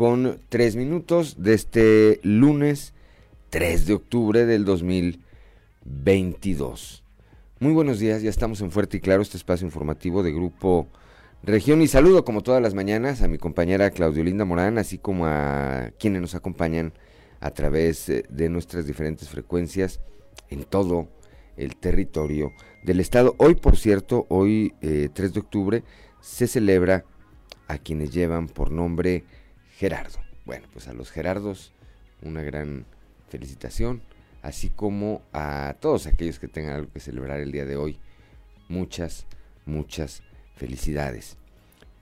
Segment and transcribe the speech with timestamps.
[0.00, 2.94] con 3 minutos de este lunes
[3.50, 7.04] 3 de octubre del 2022.
[7.58, 10.88] Muy buenos días, ya estamos en Fuerte y Claro, este espacio informativo de Grupo
[11.42, 15.90] Región y saludo como todas las mañanas a mi compañera Claudiolinda Morán, así como a
[15.98, 16.94] quienes nos acompañan
[17.40, 20.00] a través eh, de nuestras diferentes frecuencias
[20.48, 21.10] en todo
[21.58, 23.34] el territorio del estado.
[23.36, 25.84] Hoy, por cierto, hoy 3 eh, de octubre,
[26.22, 27.04] se celebra
[27.68, 29.24] a quienes llevan por nombre
[29.80, 30.18] Gerardo.
[30.44, 31.72] Bueno, pues a los Gerardos
[32.20, 32.84] una gran
[33.30, 34.02] felicitación,
[34.42, 37.98] así como a todos aquellos que tengan algo que celebrar el día de hoy.
[38.68, 39.26] Muchas,
[39.64, 40.22] muchas
[40.54, 41.38] felicidades.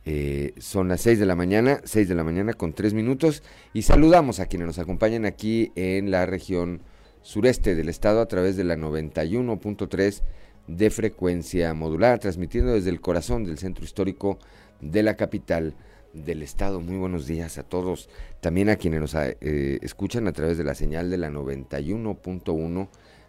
[0.07, 3.83] Eh, son las 6 de la mañana, 6 de la mañana con 3 minutos y
[3.83, 6.81] saludamos a quienes nos acompañan aquí en la región
[7.23, 10.23] sureste del estado a través de la 91.3
[10.67, 14.41] de frecuencia modulada, transmitiendo desde el corazón del centro histórico
[14.81, 15.75] de la capital
[16.13, 16.81] del estado.
[16.81, 18.09] Muy buenos días a todos,
[18.41, 22.89] también a quienes nos eh, escuchan a través de la señal de la 91.1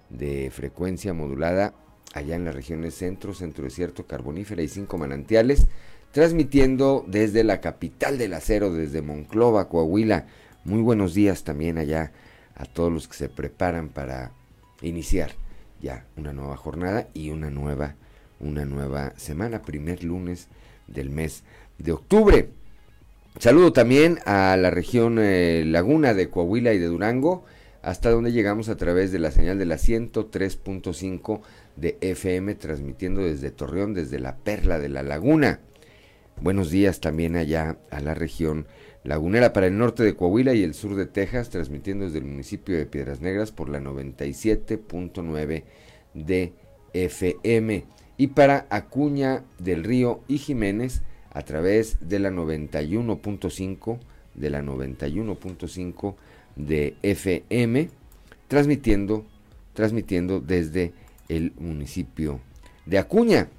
[0.09, 1.73] de frecuencia modulada
[2.13, 5.67] allá en las regiones centro, centro desierto, carbonífera y cinco manantiales,
[6.11, 10.25] transmitiendo desde la capital del acero, desde Monclova, Coahuila.
[10.63, 12.11] Muy buenos días también allá
[12.55, 14.31] a todos los que se preparan para
[14.81, 15.31] iniciar
[15.81, 17.95] ya una nueva jornada y una nueva,
[18.39, 20.47] una nueva semana, primer lunes
[20.87, 21.43] del mes
[21.77, 22.49] de octubre.
[23.37, 27.45] Saludo también a la región eh, Laguna de Coahuila y de Durango,
[27.81, 31.41] hasta donde llegamos a través de la señal de la 103.5
[31.77, 35.61] de FM, transmitiendo desde Torreón, desde la Perla de la Laguna.
[36.41, 38.67] Buenos días también allá a la región
[39.03, 42.75] lagunera para el norte de Coahuila y el sur de Texas, transmitiendo desde el municipio
[42.77, 45.63] de Piedras Negras por la 97.9
[46.13, 46.53] de
[46.93, 47.85] FM.
[48.17, 53.99] Y para Acuña del Río y Jiménez a través de la 91.5
[54.35, 56.15] de la 91.5
[56.55, 57.89] de FM,
[58.47, 59.25] transmitiendo,
[59.73, 60.93] transmitiendo desde
[61.27, 62.39] el municipio
[62.85, 63.49] de Acuña.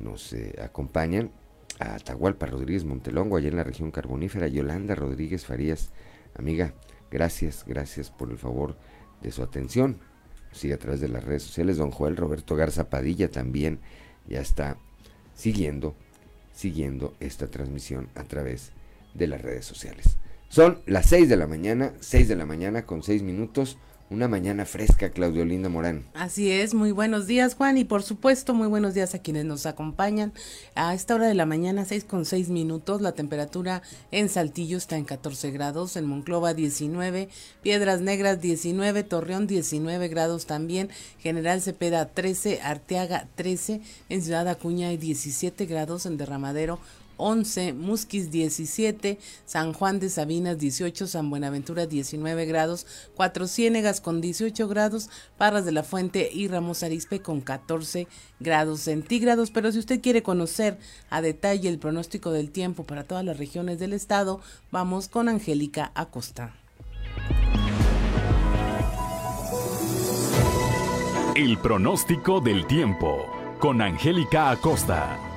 [0.00, 1.30] nos eh, acompañan
[1.78, 5.92] a Atahualpa Rodríguez Montelongo, allá en la región carbonífera, Yolanda Rodríguez Farías,
[6.36, 6.74] amiga,
[7.08, 8.76] gracias, gracias por el favor
[9.22, 10.00] de su atención.
[10.54, 13.80] Sigue a través de las redes sociales, don Joel Roberto Garza Padilla también
[14.28, 14.78] ya está
[15.34, 15.94] siguiendo,
[16.54, 18.70] siguiendo esta transmisión a través
[19.14, 20.16] de las redes sociales.
[20.48, 23.76] Son las 6 de la mañana, 6 de la mañana con 6 minutos.
[24.10, 26.04] Una mañana fresca, Claudio Linda Morán.
[26.12, 29.64] Así es, muy buenos días, Juan, y por supuesto, muy buenos días a quienes nos
[29.64, 30.34] acompañan.
[30.74, 33.80] A esta hora de la mañana, 6 con 6 minutos, la temperatura
[34.10, 37.30] en Saltillo está en 14 grados, en Monclova 19,
[37.62, 43.80] Piedras Negras 19, Torreón 19 grados también, General Cepeda 13, Arteaga 13,
[44.10, 46.78] en Ciudad Acuña hay 17 grados, en Derramadero
[47.16, 54.20] 11, Musquis 17, San Juan de Sabinas 18, San Buenaventura 19 grados, Cuatro Ciénegas con
[54.20, 58.06] 18 grados, Parras de la Fuente y Ramos Arispe con 14
[58.40, 59.50] grados centígrados.
[59.50, 60.78] Pero si usted quiere conocer
[61.10, 64.40] a detalle el pronóstico del tiempo para todas las regiones del estado,
[64.70, 66.54] vamos con Angélica Acosta.
[71.34, 73.26] El pronóstico del tiempo
[73.58, 75.33] con Angélica Acosta.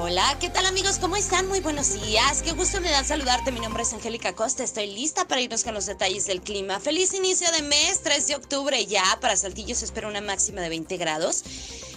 [0.00, 0.98] Hola, ¿qué tal amigos?
[0.98, 1.46] ¿Cómo están?
[1.46, 2.42] Muy buenos días.
[2.42, 3.52] Qué gusto me da saludarte.
[3.52, 4.64] Mi nombre es Angélica Costa.
[4.64, 6.80] Estoy lista para irnos con los detalles del clima.
[6.80, 9.04] Feliz inicio de mes, 3 de octubre ya.
[9.20, 11.44] Para Saltillo se espera una máxima de 20 grados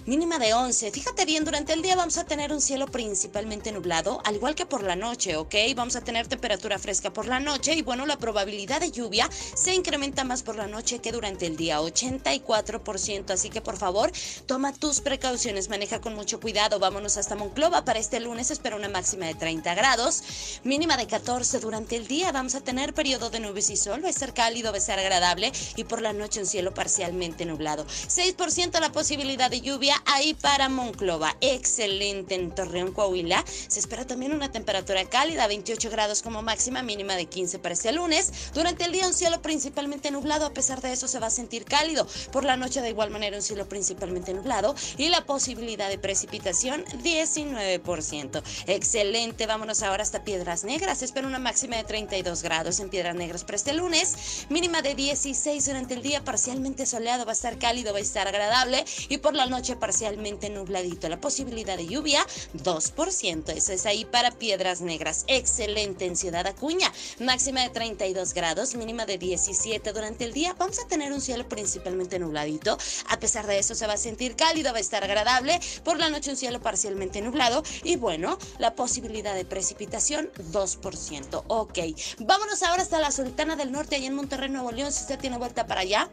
[0.07, 0.89] mínima de 11.
[0.92, 4.65] Fíjate bien, durante el día vamos a tener un cielo principalmente nublado, al igual que
[4.65, 5.54] por la noche, ¿ok?
[5.75, 9.74] Vamos a tener temperatura fresca por la noche y bueno, la probabilidad de lluvia se
[9.74, 13.31] incrementa más por la noche que durante el día, 84%.
[13.31, 14.09] Así que por favor,
[14.45, 16.80] toma tus precauciones, maneja con mucho cuidado.
[16.80, 17.83] Vámonos hasta Monclova.
[17.83, 20.24] Para este lunes espera una máxima de 30 grados,
[20.63, 22.31] mínima de 14 durante el día.
[22.31, 25.00] Vamos a tener periodo de nubes y sol, va a ser cálido, va a ser
[25.00, 27.86] agradable y por la noche un cielo parcialmente nublado.
[27.86, 31.36] 6% la posibilidad de lluvia ahí para Monclova.
[31.42, 33.44] Excelente en Torreón, Coahuila.
[33.68, 37.92] Se espera también una temperatura cálida, 28 grados como máxima, mínima de 15 para este
[37.92, 38.32] lunes.
[38.54, 41.66] Durante el día un cielo principalmente nublado, a pesar de eso se va a sentir
[41.66, 42.08] cálido.
[42.32, 46.86] Por la noche de igual manera un cielo principalmente nublado y la posibilidad de precipitación
[47.04, 48.44] 19%.
[48.68, 51.00] Excelente, vámonos ahora hasta Piedras Negras.
[51.00, 54.96] Se espera una máxima de 32 grados en Piedras Negras para este lunes, mínima de
[54.96, 59.18] 16 durante el día, parcialmente soleado, va a estar cálido, va a estar agradable y
[59.18, 61.07] por la noche parcialmente nubladito.
[61.07, 63.56] La posibilidad de lluvia, 2%.
[63.56, 65.24] Eso es ahí para Piedras Negras.
[65.28, 66.92] Excelente en Ciudad Acuña.
[67.22, 70.54] Máxima de 32 grados, mínima de 17 durante el día.
[70.60, 72.78] Vamos a tener un cielo principalmente nubladito.
[73.07, 75.57] A pesar de eso se va a sentir cálido, va a estar agradable.
[75.86, 77.63] Por la noche un cielo parcialmente nublado.
[77.86, 81.45] Y bueno, la posibilidad de precipitación, 2%.
[81.48, 81.80] Ok.
[82.19, 84.92] Vámonos ahora hasta la Sultana del Norte, allá en Monterrey, Nuevo León.
[84.92, 86.10] Si usted tiene vuelta para allá.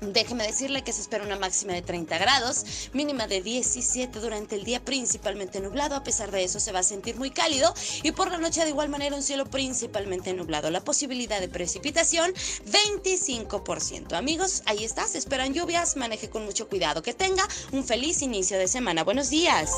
[0.00, 4.64] Déjeme decirle que se espera una máxima de 30 grados, mínima de 17 durante el
[4.64, 5.94] día, principalmente nublado.
[5.94, 7.72] A pesar de eso, se va a sentir muy cálido
[8.02, 10.70] y por la noche, de igual manera, un cielo principalmente nublado.
[10.70, 12.32] La posibilidad de precipitación,
[12.66, 14.14] 25%.
[14.14, 15.96] Amigos, ahí está, se esperan lluvias.
[15.96, 17.02] Maneje con mucho cuidado.
[17.02, 19.04] Que tenga un feliz inicio de semana.
[19.04, 19.70] Buenos días.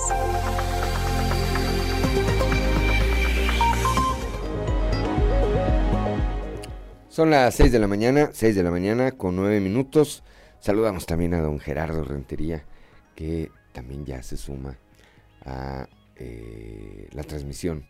[7.12, 10.22] Son las 6 de la mañana, 6 de la mañana con 9 minutos.
[10.60, 12.64] Saludamos también a don Gerardo Rentería,
[13.14, 14.78] que también ya se suma
[15.44, 17.84] a eh, la transmisión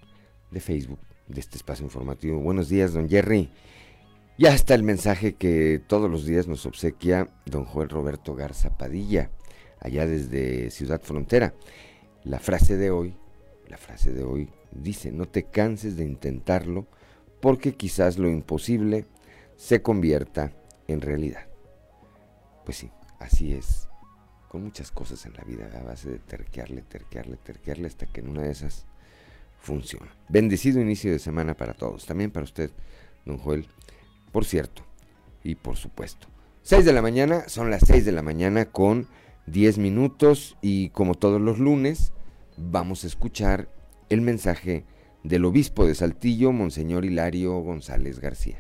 [0.50, 0.98] de Facebook
[1.28, 2.40] de este espacio informativo.
[2.40, 3.52] Buenos días, don Jerry.
[4.38, 9.30] Ya está el mensaje que todos los días nos obsequia don Joel Roberto Garza Padilla,
[9.78, 11.54] allá desde Ciudad Frontera.
[12.24, 13.14] La frase de hoy,
[13.68, 16.88] la frase de hoy dice, no te canses de intentarlo,
[17.40, 19.04] porque quizás lo imposible
[19.62, 20.52] se convierta
[20.88, 21.46] en realidad.
[22.64, 23.88] Pues sí, así es.
[24.48, 28.30] Con muchas cosas en la vida, a base de terquearle, terquearle, terquearle, hasta que en
[28.30, 28.86] una de esas
[29.60, 30.12] funciona.
[30.28, 32.72] Bendecido inicio de semana para todos, también para usted,
[33.24, 33.68] don Joel.
[34.32, 34.82] Por cierto,
[35.44, 36.26] y por supuesto.
[36.62, 39.06] 6 de la mañana, son las 6 de la mañana con
[39.46, 42.12] 10 minutos y como todos los lunes,
[42.56, 43.68] vamos a escuchar
[44.08, 44.84] el mensaje
[45.22, 48.58] del obispo de Saltillo, Monseñor Hilario González García.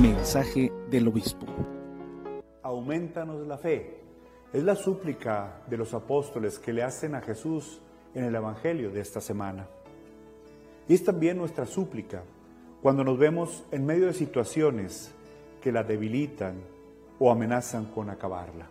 [0.00, 1.44] Mensaje del obispo.
[2.62, 3.98] Aumentanos la fe.
[4.52, 7.80] Es la súplica de los apóstoles que le hacen a Jesús
[8.14, 9.66] en el Evangelio de esta semana.
[10.86, 12.22] Y es también nuestra súplica
[12.80, 15.12] cuando nos vemos en medio de situaciones
[15.60, 16.60] que la debilitan
[17.18, 18.68] o amenazan con acabarla.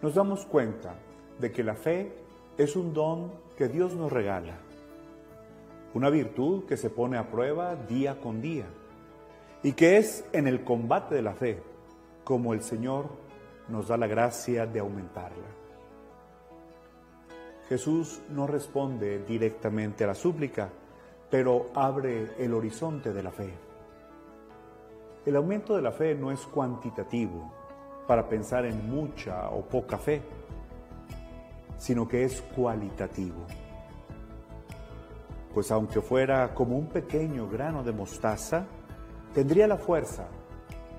[0.00, 0.94] Nos damos cuenta
[1.40, 2.12] de que la fe
[2.56, 4.58] es un don que Dios nos regala,
[5.92, 8.66] una virtud que se pone a prueba día con día
[9.62, 11.62] y que es en el combate de la fe
[12.24, 13.06] como el Señor
[13.68, 15.48] nos da la gracia de aumentarla.
[17.68, 20.68] Jesús no responde directamente a la súplica,
[21.30, 23.50] pero abre el horizonte de la fe.
[25.24, 27.52] El aumento de la fe no es cuantitativo
[28.06, 30.20] para pensar en mucha o poca fe,
[31.78, 33.46] sino que es cualitativo.
[35.54, 38.66] Pues aunque fuera como un pequeño grano de mostaza,
[39.34, 40.28] tendría la fuerza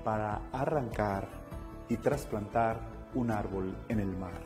[0.04, 1.28] para arrancar
[1.88, 2.80] y trasplantar
[3.14, 4.40] un árbol en el mar.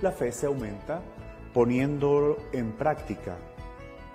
[0.00, 1.02] La fe se aumenta
[1.52, 3.36] poniendo en práctica,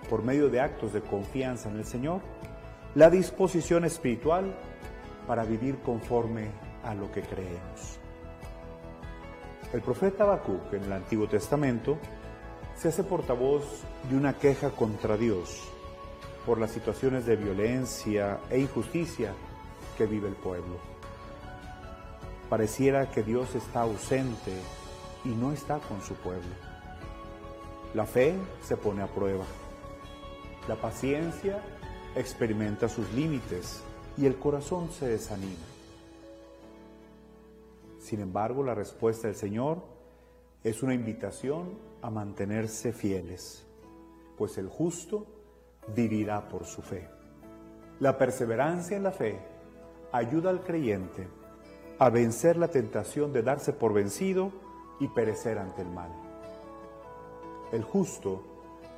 [0.10, 2.22] por medio de actos de confianza en el Señor,
[2.96, 4.56] la disposición espiritual
[5.28, 6.50] para vivir conforme
[6.84, 8.00] a lo que creemos.
[9.74, 11.98] El profeta Habacuc en el Antiguo Testamento
[12.76, 15.75] se hace portavoz de una queja contra Dios
[16.46, 19.34] por las situaciones de violencia e injusticia
[19.98, 20.78] que vive el pueblo.
[22.50, 24.54] Pareciera que Dios está ausente
[25.24, 26.54] y no está con su pueblo.
[27.94, 29.46] La fe se pone a prueba.
[30.68, 31.62] La paciencia
[32.16, 33.82] experimenta sus límites
[34.18, 35.66] y el corazón se desanima.
[38.00, 39.84] Sin embargo, la respuesta del Señor
[40.64, 43.66] es una invitación a mantenerse fieles,
[44.38, 45.26] pues el justo
[45.94, 47.08] vivirá por su fe.
[48.00, 49.40] La perseverancia en la fe
[50.12, 51.28] ayuda al creyente
[52.00, 54.52] a vencer la tentación de darse por vencido
[55.00, 56.12] y perecer ante el mal.
[57.72, 58.44] El justo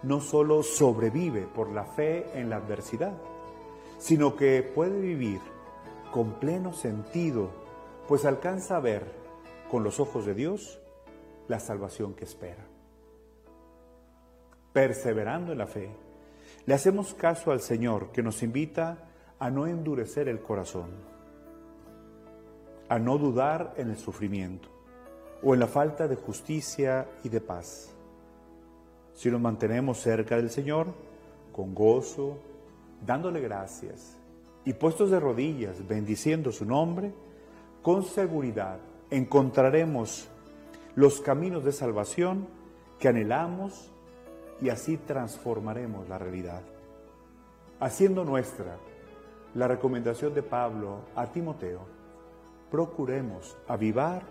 [0.04, 3.14] no solo sobrevive por la fe en la adversidad,
[3.98, 5.42] sino que puede vivir
[6.12, 7.50] con pleno sentido,
[8.08, 9.12] pues alcanza a ver
[9.70, 10.80] con los ojos de Dios
[11.48, 12.66] la salvación que espera.
[14.74, 15.90] Perseverando en la fe,
[16.68, 18.98] le hacemos caso al Señor que nos invita
[19.40, 20.90] a no endurecer el corazón,
[22.90, 24.68] a no dudar en el sufrimiento
[25.42, 27.96] o en la falta de justicia y de paz.
[29.14, 30.88] Si nos mantenemos cerca del Señor,
[31.54, 32.38] con gozo,
[33.06, 34.18] dándole gracias
[34.66, 37.14] y puestos de rodillas, bendiciendo su nombre,
[37.82, 40.28] con seguridad encontraremos
[40.96, 42.46] los caminos de salvación
[43.00, 43.90] que anhelamos
[44.62, 46.62] y así transformaremos la realidad.
[47.80, 48.78] Haciendo nuestra
[49.54, 51.82] la recomendación de Pablo a Timoteo,
[52.70, 54.24] procuremos avivar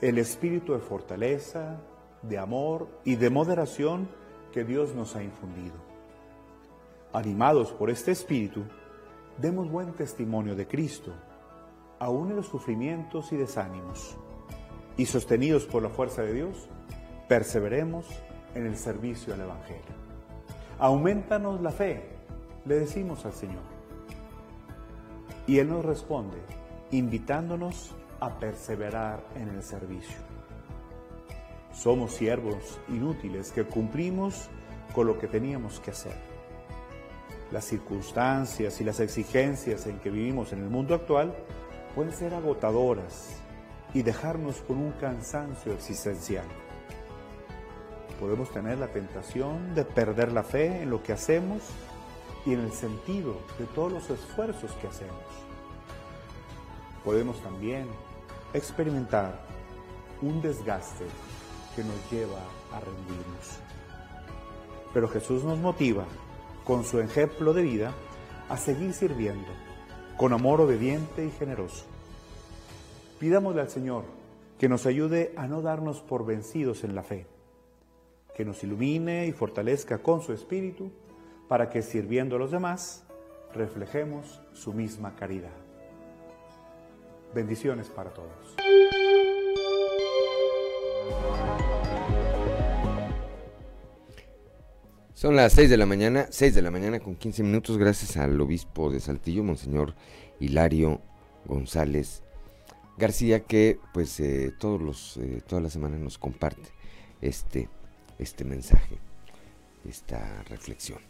[0.00, 1.80] el espíritu de fortaleza,
[2.22, 4.08] de amor y de moderación
[4.52, 5.74] que Dios nos ha infundido.
[7.12, 8.64] Animados por este espíritu,
[9.38, 11.12] demos buen testimonio de Cristo,
[11.98, 14.16] aún en los sufrimientos y desánimos,
[14.96, 16.68] y sostenidos por la fuerza de Dios,
[17.28, 18.06] perseveremos
[18.54, 20.00] en el servicio al Evangelio.
[20.78, 22.02] Aumentanos la fe,
[22.64, 23.62] le decimos al Señor.
[25.46, 26.38] Y Él nos responde,
[26.90, 30.16] invitándonos a perseverar en el servicio.
[31.72, 34.48] Somos siervos inútiles que cumplimos
[34.94, 36.16] con lo que teníamos que hacer.
[37.52, 41.34] Las circunstancias y las exigencias en que vivimos en el mundo actual
[41.94, 43.40] pueden ser agotadoras
[43.94, 46.44] y dejarnos con un cansancio existencial.
[48.20, 51.62] Podemos tener la tentación de perder la fe en lo que hacemos
[52.44, 55.24] y en el sentido de todos los esfuerzos que hacemos.
[57.02, 57.86] Podemos también
[58.52, 59.40] experimentar
[60.20, 61.06] un desgaste
[61.74, 62.40] que nos lleva
[62.72, 63.58] a rendirnos.
[64.92, 66.04] Pero Jesús nos motiva,
[66.64, 67.94] con su ejemplo de vida,
[68.50, 69.48] a seguir sirviendo,
[70.18, 71.86] con amor obediente y generoso.
[73.18, 74.04] Pidámosle al Señor
[74.58, 77.26] que nos ayude a no darnos por vencidos en la fe,
[78.40, 80.90] que nos ilumine y fortalezca con su Espíritu,
[81.46, 83.04] para que sirviendo a los demás,
[83.52, 85.52] reflejemos su misma caridad.
[87.34, 88.56] Bendiciones para todos.
[95.12, 98.40] Son las 6 de la mañana, 6 de la mañana con 15 minutos, gracias al
[98.40, 99.94] obispo de Saltillo, Monseñor
[100.38, 101.02] Hilario
[101.44, 102.22] González
[102.96, 106.70] García, que pues eh, todos los, eh, todas las semanas nos comparte
[107.20, 107.68] este,
[108.20, 108.98] este mensaje,
[109.88, 111.00] esta reflexión.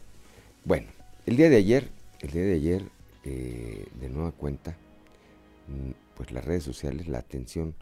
[0.65, 0.87] Bueno,
[1.25, 1.89] el día de ayer,
[2.21, 2.83] el día de ayer,
[3.23, 4.77] eh, de nueva cuenta,
[5.67, 7.75] mm, pues las redes sociales, la atención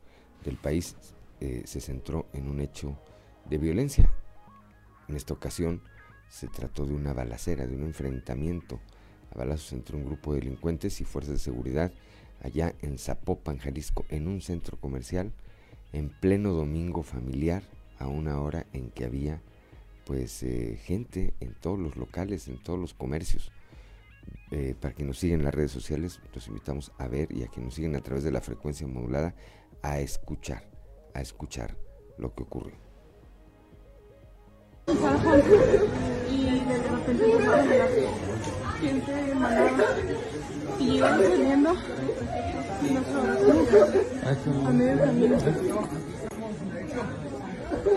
[0.43, 0.95] del país
[1.39, 2.98] se centró en un hecho
[3.50, 4.12] de violencia.
[5.07, 5.81] En esta ocasión,
[6.29, 8.79] se trató de una balacera, de un enfrentamiento
[9.33, 11.91] a balazos entre un grupo de delincuentes y fuerzas de seguridad
[12.41, 15.33] allá en Zapopan, Jalisco, en un centro comercial,
[15.91, 17.63] en pleno domingo familiar,
[17.99, 19.41] a una hora en que había
[20.05, 23.51] pues eh, gente en todos los locales, en todos los comercios.
[24.51, 27.47] Eh, para que nos sigan en las redes sociales, los invitamos a ver y a
[27.47, 29.35] que nos sigan a través de la frecuencia modulada
[29.83, 30.67] a escuchar,
[31.13, 31.77] a escuchar
[32.17, 32.43] lo que
[39.35, 39.95] manada
[40.79, 41.75] y camino.
[47.81, 47.89] Sí,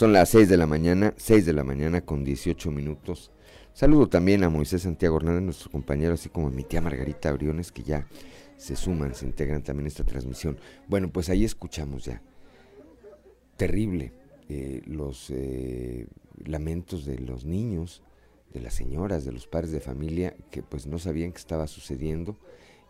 [0.00, 3.30] Son las 6 de la mañana, 6 de la mañana con 18 minutos.
[3.74, 7.70] Saludo también a Moisés Santiago Hernández, nuestro compañero, así como a mi tía Margarita Briones,
[7.70, 8.06] que ya
[8.56, 10.58] se suman, se integran también a esta transmisión.
[10.88, 12.22] Bueno, pues ahí escuchamos ya.
[13.58, 14.14] Terrible
[14.48, 16.06] eh, los eh,
[16.46, 18.02] lamentos de los niños,
[18.54, 22.38] de las señoras, de los padres de familia, que pues no sabían qué estaba sucediendo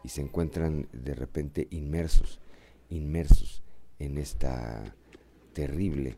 [0.04, 2.38] y se encuentran de repente inmersos,
[2.88, 3.64] inmersos
[3.98, 4.94] en esta
[5.54, 6.16] terrible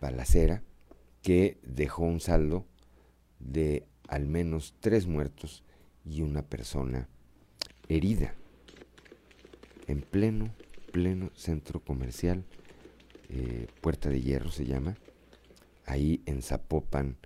[0.00, 0.62] balacera
[1.22, 2.66] que dejó un saldo
[3.38, 5.62] de al menos tres muertos
[6.04, 7.08] y una persona
[7.88, 8.34] herida
[9.86, 10.54] en pleno,
[10.92, 12.44] pleno centro comercial,
[13.28, 14.96] eh, Puerta de Hierro se llama,
[15.84, 17.16] ahí en Zapopan,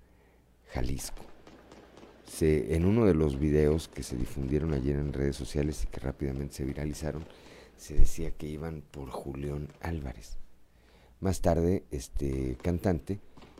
[0.73, 1.23] Jalisco.
[2.25, 5.99] Se, en uno de los videos que se difundieron ayer en redes sociales y que
[5.99, 7.25] rápidamente se viralizaron,
[7.77, 10.37] se decía que iban por Julián Álvarez.
[11.19, 13.19] Más tarde, este cantante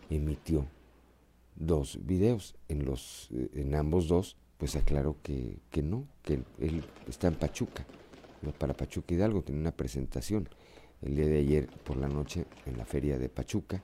[0.09, 0.65] emitió
[1.55, 2.55] dos videos.
[2.67, 7.35] En, los, eh, en ambos dos, pues aclaró que, que no, que él, está en
[7.35, 7.85] Pachuca,
[8.59, 10.47] para Pachuca Hidalgo, tiene una presentación
[11.01, 13.81] el día de ayer por la noche en la feria de Pachuca.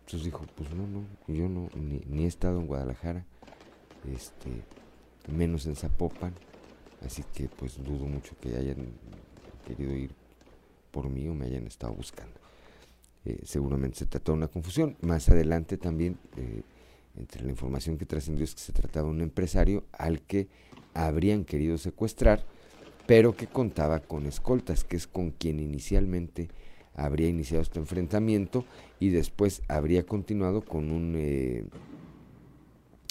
[0.00, 3.24] Entonces dijo, pues no, no, yo no, ni, ni he estado en Guadalajara,
[4.12, 4.50] este,
[5.32, 6.34] menos en Zapopan,
[7.04, 8.88] así que pues dudo mucho que hayan
[9.66, 10.12] querido ir
[10.90, 12.41] por mí o me hayan estado buscando.
[13.24, 14.96] Eh, seguramente se trató de una confusión.
[15.00, 16.62] Más adelante también, eh,
[17.16, 20.48] entre la información que trascendió es que se trataba de un empresario al que
[20.94, 22.44] habrían querido secuestrar,
[23.06, 26.48] pero que contaba con escoltas, que es con quien inicialmente
[26.94, 28.64] habría iniciado este enfrentamiento
[29.00, 31.64] y después habría continuado con un eh,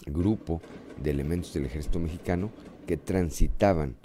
[0.06, 0.62] grupo
[1.02, 2.52] de elementos del ejército mexicano
[2.86, 3.96] que transitaban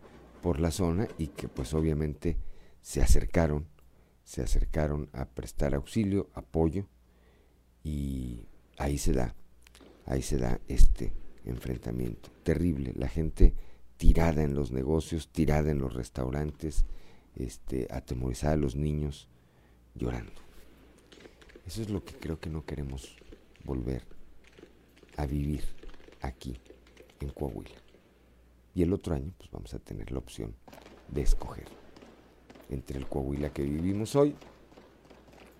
[0.42, 2.36] por la zona y que pues obviamente
[2.80, 3.66] se acercaron
[4.26, 6.88] se acercaron a prestar auxilio, apoyo,
[7.84, 8.44] y
[8.76, 9.36] ahí se da,
[10.04, 11.12] ahí se da este
[11.44, 12.92] enfrentamiento terrible.
[12.96, 13.54] La gente
[13.96, 16.84] tirada en los negocios, tirada en los restaurantes,
[17.36, 19.28] este, atemorizada, los niños
[19.94, 20.32] llorando.
[21.64, 23.16] Eso es lo que creo que no queremos
[23.64, 24.02] volver
[25.16, 25.62] a vivir
[26.20, 26.58] aquí
[27.20, 27.80] en Coahuila.
[28.74, 30.56] Y el otro año pues vamos a tener la opción
[31.08, 31.85] de escoger
[32.70, 34.34] entre el Coahuila que vivimos hoy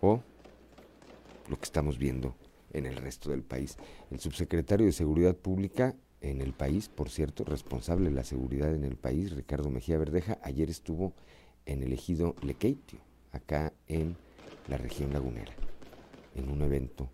[0.00, 0.20] o
[1.48, 2.34] lo que estamos viendo
[2.72, 3.76] en el resto del país.
[4.10, 8.84] El subsecretario de Seguridad Pública en el país, por cierto, responsable de la seguridad en
[8.84, 11.12] el país, Ricardo Mejía Verdeja, ayer estuvo
[11.66, 13.00] en el ejido Lequeitio,
[13.32, 14.16] acá en
[14.68, 15.52] la región lagunera,
[16.34, 17.08] en un evento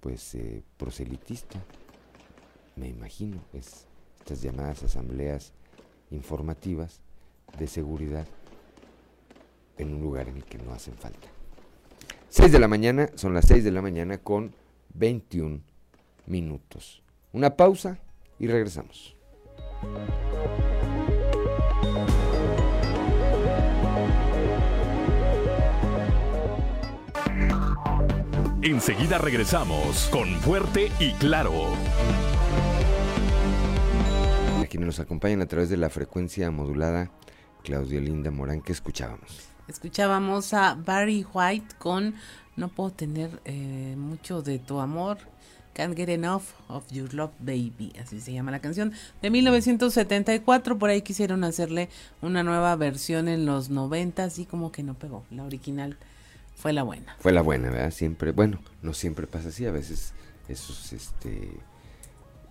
[0.00, 1.62] pues eh, proselitista,
[2.76, 3.86] me imagino, es
[4.18, 5.52] estas llamadas asambleas
[6.10, 7.00] informativas
[7.58, 8.26] de seguridad
[9.78, 11.28] en un lugar en el que no hacen falta.
[12.28, 14.54] 6 de la mañana, son las 6 de la mañana con
[14.94, 15.60] 21
[16.26, 17.02] minutos.
[17.32, 17.98] Una pausa
[18.38, 19.16] y regresamos.
[28.62, 31.52] Enseguida regresamos con Fuerte y Claro.
[34.60, 37.10] A quienes nos acompañan a través de la frecuencia modulada,
[37.64, 39.49] Claudio Linda Morán, ¿qué escuchábamos?
[39.70, 42.16] Escuchábamos a Barry White con
[42.56, 45.18] No puedo tener eh, mucho de tu amor.
[45.74, 50.90] Can't Get Enough of Your Love Baby, así se llama la canción, de 1974, por
[50.90, 51.88] ahí quisieron hacerle
[52.20, 55.96] una nueva versión en los 90, así como que no pegó, la original
[56.56, 57.14] fue la buena.
[57.20, 57.92] Fue la buena, ¿verdad?
[57.92, 60.12] Siempre, bueno, no siempre pasa así, a veces
[60.48, 61.52] esos, este,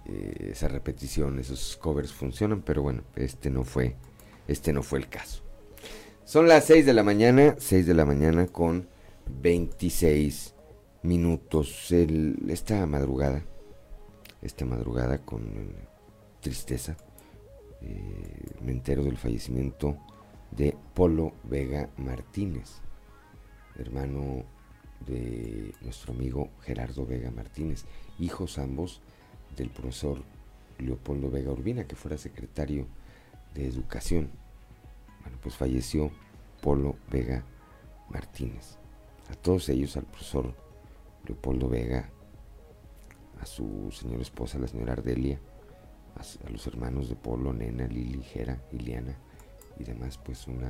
[0.05, 3.97] eh, esa repetición, esos covers funcionan, pero bueno, este no fue,
[4.47, 5.43] este no fue el caso.
[6.29, 8.87] Son las 6 de la mañana, 6 de la mañana con
[9.41, 10.53] 26
[11.01, 11.91] minutos.
[11.91, 13.43] esta madrugada,
[14.43, 15.73] esta madrugada con
[16.39, 16.97] tristeza,
[17.81, 19.97] eh, me entero del fallecimiento
[20.51, 22.75] de Polo Vega Martínez,
[23.79, 24.45] hermano
[25.07, 27.85] de nuestro amigo Gerardo Vega Martínez,
[28.19, 29.01] hijos ambos
[29.57, 30.21] del profesor
[30.77, 32.85] Leopoldo Vega Urbina, que fuera secretario
[33.55, 34.29] de Educación
[35.21, 36.11] bueno, pues falleció
[36.61, 37.43] Polo Vega
[38.09, 38.77] Martínez.
[39.29, 40.53] A todos ellos, al profesor
[41.25, 42.09] Leopoldo Vega,
[43.39, 45.39] a su señora esposa, la señora Ardelia,
[46.15, 49.15] a, los hermanos de Polo, Nena, Lili, Jera, Iliana
[49.77, 50.63] y demás, pues un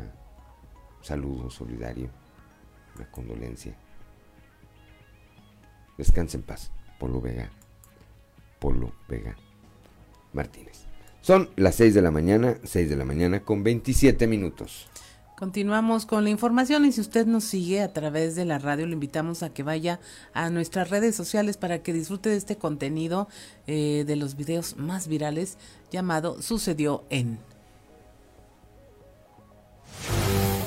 [1.01, 2.09] saludo solidario,
[2.95, 3.75] una condolencia.
[5.97, 7.49] Descanse en paz, Polo Vega,
[8.59, 9.35] Polo Vega
[10.33, 10.88] Martínez.
[11.21, 14.88] Son las 6 de la mañana, 6 de la mañana con 27 minutos.
[15.39, 18.91] Continuamos con la información y si usted nos sigue a través de la radio, le
[18.91, 20.01] invitamos a que vaya
[20.34, 23.29] a nuestras redes sociales para que disfrute de este contenido
[23.65, 25.58] eh, de los videos más virales
[25.91, 27.39] llamado Sucedió en.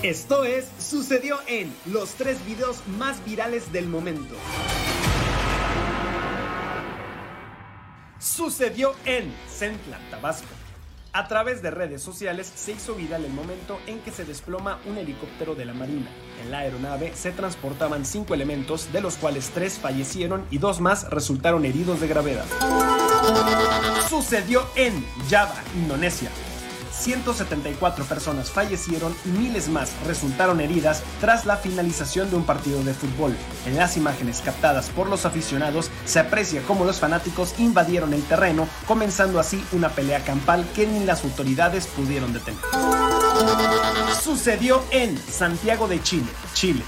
[0.02, 4.36] Esto es Sucedió en los tres videos más virales del momento.
[8.34, 10.48] Sucedió en Centla, Tabasco.
[11.12, 14.96] A través de redes sociales se hizo viral el momento en que se desploma un
[14.96, 16.08] helicóptero de la Marina.
[16.42, 21.10] En la aeronave se transportaban cinco elementos, de los cuales tres fallecieron y dos más
[21.10, 22.46] resultaron heridos de gravedad.
[24.08, 26.30] Sucedió en Java, Indonesia.
[27.02, 32.94] 174 personas fallecieron y miles más resultaron heridas tras la finalización de un partido de
[32.94, 33.36] fútbol.
[33.66, 38.68] En las imágenes captadas por los aficionados se aprecia cómo los fanáticos invadieron el terreno,
[38.86, 42.60] comenzando así una pelea campal que ni las autoridades pudieron detener.
[44.22, 46.84] Sucedió en Santiago de Chile, Chile.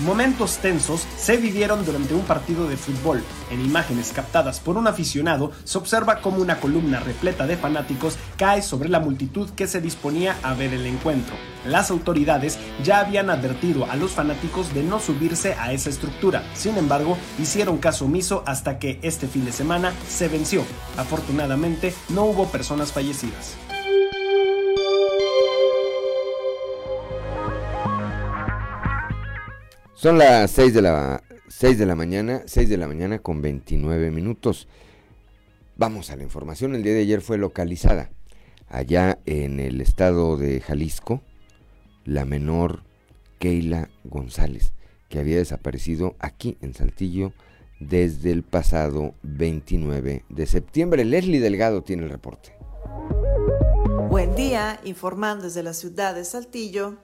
[0.00, 3.22] Momentos tensos se vivieron durante un partido de fútbol.
[3.50, 8.62] En imágenes captadas por un aficionado se observa cómo una columna repleta de fanáticos cae
[8.62, 11.34] sobre la multitud que se disponía a ver el encuentro.
[11.66, 16.42] Las autoridades ya habían advertido a los fanáticos de no subirse a esa estructura.
[16.54, 20.64] Sin embargo, hicieron caso omiso hasta que este fin de semana se venció.
[20.96, 23.56] Afortunadamente, no hubo personas fallecidas.
[29.94, 34.10] Son las 6 de la 6 de la mañana, 6 de la mañana con 29
[34.10, 34.68] minutos.
[35.76, 36.74] Vamos a la información.
[36.74, 38.10] El día de ayer fue localizada
[38.68, 41.22] allá en el estado de Jalisco
[42.04, 42.82] la menor
[43.38, 44.72] Keila González,
[45.08, 47.32] que había desaparecido aquí en Saltillo
[47.80, 51.04] desde el pasado 29 de septiembre.
[51.04, 52.56] Leslie Delgado tiene el reporte.
[54.08, 56.96] Buen día, informando desde la ciudad de Saltillo.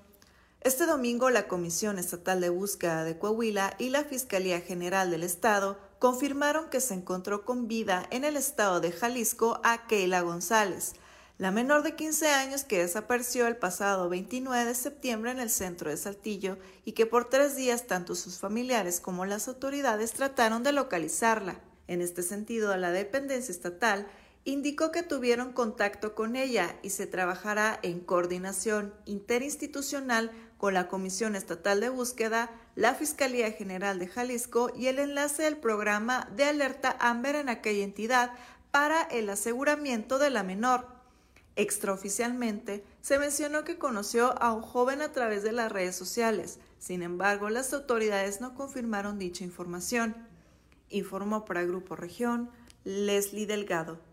[0.61, 5.79] Este domingo la Comisión Estatal de Búsqueda de Coahuila y la Fiscalía General del Estado
[6.01, 10.95] confirmaron que se encontró con vida en el estado de Jalisco a Keila González,
[11.39, 15.91] la menor de 15 años que desapareció el pasado 29 de septiembre en el centro
[15.91, 20.73] de Saltillo y que por tres días tanto sus familiares como las autoridades trataron de
[20.73, 21.61] localizarla.
[21.87, 24.09] En este sentido, la dependencia estatal
[24.49, 31.37] indicó que tuvieron contacto con ella y se trabajará en coordinación interinstitucional con la Comisión
[31.37, 36.97] Estatal de Búsqueda, la Fiscalía General de Jalisco y el enlace del programa de alerta
[36.99, 38.33] AMBER en aquella entidad
[38.71, 40.87] para el aseguramiento de la menor.
[41.57, 46.59] Extraoficialmente, se mencionó que conoció a un joven a través de las redes sociales.
[46.79, 50.17] Sin embargo, las autoridades no confirmaron dicha información.
[50.89, 52.51] Informó para Grupo Región
[52.85, 54.08] Leslie Delgado.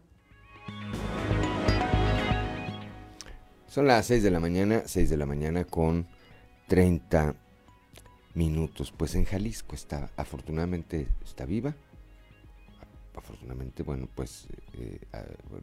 [3.76, 6.08] Son las 6 de la mañana, 6 de la mañana con
[6.68, 7.36] 30
[8.34, 8.94] minutos.
[8.96, 11.76] Pues en Jalisco está, afortunadamente está viva.
[13.14, 15.00] Afortunadamente, bueno, pues eh,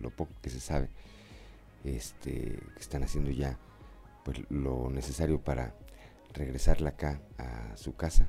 [0.01, 0.91] lo poco que se sabe,
[1.85, 3.59] este, están haciendo ya
[4.25, 5.75] pues lo necesario para
[6.35, 8.29] regresarla acá a su casa,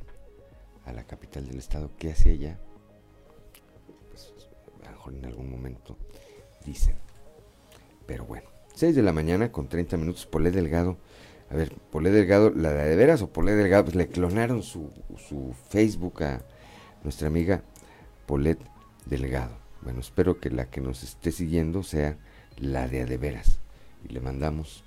[0.86, 1.92] a la capital del estado.
[1.98, 2.58] ¿Qué hace ella?
[4.10, 4.34] Pues
[4.84, 5.98] a lo mejor en algún momento
[6.66, 6.96] dicen.
[8.06, 10.98] Pero bueno, 6 de la mañana con 30 minutos, Polé Delgado
[11.54, 14.90] a ver, Polé Delgado, la de, veras o Polé Delgado, pues le clonaron su,
[15.30, 16.42] su Facebook a
[17.04, 17.62] nuestra amiga
[18.26, 18.58] Polet
[19.06, 19.56] Delgado.
[19.84, 22.18] Bueno, espero que la que nos esté siguiendo sea
[22.58, 23.60] la de de veras.
[24.04, 24.84] Y le mandamos,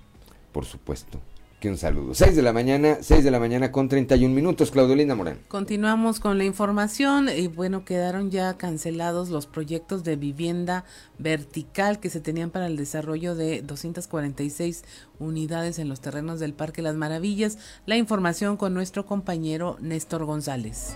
[0.51, 1.21] por supuesto,
[1.67, 2.15] que un saludo.
[2.15, 5.41] 6 de la mañana, 6 de la mañana con 31 minutos, Claudelina Morán.
[5.49, 10.85] Continuamos con la información y bueno, quedaron ya cancelados los proyectos de vivienda
[11.19, 14.85] vertical que se tenían para el desarrollo de 246
[15.19, 17.59] unidades en los terrenos del Parque Las Maravillas.
[17.85, 20.95] La información con nuestro compañero Néstor González.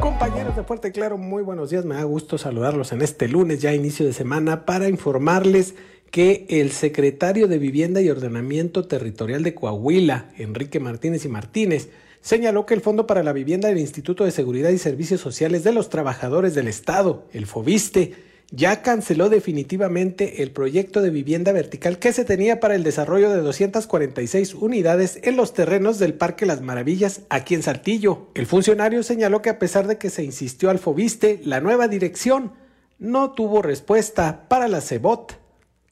[0.00, 1.84] Compañeros de Fuerte Claro, muy buenos días.
[1.84, 5.74] Me da gusto saludarlos en este lunes, ya inicio de semana, para informarles
[6.10, 11.88] que el secretario de Vivienda y Ordenamiento Territorial de Coahuila, Enrique Martínez y Martínez,
[12.20, 15.72] señaló que el Fondo para la Vivienda del Instituto de Seguridad y Servicios Sociales de
[15.72, 18.14] los Trabajadores del Estado, el FOBISTE,
[18.52, 23.40] ya canceló definitivamente el proyecto de vivienda vertical que se tenía para el desarrollo de
[23.42, 28.26] 246 unidades en los terrenos del Parque Las Maravillas aquí en Saltillo.
[28.34, 32.52] El funcionario señaló que a pesar de que se insistió al FOBISTE, la nueva dirección
[32.98, 35.39] no tuvo respuesta para la CEBOT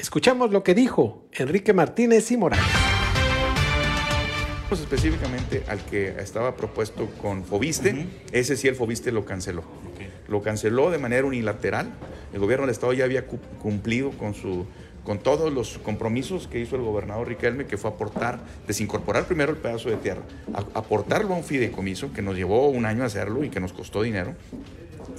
[0.00, 2.64] Escuchamos lo que dijo Enrique Martínez y Morales.
[4.70, 9.64] Específicamente al que estaba propuesto con Fobiste, ese sí el Fobiste lo canceló.
[10.28, 11.90] Lo canceló de manera unilateral.
[12.32, 14.66] El gobierno del Estado ya había cumplido con su,
[15.02, 19.58] con todos los compromisos que hizo el gobernador Riquelme, que fue aportar, desincorporar primero el
[19.58, 20.22] pedazo de tierra,
[20.74, 24.36] aportarlo a un fideicomiso, que nos llevó un año hacerlo y que nos costó dinero,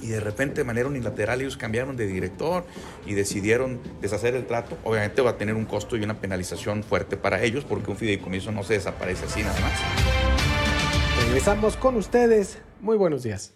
[0.02, 2.64] y de repente de manera unilateral ellos cambiaron de director
[3.06, 7.16] y decidieron deshacer el trato, obviamente va a tener un costo y una penalización fuerte
[7.16, 9.72] para ellos porque un fideicomiso no se desaparece así nada más.
[11.24, 12.58] Regresamos con ustedes.
[12.80, 13.54] Muy buenos días.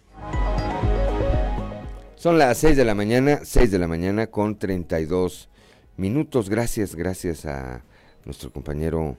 [2.15, 5.49] Son las 6 de la mañana, 6 de la mañana con 32
[5.97, 6.49] minutos.
[6.49, 7.83] Gracias, gracias a
[8.23, 9.17] nuestro compañero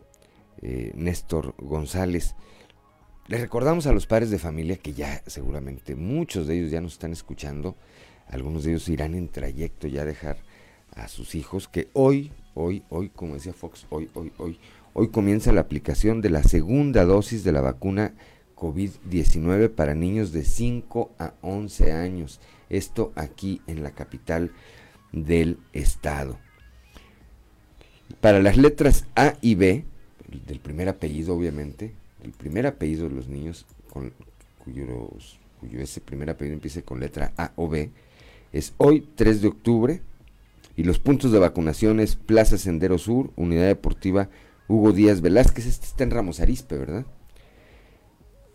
[0.62, 2.34] eh, Néstor González.
[3.28, 6.92] Le recordamos a los padres de familia que ya seguramente muchos de ellos ya nos
[6.92, 7.74] están escuchando.
[8.28, 10.36] Algunos de ellos irán en trayecto ya a dejar
[10.94, 14.60] a sus hijos que hoy, hoy, hoy, como decía Fox, hoy, hoy, hoy,
[14.94, 18.14] hoy comienza la aplicación de la segunda dosis de la vacuna
[18.54, 22.40] COVID-19 para niños de 5 a 11 años.
[22.70, 24.52] Esto aquí en la capital
[25.10, 26.38] del estado.
[28.20, 29.84] Para las letras A y B,
[30.46, 33.66] del primer apellido obviamente, el primer apellido de los niños
[35.60, 37.90] cuyo ese primer apellido empiece con letra A o B,
[38.52, 40.02] es hoy 3 de octubre
[40.76, 44.28] y los puntos de vacunación es Plaza Sendero Sur, Unidad Deportiva
[44.68, 47.06] Hugo Díaz Velázquez, este está en Ramos Arispe, ¿verdad?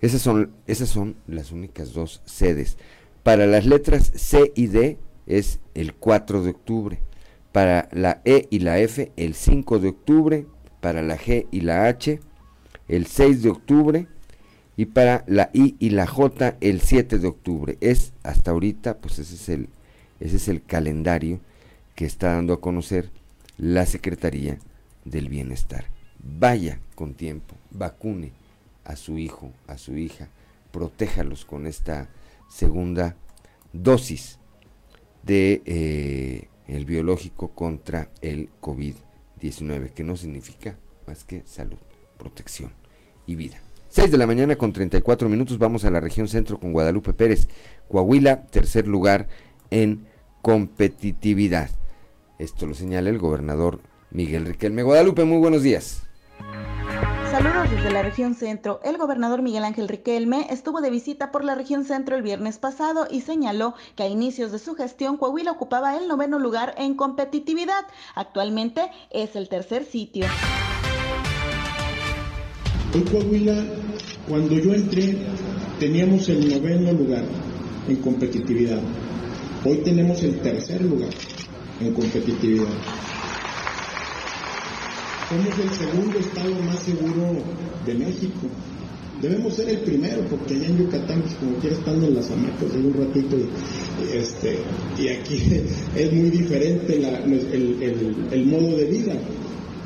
[0.01, 2.77] Esas son, esas son las únicas dos sedes.
[3.23, 4.97] Para las letras C y D
[5.27, 6.99] es el 4 de octubre.
[7.51, 10.47] Para la E y la F el 5 de octubre.
[10.81, 12.19] Para la G y la H
[12.91, 14.07] el 6 de octubre.
[14.77, 17.77] Y para la I y la J el 7 de octubre.
[17.81, 19.69] Es hasta ahorita, pues ese es el,
[20.19, 21.39] ese es el calendario
[21.95, 23.09] que está dando a conocer
[23.57, 24.59] la Secretaría
[25.05, 25.85] del Bienestar.
[26.19, 28.31] Vaya con tiempo, vacune
[28.83, 30.29] a su hijo, a su hija,
[30.71, 32.09] protéjalos con esta
[32.49, 33.15] segunda
[33.73, 34.39] dosis
[35.23, 40.77] de eh, el biológico contra el COVID-19, que no significa
[41.07, 41.77] más que salud,
[42.17, 42.80] protección
[43.31, 43.57] y vida.
[43.89, 47.47] 6 de la mañana con 34 minutos vamos a la región centro con Guadalupe Pérez.
[47.89, 49.27] Coahuila, tercer lugar
[49.69, 50.07] en
[50.41, 51.69] competitividad.
[52.39, 54.83] Esto lo señala el gobernador Miguel Riquelme.
[54.83, 56.03] Guadalupe, muy buenos días.
[57.31, 58.81] Saludos desde la región centro.
[58.83, 63.07] El gobernador Miguel Ángel Riquelme estuvo de visita por la región centro el viernes pasado
[63.09, 67.85] y señaló que a inicios de su gestión Coahuila ocupaba el noveno lugar en competitividad.
[68.15, 70.25] Actualmente es el tercer sitio.
[72.93, 73.63] En Coahuila,
[74.27, 75.15] cuando yo entré,
[75.79, 77.23] teníamos el noveno lugar
[77.87, 78.81] en competitividad.
[79.63, 81.09] Hoy tenemos el tercer lugar
[81.79, 82.67] en competitividad.
[85.29, 87.41] Somos el segundo estado más seguro
[87.85, 88.47] de México.
[89.21, 92.73] Debemos ser el primero, porque allá en Yucatán, pues, como quiera, estando en las hamacas
[92.73, 94.57] de un ratito, y, este,
[94.99, 95.63] y aquí
[95.95, 99.13] es muy diferente el, modo de vida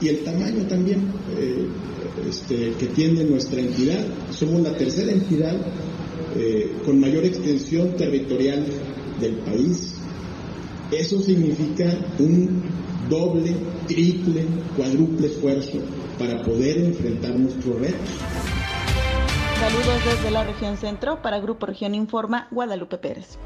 [0.01, 1.01] y el tamaño también
[1.37, 1.67] eh,
[2.27, 4.05] este, que tiene nuestra entidad.
[4.31, 5.55] Somos la tercera entidad
[6.35, 8.65] eh, con mayor extensión territorial
[9.19, 9.95] del país.
[10.91, 11.85] Eso significa
[12.19, 12.63] un
[13.09, 13.55] doble,
[13.87, 15.79] triple, cuádruple esfuerzo
[16.17, 18.09] para poder enfrentar nuestros retos.
[19.59, 23.37] Saludos desde la región centro para Grupo Región Informa, Guadalupe Pérez.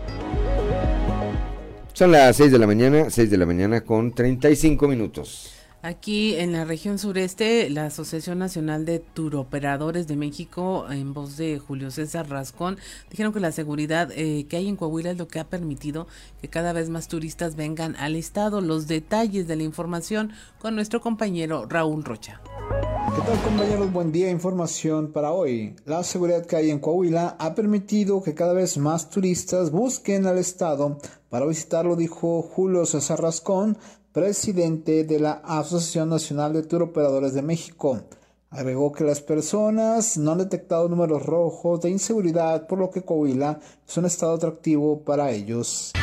[1.94, 5.59] Son las 6 de la mañana, 6 de la mañana con 35 minutos.
[5.82, 11.58] Aquí en la región sureste, la Asociación Nacional de Turoperadores de México, en voz de
[11.58, 12.78] Julio César Rascón,
[13.10, 16.06] dijeron que la seguridad eh, que hay en Coahuila es lo que ha permitido
[16.42, 18.60] que cada vez más turistas vengan al estado.
[18.60, 22.42] Los detalles de la información con nuestro compañero Raúl Rocha.
[23.16, 23.94] ¿Qué tal compañeros?
[23.94, 25.78] Buen día, información para hoy.
[25.86, 30.38] La seguridad que hay en Coahuila ha permitido que cada vez más turistas busquen al
[30.38, 33.78] estado para visitarlo, dijo Julio César Rascón,
[34.12, 38.02] presidente de la Asociación Nacional de Tour Operadores de México.
[38.50, 43.60] Agregó que las personas no han detectado números rojos de inseguridad, por lo que Coahuila
[43.88, 45.94] es un estado atractivo para ellos.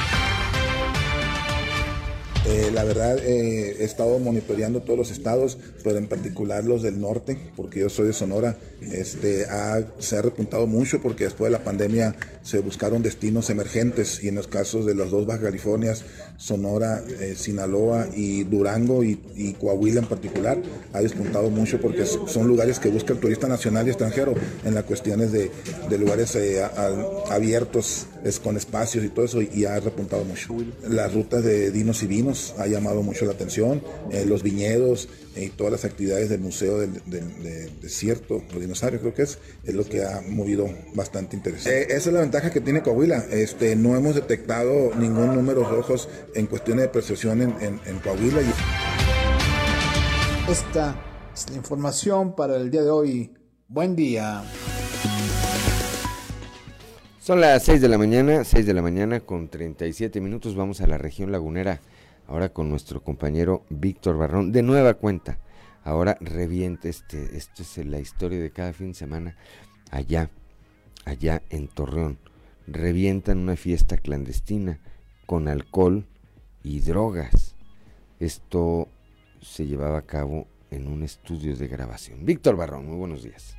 [2.49, 7.01] Eh, la verdad, eh, he estado monitoreando todos los estados, pero en particular los del
[7.01, 8.57] norte, porque yo soy de Sonora.
[8.81, 9.47] Este,
[9.99, 14.37] se ha repuntado mucho porque después de la pandemia se buscaron destinos emergentes y en
[14.37, 16.05] los casos de las dos Baja Californias,
[16.37, 19.17] Sonora, eh, Sinaloa y Durango y,
[19.59, 20.59] Coahuila en particular,
[20.93, 24.85] ha despuntado mucho porque son lugares que busca el turista nacional y extranjero en las
[24.85, 25.51] cuestiones de,
[25.99, 26.39] lugares
[27.31, 28.07] abiertos,
[28.43, 30.55] con espacios y todo eso, y ha repuntado mucho.
[30.89, 35.49] Las rutas de dinos y vinos ha llamado mucho la atención, eh, los viñedos y
[35.51, 36.93] todas las actividades del Museo del,
[37.81, 41.67] Desierto, los dinosaurios creo que es, es lo que ha movido bastante interés.
[41.67, 46.09] Eh, esa es la ventaja que tiene Coahuila, este, no hemos detectado ningún número rojos
[46.35, 48.41] en cuestiones de percepción en, en, Coahuila.
[50.49, 51.03] Esta
[51.35, 53.35] es la información para el día de hoy.
[53.69, 54.45] Buen día.
[57.27, 60.55] Son las 6 de la mañana, 6 de la mañana con 37 minutos.
[60.55, 61.81] Vamos a la región lagunera,
[62.27, 64.53] ahora con nuestro compañero Víctor Barrón.
[64.53, 65.39] De nueva cuenta,
[65.85, 69.37] ahora reviente este, esto es la historia de cada fin de semana
[69.91, 70.31] allá,
[71.05, 72.19] allá en Torreón.
[72.67, 74.81] Revientan una fiesta clandestina
[75.27, 76.07] con alcohol
[76.63, 77.55] y drogas.
[78.19, 78.89] Esto
[79.41, 82.25] se llevaba a cabo en un estudio de grabación.
[82.25, 83.57] Víctor Barrón, muy buenos días.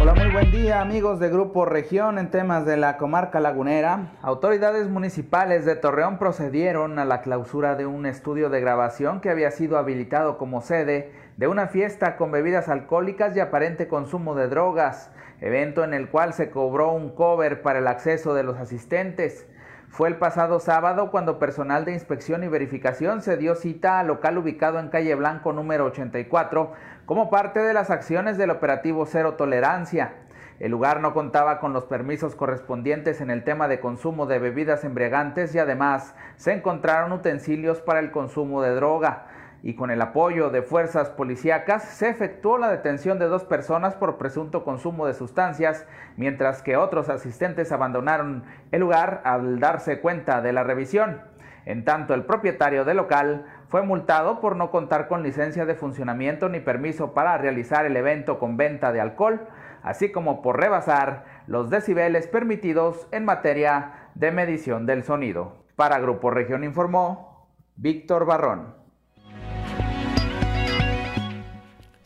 [0.00, 4.12] Hola, muy buen día amigos de Grupo Región en temas de la comarca lagunera.
[4.22, 9.50] Autoridades municipales de Torreón procedieron a la clausura de un estudio de grabación que había
[9.50, 15.10] sido habilitado como sede de una fiesta con bebidas alcohólicas y aparente consumo de drogas,
[15.40, 19.46] evento en el cual se cobró un cover para el acceso de los asistentes.
[19.92, 24.38] Fue el pasado sábado cuando personal de inspección y verificación se dio cita al local
[24.38, 26.72] ubicado en calle Blanco número 84
[27.04, 30.14] como parte de las acciones del operativo Cero Tolerancia.
[30.60, 34.82] El lugar no contaba con los permisos correspondientes en el tema de consumo de bebidas
[34.82, 39.26] embriagantes y además se encontraron utensilios para el consumo de droga
[39.62, 44.18] y con el apoyo de fuerzas policíacas se efectuó la detención de dos personas por
[44.18, 50.52] presunto consumo de sustancias, mientras que otros asistentes abandonaron el lugar al darse cuenta de
[50.52, 51.20] la revisión.
[51.64, 56.48] En tanto, el propietario del local fue multado por no contar con licencia de funcionamiento
[56.48, 59.46] ni permiso para realizar el evento con venta de alcohol,
[59.84, 65.64] así como por rebasar los decibeles permitidos en materia de medición del sonido.
[65.76, 68.81] Para Grupo Región informó Víctor Barrón.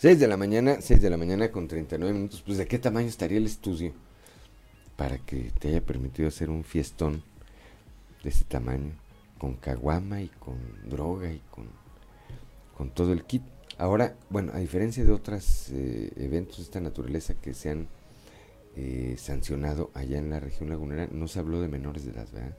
[0.07, 2.41] 6 de la mañana, 6 de la mañana con 39 minutos.
[2.41, 3.93] Pues de qué tamaño estaría el estudio
[4.95, 7.25] para que te haya permitido hacer un fiestón
[8.23, 8.93] de ese tamaño,
[9.37, 10.55] con caguama y con
[10.89, 11.67] droga y con,
[12.79, 13.43] con todo el kit.
[13.79, 17.89] Ahora, bueno, a diferencia de otros eh, eventos de esta naturaleza que se han
[18.77, 22.57] eh, sancionado allá en la región lagunera, no se habló de menores de edad, ¿verdad?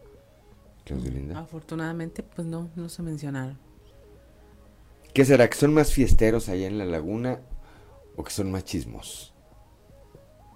[0.84, 1.40] Claudio Linda.
[1.40, 3.67] Afortunadamente, pues no, no se mencionaron.
[5.18, 5.50] ¿Qué será?
[5.50, 7.40] ¿Que son más fiesteros allá en la laguna
[8.18, 9.34] o que son más chismos?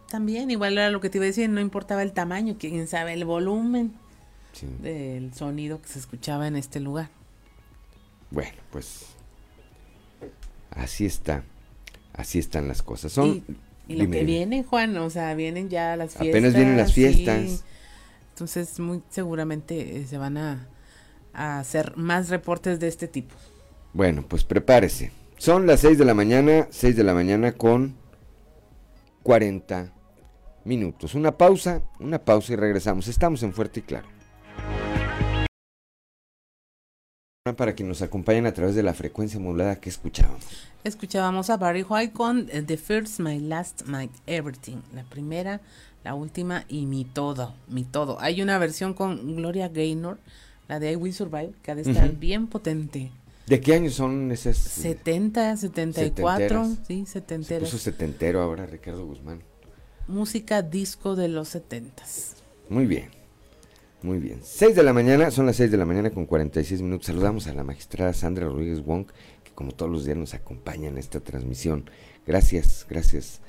[0.08, 3.14] También, igual era lo que te iba a decir, no importaba el tamaño, quién sabe
[3.14, 3.92] el volumen
[4.84, 7.10] del sonido que se escuchaba en este lugar.
[8.30, 9.08] Bueno, pues
[10.70, 11.44] así está,
[12.14, 13.14] así están las cosas.
[13.14, 13.44] Son,
[13.88, 16.30] y, lo que viene, Juan, o sea, vienen ya las fiestas.
[16.30, 17.64] Apenas vienen las fiestas.
[18.34, 20.68] entonces, muy seguramente eh, se van a
[21.34, 23.34] hacer más reportes de este tipo.
[23.94, 25.12] Bueno, pues prepárese.
[25.38, 27.96] Son las 6 de la mañana, 6 de la mañana con
[29.24, 29.92] 40
[30.64, 31.16] minutos.
[31.16, 33.08] Una pausa, una pausa y regresamos.
[33.08, 34.08] Estamos en Fuerte y Claro.
[37.58, 40.46] Para que nos acompañen a través de la frecuencia modulada que escuchábamos.
[40.84, 44.78] Escuchábamos a Barry White con eh, The First, My Last, My Everything.
[44.94, 45.60] La primera,
[46.04, 48.22] la última y mi todo, mi todo.
[48.22, 50.20] Hay una versión con Gloria Gaynor,
[50.68, 53.12] la de I Will Survive, que ha de estar bien potente.
[53.48, 54.58] ¿De qué años son esas?
[54.58, 57.70] 70, 74, sí, setenteras.
[57.70, 59.44] Se puso setentero ahora Ricardo Guzmán.
[60.08, 62.36] Música disco de los setentas.
[62.70, 63.10] Muy bien,
[64.02, 64.40] muy bien.
[64.44, 67.08] 6 de la mañana, son las 6 de la mañana con 46 minutos.
[67.08, 69.08] Saludamos a la magistrada Sandra Rodríguez Wong,
[69.44, 71.90] que como todos los días nos acompaña en esta transmisión.
[72.26, 73.42] Gracias, gracias,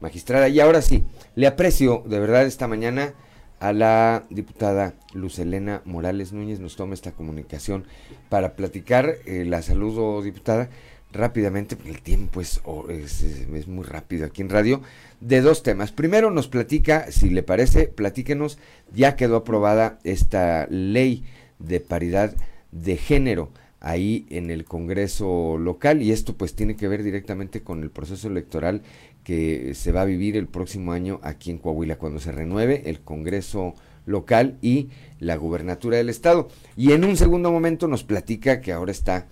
[0.00, 0.48] magistrada.
[0.48, 3.14] Y ahora sí, le aprecio de verdad esta mañana
[3.60, 7.84] a la diputada Luz Elena Morales Núñez nos toma esta comunicación
[8.28, 10.70] para platicar, eh, la saludo diputada,
[11.12, 14.80] rápidamente, porque el tiempo es, es, muy rápido aquí en radio,
[15.20, 15.92] de dos temas.
[15.92, 18.58] Primero nos platica, si le parece, platíquenos,
[18.94, 21.24] ya quedó aprobada esta ley
[21.58, 22.34] de paridad
[22.70, 23.50] de género
[23.80, 28.28] ahí en el Congreso local y esto pues tiene que ver directamente con el proceso
[28.28, 28.82] electoral
[29.24, 33.00] que se va a vivir el próximo año aquí en Coahuila, cuando se renueve el
[33.00, 33.74] Congreso
[34.06, 36.48] local y la gubernatura del estado.
[36.76, 39.26] Y en un segundo momento nos platica que ahora está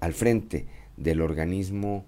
[0.00, 0.66] al frente
[0.96, 2.04] del organismo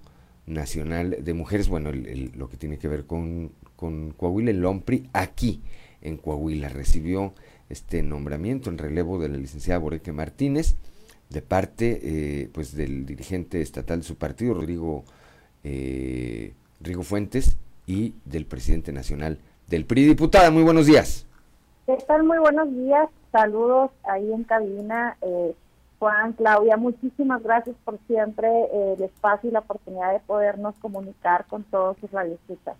[0.47, 5.63] nacional de mujeres, bueno, lo que tiene que ver con, con Coahuila, el OMPRI, aquí
[6.01, 6.69] en Coahuila.
[6.69, 7.35] Recibió
[7.69, 10.77] este nombramiento en relevo de la licenciada Boreque Martínez,
[11.29, 15.05] de parte eh, pues del dirigente estatal de su partido, Rodrigo
[15.65, 17.57] eh, Rigo Fuentes,
[17.89, 20.07] y del presidente nacional del PRI.
[20.07, 21.27] Diputada, muy buenos días.
[21.87, 22.23] ¿Qué tal?
[22.23, 23.09] Muy buenos días.
[23.33, 25.17] Saludos ahí en cabina.
[25.23, 25.57] Eh,
[25.99, 31.47] Juan, Claudia, muchísimas gracias por siempre eh, el espacio y la oportunidad de podernos comunicar
[31.47, 32.77] con todos sus radioescuchas.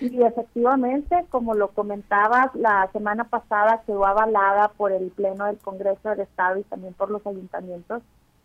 [0.00, 6.08] Y efectivamente, como lo comentabas, la semana pasada quedó avalada por el Pleno del Congreso
[6.08, 8.02] del Estado y también por los ayuntamientos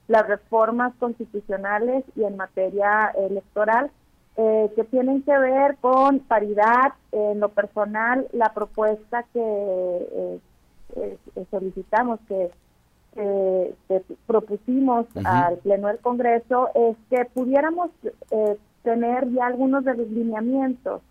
[0.07, 3.89] las reformas constitucionales y en materia electoral
[4.35, 6.93] eh, que tienen que ver con paridad.
[7.11, 10.39] En lo personal, la propuesta que eh,
[10.95, 11.17] eh,
[11.51, 12.49] solicitamos, que,
[14.25, 17.91] propusimos al Pleno del Congreso, es que pudiéramos
[18.81, 21.03] tener ya algunos de los lineamientos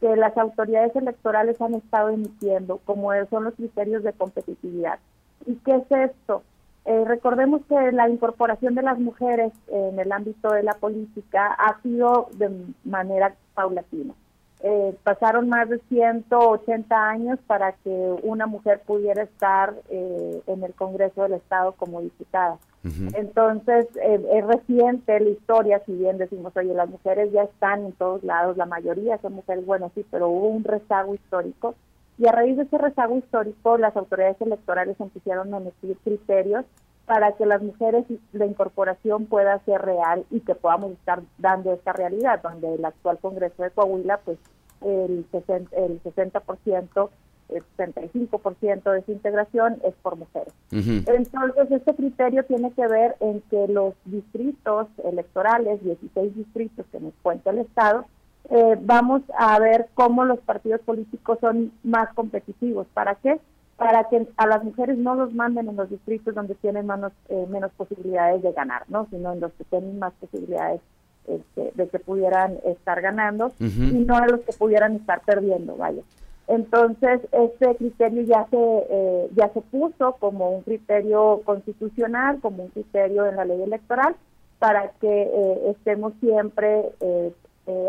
[0.00, 5.00] que las autoridades electorales han estado emitiendo, como son los criterios de competitividad.
[5.44, 6.44] ¿Y qué es esto?
[6.86, 11.80] Eh, recordemos que la incorporación de las mujeres en el ámbito de la política ha
[11.82, 12.50] sido de
[12.84, 14.14] manera paulatina.
[14.62, 20.74] Eh, pasaron más de 180 años para que una mujer pudiera estar eh, en el
[20.74, 22.58] Congreso del Estado como diputada.
[22.82, 28.24] Entonces, es reciente la historia, si bien decimos, oye, las mujeres ya están en todos
[28.24, 31.74] lados, la mayoría son mujeres, bueno, sí, pero hubo un rezago histórico
[32.20, 36.66] y a raíz de ese rezago histórico, las autoridades electorales empezaron a emitir criterios
[37.06, 41.94] para que las mujeres la incorporación pueda ser real y que podamos estar dando esta
[41.94, 44.38] realidad, donde el actual Congreso de Coahuila, pues
[44.82, 47.08] el 60%, el 60%
[47.48, 50.52] el 65% de su integración es por mujeres.
[50.70, 57.12] Entonces, este criterio tiene que ver en que los distritos electorales, 16 distritos que nos
[57.22, 58.04] cuenta el Estado,
[58.48, 62.86] eh, vamos a ver cómo los partidos políticos son más competitivos.
[62.94, 63.38] ¿Para qué?
[63.76, 67.46] Para que a las mujeres no los manden en los distritos donde tienen menos, eh,
[67.48, 69.06] menos posibilidades de ganar, ¿no?
[69.10, 70.80] Sino en los que tienen más posibilidades
[71.26, 76.02] este, de que pudieran estar ganando y no a los que pudieran estar perdiendo, vaya.
[76.48, 82.70] Entonces, este criterio ya se, eh, ya se puso como un criterio constitucional, como un
[82.70, 84.16] criterio en la ley electoral,
[84.58, 87.32] para que estemos siempre eh,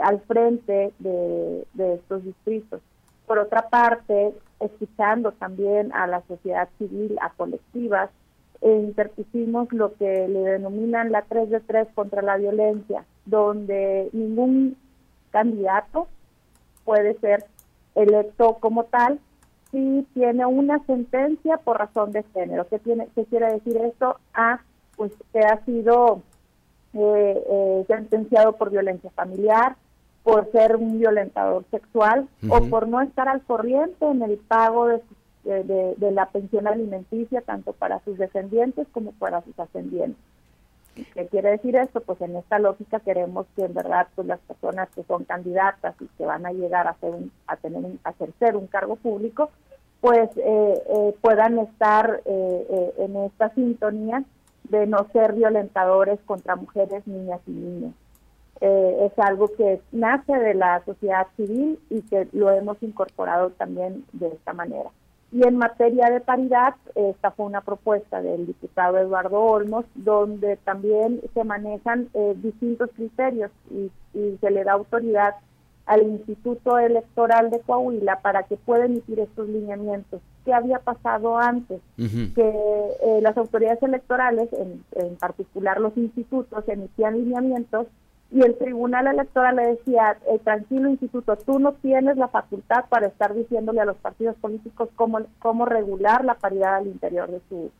[0.04, 2.82] al frente de, estos distritos.
[3.26, 8.10] Por otra parte, escuchando también a la sociedad civil, a colectivas,
[8.62, 14.78] e interpusimos lo que le denominan la 3 de 3 contra la violencia, donde ningún
[15.32, 16.08] candidato
[16.86, 17.46] puede ser
[17.96, 19.20] electo como tal
[19.72, 22.68] si tiene una sentencia por razón de género.
[22.68, 24.20] ¿Qué, tiene, qué quiere decir esto?
[24.34, 24.60] Ah,
[24.96, 26.22] pues que ha sido
[26.94, 29.76] eh, eh, sentenciado por violencia familiar,
[30.24, 35.04] por ser un violentador sexual o por no estar al corriente en el pago de,
[35.44, 40.22] de, la pensión alimenticia tanto para sus descendientes como para sus ascendientes.
[41.14, 42.02] ¿Qué quiere decir esto?
[42.02, 46.06] Pues en esta lógica queremos que en verdad pues las personas que son candidatas y
[46.18, 49.50] que van a llegar a, hacer un, a tener un, a ejercer un cargo público,
[50.02, 54.24] pues eh, eh, puedan estar eh, en esta sintonía
[54.72, 57.94] de no ser violentadores contra mujeres, niñas y niños.
[58.62, 64.06] Eh, es algo que nace de la sociedad civil y que lo hemos incorporado también
[64.14, 64.90] de esta manera.
[65.32, 71.22] Y en materia de paridad, esta fue una propuesta del diputado Eduardo Olmos, donde también
[71.34, 73.92] se manejan eh, distintos criterios y,
[74.42, 75.36] se le da autoridad
[75.86, 80.22] al Instituto Electoral de Coahuila para que pueda emitir estos lineamientos.
[80.46, 81.82] ¿Qué había pasado antes?
[81.98, 87.88] Que eh, las autoridades electorales, en, particular los institutos, emitían lineamientos
[88.32, 93.08] y el tribunal electoral le decía, eh, tranquilo instituto, tú no tienes la facultad para
[93.08, 97.72] estar diciéndole a los partidos políticos cómo, cómo regular la paridad al interior de, su,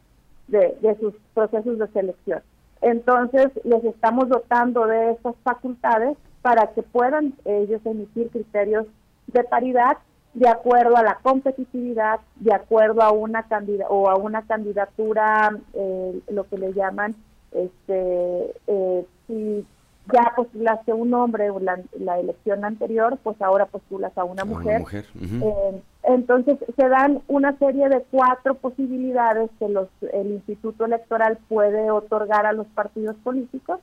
[0.50, 2.42] de, de sus procesos de selección.
[2.82, 8.88] Entonces, les estamos dotando de estas facultades para que puedan ellos emitir criterios
[9.28, 9.98] de paridad
[10.34, 16.20] de acuerdo a la competitividad, de acuerdo a una candida o a una candidatura, eh,
[16.30, 17.16] lo que le llaman,
[17.52, 19.66] este, eh, si
[20.12, 21.80] ya postulaste un hombre o la,
[22.20, 24.84] elección anterior, pues ahora postulas a una mujer.
[25.22, 31.92] Eh, entonces se dan una serie de cuatro posibilidades que los, el Instituto Electoral puede
[31.92, 33.80] otorgar a los partidos políticos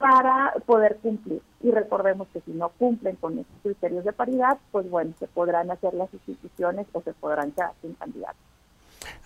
[0.00, 1.40] para poder cumplir.
[1.62, 5.70] Y recordemos que si no cumplen con estos criterios de paridad, pues bueno, se podrán
[5.70, 8.40] hacer las instituciones o se podrán quedar sin candidatos.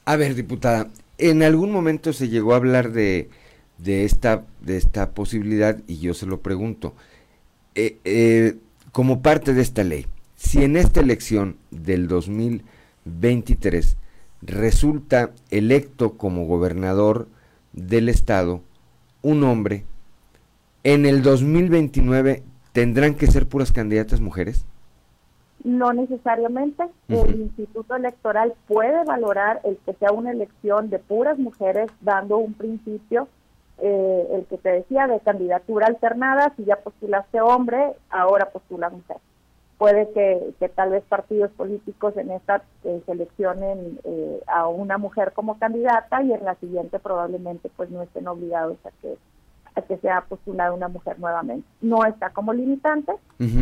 [0.05, 3.31] A ver, diputada, en algún momento se llegó a hablar de
[3.79, 6.95] de esta, de esta posibilidad y yo se lo pregunto.
[7.75, 8.57] Eh, eh,
[8.93, 10.07] como parte de esta ley,
[10.37, 13.97] si en esta elección del 2023
[14.43, 17.29] resulta electo como gobernador
[17.73, 18.63] del estado
[19.23, 19.85] un hombre,
[20.85, 24.67] en el 2029 tendrán que ser puras candidatas mujeres?
[25.65, 26.85] No necesariamente.
[27.09, 32.53] El Instituto Electoral puede valorar el que sea una elección de puras mujeres, dando un
[32.53, 33.29] principio
[33.79, 39.17] eh, el que te decía de candidatura alternada, si ya postulaste hombre, ahora postula mujer.
[39.79, 45.33] puede que, que, tal vez partidos políticos en esta eh, seleccionen eh, a una mujer
[45.33, 49.17] como candidata y en la siguiente probablemente pues no estén obligados a que
[49.75, 51.67] a que sea postulada una mujer nuevamente.
[51.81, 53.13] No está como limitante,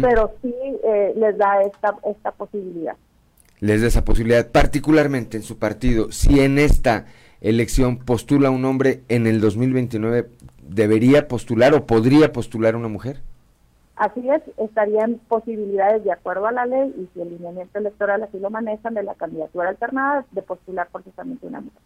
[0.00, 0.54] pero sí
[0.84, 2.96] eh, les da esta, esta posibilidad.
[3.60, 7.06] Les da esa posibilidad, particularmente en su partido, si en esta
[7.40, 10.28] elección postula un hombre en el 2029,
[10.62, 13.20] ¿debería postular o podría postular una mujer?
[13.96, 18.38] Así es, estarían posibilidades de acuerdo a la ley y si el lineamiento electoral así
[18.38, 21.82] lo manejan de la candidatura alternada de postular precisamente una mujer.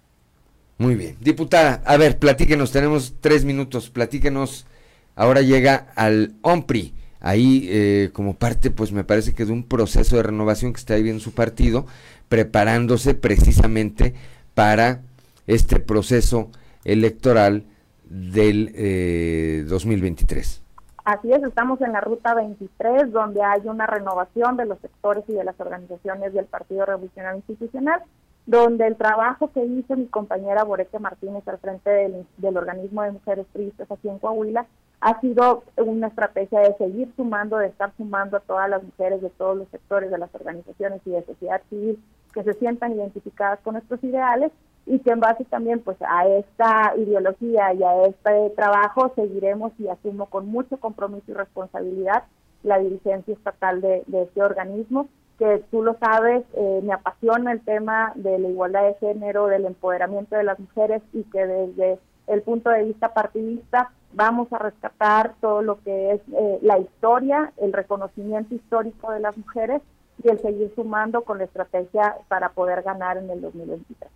[0.78, 1.16] Muy bien.
[1.20, 4.66] Diputada, a ver, platíquenos, tenemos tres minutos, platíquenos.
[5.14, 10.16] Ahora llega al OMPRI, ahí eh, como parte, pues me parece que de un proceso
[10.16, 11.86] de renovación que está en su partido,
[12.28, 14.14] preparándose precisamente
[14.54, 15.00] para
[15.46, 16.50] este proceso
[16.84, 17.64] electoral
[18.04, 20.62] del eh, 2023.
[21.04, 25.34] Así es, estamos en la ruta 23, donde hay una renovación de los sectores y
[25.34, 28.02] de las organizaciones del Partido Revolucionario Institucional,
[28.46, 31.90] donde el trabajo que hizo mi compañera Boreque Martínez al frente
[32.38, 34.66] del, organismo de mujeres tristes aquí en Coahuila
[35.00, 39.30] ha sido una estrategia de seguir sumando, de estar sumando a todas las mujeres de
[39.30, 41.98] todos los sectores de las organizaciones y de sociedad civil
[42.32, 44.52] que se sientan identificadas con nuestros ideales
[44.86, 49.88] y que en base también pues a esta ideología y a este trabajo seguiremos y
[49.88, 52.22] asumo con mucho compromiso y responsabilidad
[52.62, 55.08] la dirigencia estatal de, este organismo
[55.38, 59.66] que tú lo sabes, eh, me apasiona el tema de la igualdad de género, del
[59.66, 65.34] empoderamiento de las mujeres y que desde el punto de vista partidista vamos a rescatar
[65.40, 69.82] todo lo que es eh, la historia, el reconocimiento histórico de las mujeres
[70.22, 74.10] y el seguir sumando con la estrategia para poder ganar en el 2023.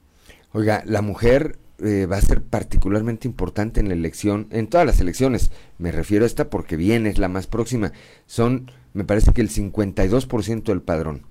[0.52, 5.00] Oiga, la mujer eh, va a ser particularmente importante en la elección, en todas las
[5.00, 5.50] elecciones.
[5.78, 7.92] Me refiero a esta porque viene, es la más próxima.
[8.26, 11.22] Son, me parece que el 52% del padrón.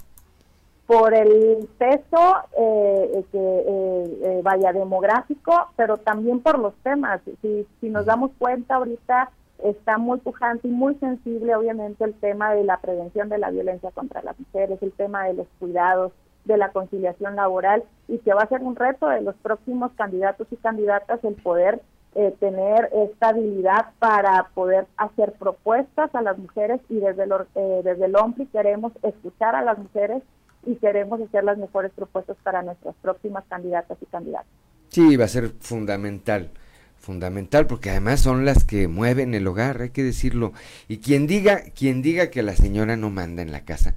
[0.88, 7.22] Por el peso eh, que eh, vaya demográfico, pero también por los temas.
[7.42, 9.32] Si, si nos damos cuenta ahorita
[9.64, 13.92] está muy pujante y muy sensible obviamente el tema de la prevención de la violencia
[13.92, 16.14] contra las mujeres, el tema de los cuidados,
[16.50, 20.48] de la conciliación laboral y que va a ser un reto de los próximos candidatos
[20.52, 21.82] y candidatas el poder
[22.16, 28.06] eh, tener estabilidad para poder hacer propuestas a las mujeres y desde el, eh, desde
[28.06, 30.24] el OMPRI queremos escuchar a las mujeres
[30.66, 34.52] y queremos hacer las mejores propuestas para nuestras próximas candidatas y candidatos.
[34.88, 36.50] Sí, va a ser fundamental,
[36.98, 40.54] fundamental porque además son las que mueven el hogar, hay que decirlo.
[40.88, 43.94] Y quien diga, quien diga que la señora no manda en la casa,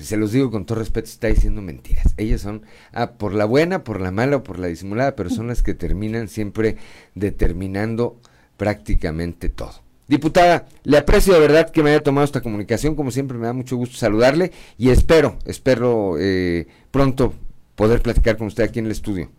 [0.00, 2.14] se los digo con todo respeto, está diciendo mentiras.
[2.16, 2.62] Ellas son,
[2.92, 5.74] ah, por la buena, por la mala o por la disimulada, pero son las que
[5.74, 6.76] terminan siempre
[7.14, 8.20] determinando
[8.56, 9.82] prácticamente todo.
[10.06, 13.54] Diputada, le aprecio de verdad que me haya tomado esta comunicación, como siempre me da
[13.54, 17.32] mucho gusto saludarle y espero, espero eh, pronto
[17.74, 19.30] poder platicar con usted aquí en el estudio.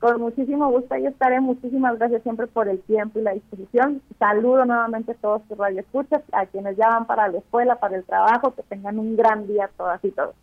[0.00, 1.40] Con muchísimo gusto, ahí estaré.
[1.40, 4.00] Muchísimas gracias siempre por el tiempo y la disposición.
[4.18, 8.04] Saludo nuevamente a todos tus radioescuchas, a quienes ya van para la escuela, para el
[8.04, 10.34] trabajo, que tengan un gran día todas y todos.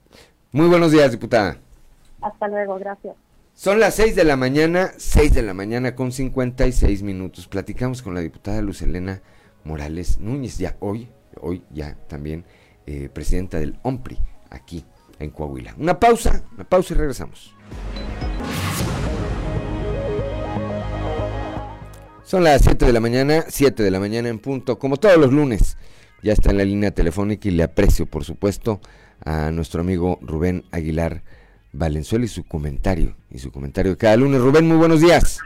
[0.51, 1.57] Muy buenos días, diputada.
[2.21, 3.15] Hasta luego, gracias.
[3.53, 7.47] Son las 6 de la mañana, 6 de la mañana con 56 minutos.
[7.47, 9.21] Platicamos con la diputada Luz Elena
[9.63, 11.07] Morales Núñez, ya hoy,
[11.39, 12.43] hoy ya también
[12.85, 14.83] eh, presidenta del OMPRI, aquí
[15.19, 15.73] en Coahuila.
[15.77, 17.55] Una pausa, una pausa y regresamos.
[22.25, 25.31] Son las 7 de la mañana, 7 de la mañana en punto, como todos los
[25.31, 25.77] lunes.
[26.23, 28.81] Ya está en la línea telefónica y le aprecio, por supuesto,
[29.23, 31.21] a nuestro amigo Rubén Aguilar
[31.71, 34.41] Valenzuela y su comentario, y su comentario de cada lunes.
[34.41, 35.39] Rubén, muy buenos días.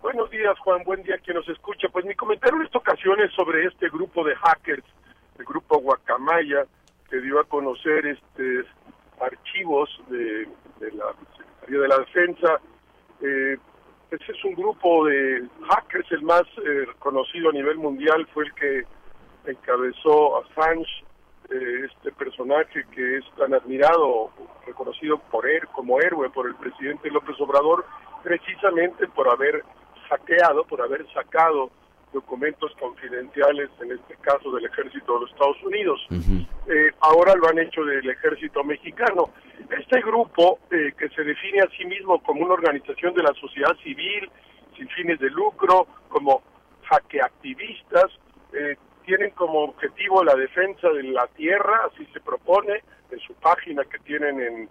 [0.00, 1.86] Buenos días, Juan, buen día quien nos escucha.
[1.92, 4.84] Pues mi comentario en esta ocasión es sobre este grupo de hackers,
[5.38, 6.66] el grupo Guacamaya,
[7.08, 8.64] que dio a conocer este
[9.20, 10.48] archivos de,
[10.80, 12.60] la Secretaría de la Defensa,
[13.20, 13.56] eh,
[14.12, 18.54] ese es un grupo de hackers, el más eh, conocido a nivel mundial, fue el
[18.54, 18.82] que
[19.46, 21.04] encabezó a Assange,
[21.50, 24.30] eh, este personaje que es tan admirado,
[24.66, 27.84] reconocido por él como héroe por el presidente López Obrador,
[28.22, 29.64] precisamente por haber
[30.08, 31.70] hackeado, por haber sacado
[32.12, 36.06] documentos confidenciales, en este caso del ejército de los Estados Unidos.
[36.68, 39.30] Eh, ahora lo han hecho del ejército mexicano.
[39.70, 43.76] Este grupo, eh, que se define a sí mismo como una organización de la sociedad
[43.82, 44.30] civil,
[44.76, 46.42] sin fines de lucro, como
[46.84, 48.06] hackeactivistas,
[48.52, 53.82] eh, tienen como objetivo la defensa de la tierra, así se propone en su página
[53.84, 54.68] que tienen en,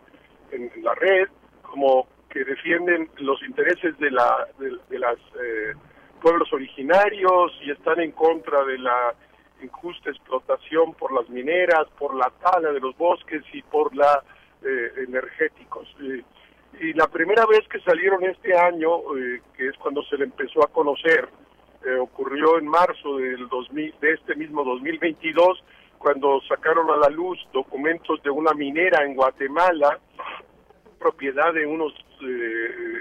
[0.51, 1.27] en la red,
[1.61, 5.17] como que defienden los intereses de, la, de, las
[6.21, 9.13] pueblos originarios y están en contra de la
[9.61, 14.23] injusta explotación por las mineras, por la tala de los bosques y por la
[14.63, 15.87] eh, energéticos.
[15.99, 18.89] y la primera vez que salieron este año,
[19.55, 21.27] que es cuando se le empezó a conocer,
[21.99, 25.63] ocurrió en marzo del 2000, de este mismo 2022,
[25.97, 29.99] cuando sacaron a la luz documentos de una minera en Guatemala,
[30.99, 31.93] propiedad de unos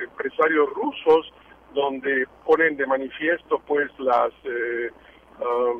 [0.03, 1.33] empresarios rusos,
[1.75, 4.91] donde ponen de manifiesto pues las eh,
[5.41, 5.73] ah,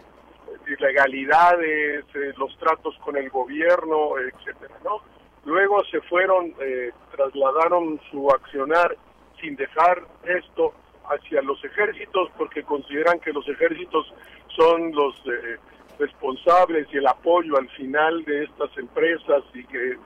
[0.67, 5.01] ilegalidades, eh, los tratos con el gobierno, etcétera, ¿no?
[5.45, 8.97] Luego se fueron, eh, trasladaron su accionar
[9.41, 10.75] sin dejar esto
[11.09, 14.13] hacia los ejércitos porque consideran que los ejércitos
[14.55, 15.15] son los
[15.99, 19.97] responsables y el apoyo al final de estas empresas y que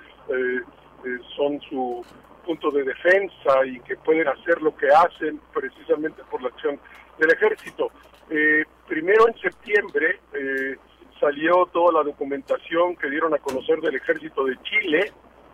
[1.37, 2.05] son su
[2.45, 6.79] punto de defensa y que pueden hacer lo que hacen precisamente por la acción
[7.19, 7.91] del ejército.
[8.31, 10.77] Eh, primero en septiembre eh,
[11.21, 15.13] salió toda la documentación que dieron a conocer del ejército de Chile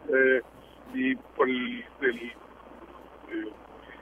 [0.08, 0.40] eh,
[0.94, 1.84] y por el,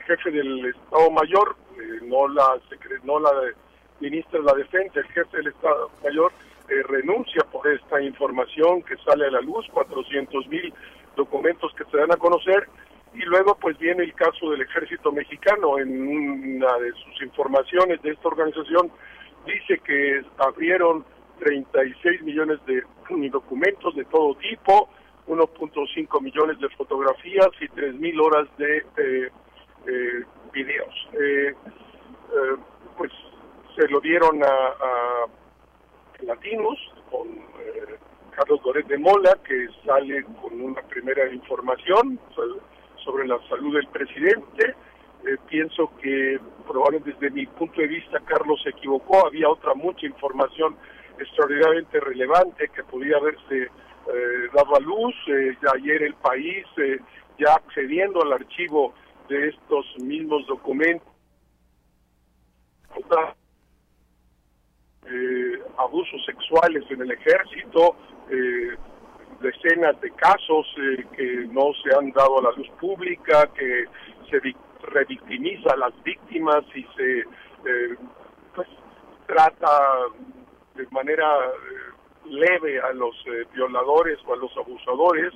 [0.06, 1.56] jefe del Estado Mayor,
[2.02, 2.58] no la
[3.04, 3.30] no la
[4.00, 6.32] ministra de la Defensa, el jefe del Estado Mayor
[6.88, 10.72] renuncia por esta información que sale a la luz, 400 mil
[11.16, 12.68] documentos que se dan a conocer
[13.14, 18.10] y luego pues viene el caso del ejército mexicano en una de sus informaciones de
[18.10, 18.90] esta organización
[19.46, 21.04] dice que abrieron
[21.40, 22.82] 36 millones de
[23.30, 24.88] documentos de todo tipo
[25.26, 29.30] 1.5 millones de fotografías y 3.000 horas de eh,
[29.86, 31.08] eh, videos.
[31.12, 31.54] Eh,
[32.96, 33.12] pues
[33.76, 35.26] se lo dieron a, a
[36.22, 36.78] Latinos
[37.10, 37.28] con
[38.34, 42.18] Carlos Doret de Mola, que sale con una primera información
[43.08, 44.74] sobre la salud del presidente.
[45.26, 50.04] Eh, pienso que probablemente desde mi punto de vista Carlos se equivocó, había otra mucha
[50.04, 50.76] información
[51.18, 55.14] extraordinariamente relevante que podía haberse eh, dado a luz.
[55.28, 56.66] Eh, ayer el país,
[57.38, 58.92] ya accediendo al archivo
[59.28, 61.08] de estos mismos documentos,
[65.78, 67.96] abusos sexuales en el ejército,
[68.30, 68.76] eh,
[69.40, 73.84] decenas de casos eh, que no se han dado a la luz pública, que
[74.30, 74.40] se
[74.82, 77.96] revictimiza a las víctimas y se eh,
[78.54, 78.68] pues,
[79.26, 79.70] trata
[80.74, 81.26] de manera
[82.24, 83.14] leve a los
[83.54, 85.32] violadores o a los abusadores.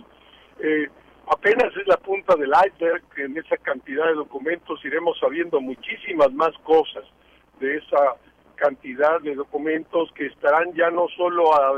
[1.27, 6.53] apenas es la punta del iceberg, en esa cantidad de documentos iremos sabiendo muchísimas más
[6.59, 7.05] cosas
[7.61, 8.17] de esa
[8.57, 11.73] cantidad de documentos que estarán ya no solo a,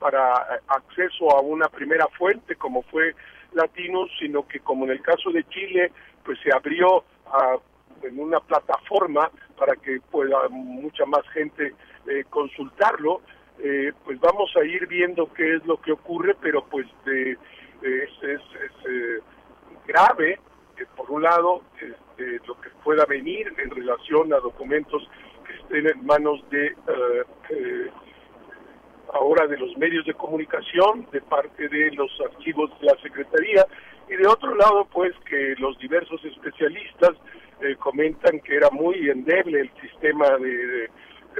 [0.00, 3.14] para acceso a una primera fuente como fue
[3.52, 5.92] Latinos, sino que como en el caso de Chile,
[6.24, 7.04] pues se abrió
[8.02, 11.74] en una plataforma para que pueda mucha más gente
[12.08, 13.20] eh, consultarlo,
[13.58, 18.10] eh, pues vamos a ir viendo qué es lo que ocurre, pero pues de, es,
[18.22, 18.40] es,
[18.88, 19.20] eh,
[19.86, 20.40] grave,
[20.96, 25.06] por un lado, este, lo que pueda venir en relación a documentos
[25.46, 26.74] que estén en manos de
[29.12, 33.66] ahora de los medios de comunicación, de parte de los archivos de la Secretaría,
[34.08, 37.12] y de otro lado, pues que los diversos especialistas
[37.60, 40.90] eh, comentan que era muy endeble el sistema de,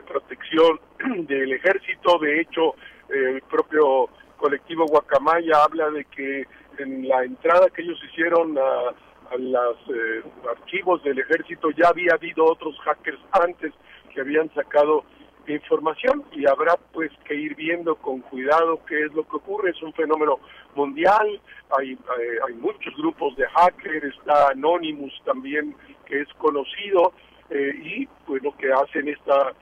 [0.07, 0.81] protección
[1.27, 2.75] del ejército, de hecho,
[3.11, 4.09] el propio
[4.39, 6.47] colectivo Guacamaya habla de que
[6.79, 8.95] en la entrada que ellos hicieron a,
[9.37, 13.73] los eh, archivos del ejército ya había habido otros hackers antes
[14.13, 15.05] que habían sacado
[15.47, 19.71] información y habrá pues que ir viendo con cuidado qué es lo que ocurre.
[19.71, 20.39] Es un fenómeno
[20.75, 21.41] mundial,
[21.77, 21.99] hay,
[22.47, 25.75] hay, muchos grupos de hackers, está Anonymous también
[26.07, 27.13] que es conocido
[27.51, 29.53] eh, y pues lo que hacen esta,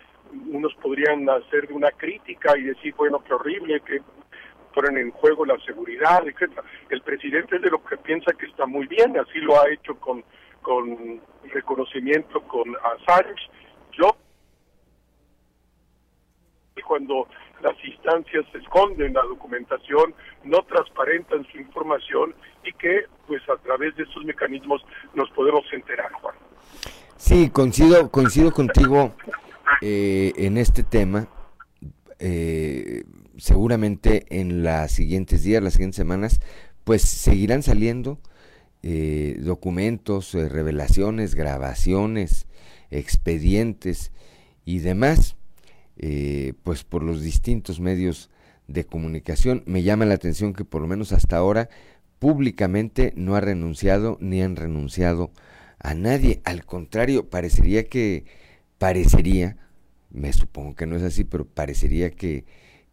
[0.51, 4.01] unos podrían hacer una crítica y decir, bueno, qué horrible que
[4.75, 6.63] ponen en juego la seguridad, etcétera.
[6.91, 9.99] El presidente es de lo que piensa que está muy bien, así lo ha hecho
[9.99, 10.25] con,
[10.63, 11.21] con
[11.53, 13.51] reconocimiento con Assange.
[13.93, 14.17] Yo
[16.83, 17.27] cuando
[17.63, 20.15] las instancias esconden la documentación,
[20.45, 24.83] no transparentan su información y que pues a través de esos mecanismos
[25.15, 26.35] nos podemos enterar, Juan.
[27.17, 29.15] Sí, coincido, coincido contigo
[29.81, 31.29] eh, en este tema.
[32.21, 33.05] Eh,
[33.37, 36.41] seguramente en los siguientes días, las siguientes semanas,
[36.85, 38.19] pues seguirán saliendo
[38.83, 42.47] eh, documentos, revelaciones, grabaciones,
[42.91, 44.13] expedientes
[44.65, 45.37] y demás
[45.99, 48.31] eh, pues por los distintos medios
[48.67, 49.63] de comunicación.
[49.67, 51.69] Me llama la atención que por lo menos hasta ahora
[52.19, 55.31] públicamente no ha renunciado ni han renunciado
[55.79, 56.41] a nadie.
[56.45, 58.25] Al contrario, parecería que
[58.79, 59.57] parecería
[60.11, 62.45] me supongo que no es así, pero parecería que,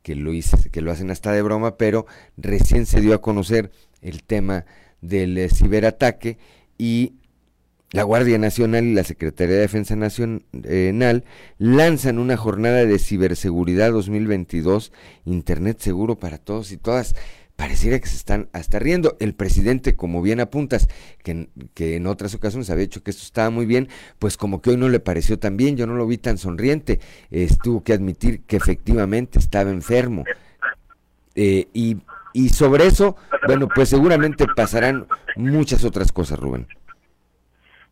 [0.01, 2.06] que lo, hice, que lo hacen hasta de broma, pero
[2.38, 4.66] recién se dio a conocer el tema
[5.01, 6.38] del ciberataque
[6.78, 7.14] y
[7.96, 11.24] la Guardia Nacional y la Secretaría de Defensa Nacional
[11.58, 14.91] lanzan una jornada de ciberseguridad 2022,
[15.24, 17.16] Internet seguro para todos y todas.
[17.56, 19.16] Pareciera que se están hasta riendo.
[19.22, 20.89] El presidente, como bien apuntas,
[21.24, 23.88] que, que en otras ocasiones había dicho que esto estaba muy bien,
[24.20, 27.00] pues como que hoy no le pareció tan bien, yo no lo vi tan sonriente.
[27.64, 30.26] tuvo que admitir que efectivamente estaba enfermo.
[31.34, 31.96] Eh, y,
[32.34, 33.16] y sobre eso,
[33.48, 36.68] bueno, pues seguramente pasarán muchas otras cosas, Rubén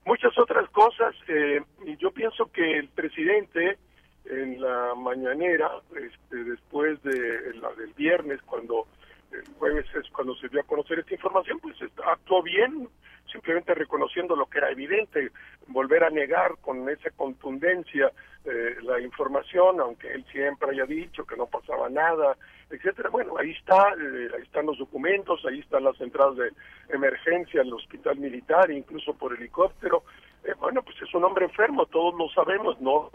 [0.06, 1.16] muchas otras cosas.
[1.28, 1.62] Eh,
[2.00, 3.78] yo pienso que el presidente
[4.26, 8.88] en la mañanera, este, después de la del viernes, cuando
[9.32, 11.76] el jueves es cuando se dio a conocer esta información, pues
[12.06, 12.88] actuó bien,
[13.32, 15.32] simplemente reconociendo lo que era evidente,
[15.68, 18.12] volver a negar con esa contundencia
[18.46, 22.36] eh, la información, aunque él siempre haya dicho que no pasaba nada,
[22.70, 23.10] etcétera.
[23.10, 26.52] Bueno, ahí está, eh, están los documentos, ahí están las entradas de
[26.90, 30.04] emergencia al hospital militar, incluso por helicóptero.
[30.44, 33.10] Eh, bueno, pues es un hombre enfermo, todos lo sabemos, no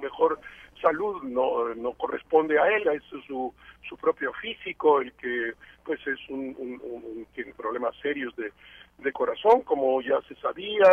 [0.00, 0.38] mejor
[0.80, 3.52] salud no no corresponde a él, es su
[3.88, 8.52] su propio físico el que pues es un, un tiene problemas serios de
[8.98, 10.88] de corazón, como ya se sabía,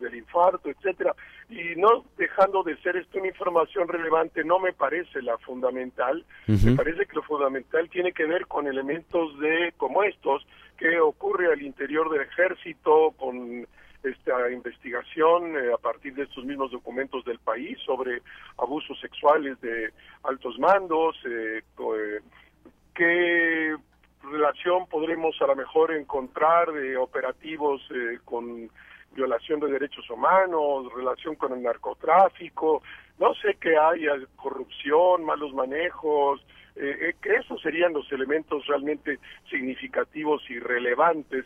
[0.00, 1.14] del infarto, etcétera,
[1.48, 6.76] y no dejando de ser esto una información relevante, no me parece la fundamental, me
[6.76, 10.46] parece que lo fundamental tiene que ver con elementos de como estos
[10.78, 13.66] que ocurre al interior del ejército con
[14.02, 18.22] esta investigación eh, a partir de estos mismos documentos del país sobre
[18.56, 19.90] abusos sexuales de
[20.22, 22.20] altos mandos, eh, eh
[22.94, 23.76] que
[24.22, 28.70] relación podremos a lo mejor encontrar de operativos eh, con
[29.12, 32.82] violación de derechos humanos, relación con el narcotráfico,
[33.18, 36.40] no sé qué haya, corrupción, malos manejos,
[36.76, 39.18] eh, eh, que esos serían los elementos realmente
[39.50, 41.44] significativos y relevantes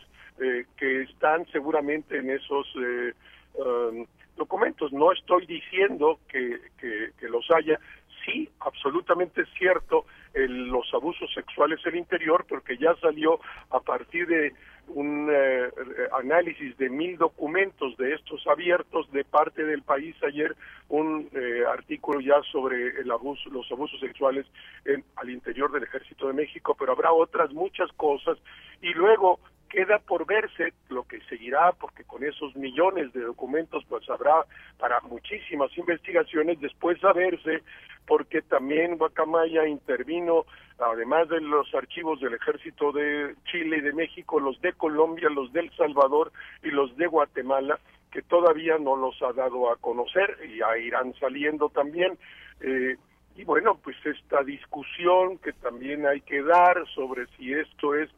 [0.76, 4.04] que están seguramente en esos um,
[4.36, 4.92] documentos.
[4.92, 7.78] No estoy diciendo que, que los haya,
[8.24, 14.26] sí, absolutamente es cierto los abusos sexuales en el interior, porque ya salió a partir
[14.26, 14.52] de
[14.88, 15.70] un eh,
[16.18, 20.54] análisis de mil documentos de estos abiertos de parte del país ayer
[20.88, 24.46] un eh, artículo ya sobre el abuso los abusos sexuales
[24.84, 28.36] en, al interior del ejército de México pero habrá otras muchas cosas.
[28.82, 29.40] Y luego
[29.74, 34.44] queda por verse lo que seguirá, porque con esos millones de documentos pues habrá
[34.78, 37.64] para muchísimas investigaciones después saberse,
[38.06, 40.46] porque también Guacamaya intervino,
[40.78, 45.52] además de los archivos del ejército de Chile y de México, los de Colombia, los
[45.52, 46.30] de El Salvador
[46.62, 47.80] y los de Guatemala,
[48.12, 52.16] que todavía no los ha dado a conocer y ya irán saliendo también.
[52.60, 52.96] Eh,
[53.34, 58.08] y bueno, pues esta discusión que también hay que dar sobre si esto es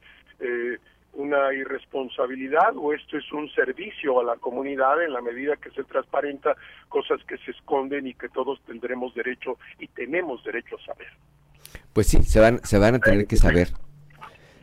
[0.40, 0.76] eh,
[1.16, 5.82] una irresponsabilidad o esto es un servicio a la comunidad en la medida que se
[5.84, 6.56] transparenta
[6.88, 11.08] cosas que se esconden y que todos tendremos derecho y tenemos derecho a saber.
[11.92, 13.68] Pues sí, se van, se van a tener que saber.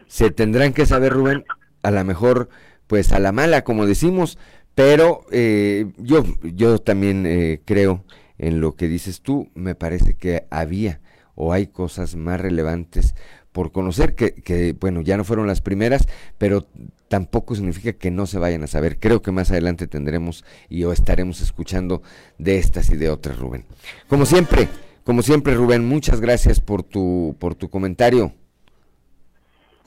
[0.08, 1.44] Se tendrán que saber, Rubén,
[1.82, 2.50] a lo mejor,
[2.88, 4.38] pues a la mala, como decimos,
[4.76, 8.04] pero eh, yo, yo también eh, creo
[8.38, 11.02] en lo que dices tú, me parece que había
[11.36, 13.16] o hay cosas más relevantes
[13.54, 16.66] por conocer, que, que, bueno, ya no fueron las primeras, pero
[17.08, 19.00] tampoco significa que no se vayan a saber.
[19.00, 22.02] Creo que más adelante tendremos y o estaremos escuchando
[22.40, 23.66] de estas y de otras, Rubén.
[24.08, 24.68] Como siempre,
[25.06, 28.34] como siempre, Rubén, muchas gracias por tu, por tu comentario.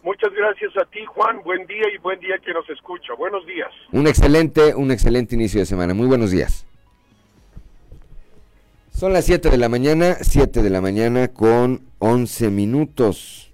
[0.04, 1.42] Muchas gracias a ti, Juan.
[1.42, 3.12] Buen día y buen día que nos escucha.
[3.18, 3.70] Buenos días.
[3.90, 5.94] Un excelente, un excelente inicio de semana.
[5.94, 6.64] Muy buenos días.
[8.92, 13.45] Son las 7 de la mañana, 7 de la mañana con 11 minutos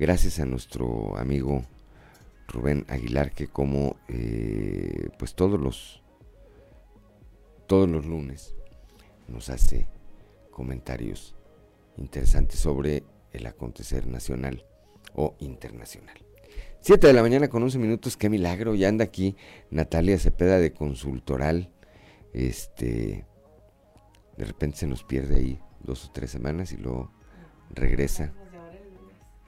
[0.00, 1.62] gracias a nuestro amigo
[2.48, 6.02] Rubén Aguilar que como eh, pues todos los
[7.66, 8.54] todos los lunes
[9.28, 9.86] nos hace
[10.50, 11.36] comentarios
[11.98, 14.64] interesantes sobre el acontecer nacional
[15.14, 16.16] o internacional.
[16.80, 19.36] Siete de la mañana con 11 minutos, qué milagro, ya anda aquí
[19.70, 21.70] Natalia Cepeda de Consultoral.
[22.32, 23.26] Este,
[24.38, 27.12] de repente se nos pierde ahí dos o tres semanas y luego
[27.74, 28.32] regresa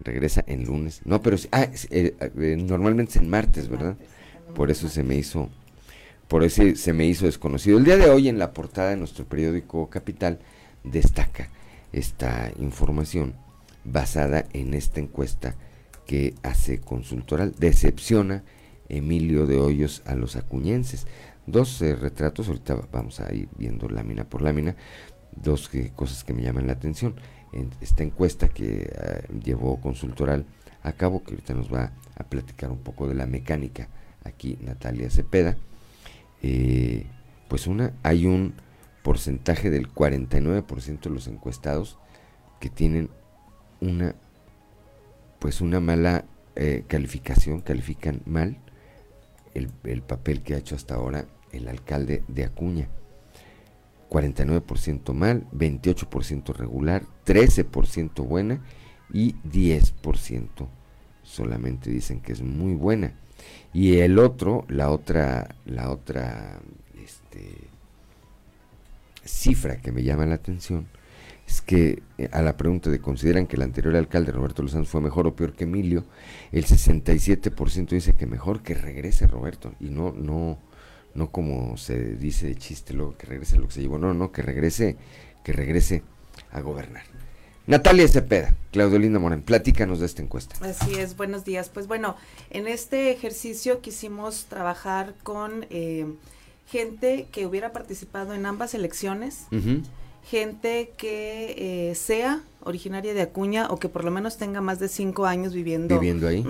[0.04, 1.00] regresa en lunes.
[1.04, 3.96] No, pero ah, eh, eh, normalmente es en martes, ¿verdad?
[4.54, 5.48] Por eso se me hizo,
[6.28, 7.78] por eso se me hizo desconocido.
[7.78, 10.38] El día de hoy en la portada de nuestro periódico Capital
[10.84, 11.48] destaca
[11.92, 13.34] esta información
[13.84, 15.54] basada en esta encuesta
[16.06, 17.54] que hace Consultoral.
[17.58, 18.44] Decepciona
[18.88, 21.06] Emilio de Hoyos a los acuñenses.
[21.46, 24.76] Dos eh, retratos, ahorita vamos a ir viendo lámina por lámina,
[25.34, 27.14] dos cosas que me llaman la atención.
[27.52, 30.46] En esta encuesta que ah, llevó Consultoral
[30.82, 33.88] a cabo, que ahorita nos va a platicar un poco de la mecánica
[34.24, 35.56] aquí Natalia Cepeda,
[36.42, 37.06] eh,
[37.48, 38.54] pues una, hay un
[39.02, 41.98] porcentaje del 49% de los encuestados
[42.60, 43.10] que tienen
[43.80, 44.14] una
[45.38, 46.24] pues una mala
[46.54, 48.58] eh, calificación, califican mal
[49.54, 52.88] el, el, papel que ha hecho hasta ahora el alcalde de Acuña.
[54.12, 58.60] 49% mal, 28% regular, 13% buena
[59.10, 60.68] y 10%
[61.22, 63.14] solamente dicen que es muy buena.
[63.72, 66.60] Y el otro, la otra, la otra
[67.02, 67.54] este,
[69.24, 70.88] cifra que me llama la atención
[71.48, 75.00] es que eh, a la pregunta de consideran que el anterior alcalde Roberto Lozano fue
[75.00, 76.04] mejor o peor que Emilio,
[76.52, 80.58] el 67% dice que mejor que regrese Roberto y no no
[81.14, 84.32] no como se dice de chiste luego que regrese lo que se llevó, no, no,
[84.32, 84.96] que regrese
[85.44, 86.02] que regrese
[86.50, 87.04] a gobernar.
[87.66, 90.56] Natalia Cepeda, Claudio Linda Morán, platícanos de esta encuesta.
[90.62, 91.68] Así es, buenos días.
[91.68, 92.16] Pues bueno,
[92.50, 96.06] en este ejercicio quisimos trabajar con eh,
[96.66, 99.46] gente que hubiera participado en ambas elecciones,
[100.24, 104.88] gente que eh, sea originaria de Acuña o que por lo menos tenga más de
[104.88, 105.98] cinco años viviendo.
[105.98, 106.44] Viviendo ahí.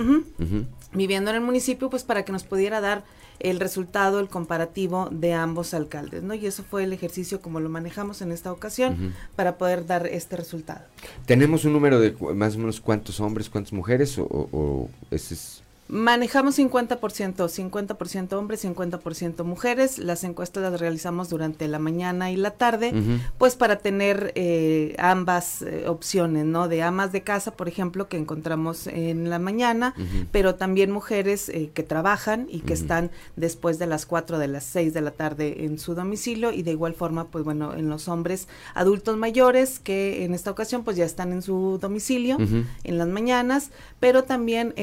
[0.92, 3.04] Viviendo en el municipio, pues para que nos pudiera dar
[3.40, 6.34] el resultado, el comparativo de ambos alcaldes, ¿no?
[6.34, 10.36] Y eso fue el ejercicio como lo manejamos en esta ocasión para poder dar este
[10.36, 10.82] resultado.
[11.26, 15.61] ¿Tenemos un número de más o menos cuántos hombres, cuántas mujeres o, o ese es
[15.88, 19.98] Manejamos 50%, 50% hombres, 50% mujeres.
[19.98, 22.94] Las encuestas las realizamos durante la mañana y la tarde,
[23.36, 26.68] pues para tener eh, ambas eh, opciones, ¿no?
[26.68, 29.94] De amas de casa, por ejemplo, que encontramos en la mañana,
[30.30, 34.64] pero también mujeres eh, que trabajan y que están después de las 4 de las
[34.64, 36.52] 6 de la tarde en su domicilio.
[36.52, 40.84] Y de igual forma, pues bueno, en los hombres adultos mayores que en esta ocasión
[40.84, 44.74] pues ya están en su domicilio en las mañanas, pero también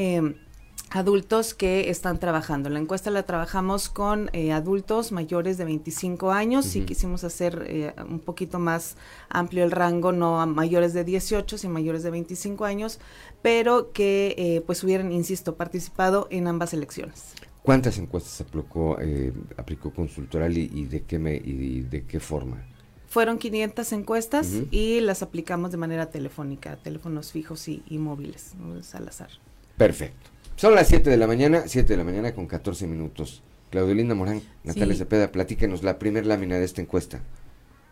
[0.90, 2.70] adultos que están trabajando.
[2.70, 7.94] La encuesta la trabajamos con eh, adultos mayores de 25 años y quisimos hacer eh,
[8.08, 8.96] un poquito más
[9.30, 13.00] amplio el rango, no a mayores de 18, sino mayores de 25 años,
[13.42, 17.34] pero que eh, pues hubieran, insisto, participado en ambas elecciones.
[17.62, 18.98] ¿Cuántas encuestas aplicó,
[19.58, 22.66] aplicó Consultoral y, de qué me, y de qué forma?
[23.10, 28.54] Fueron 500 encuestas y las aplicamos de manera telefónica, teléfonos fijos y, móviles,
[28.94, 29.30] al azar.
[29.78, 30.39] Perfecto.
[30.60, 33.42] Son las 7 de la mañana, 7 de la mañana con 14 minutos.
[33.70, 37.22] Claudio Linda Morán, Natalia Cepeda, platíquenos la primera lámina de esta encuesta.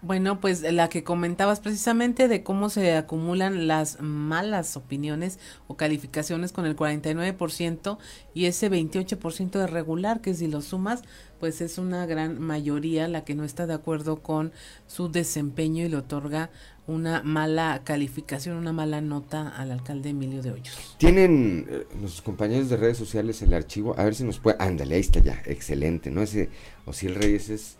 [0.01, 6.51] Bueno, pues la que comentabas precisamente de cómo se acumulan las malas opiniones o calificaciones
[6.51, 7.97] con el 49%
[8.33, 11.03] y ese 28% de regular, que si lo sumas,
[11.39, 14.51] pues es una gran mayoría la que no está de acuerdo con
[14.87, 16.49] su desempeño y le otorga
[16.87, 20.95] una mala calificación, una mala nota al alcalde Emilio de Hoyos.
[20.97, 24.95] Tienen eh, nuestros compañeros de redes sociales el archivo, a ver si nos puede, ándale,
[24.95, 26.21] ahí está ya, excelente, ¿no?
[26.21, 26.49] Ese,
[26.85, 27.75] o si el Reyes es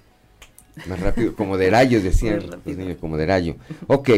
[0.85, 2.43] más rápido, como de rayo, decían
[2.99, 3.55] como de rayo.
[3.87, 4.09] Ok,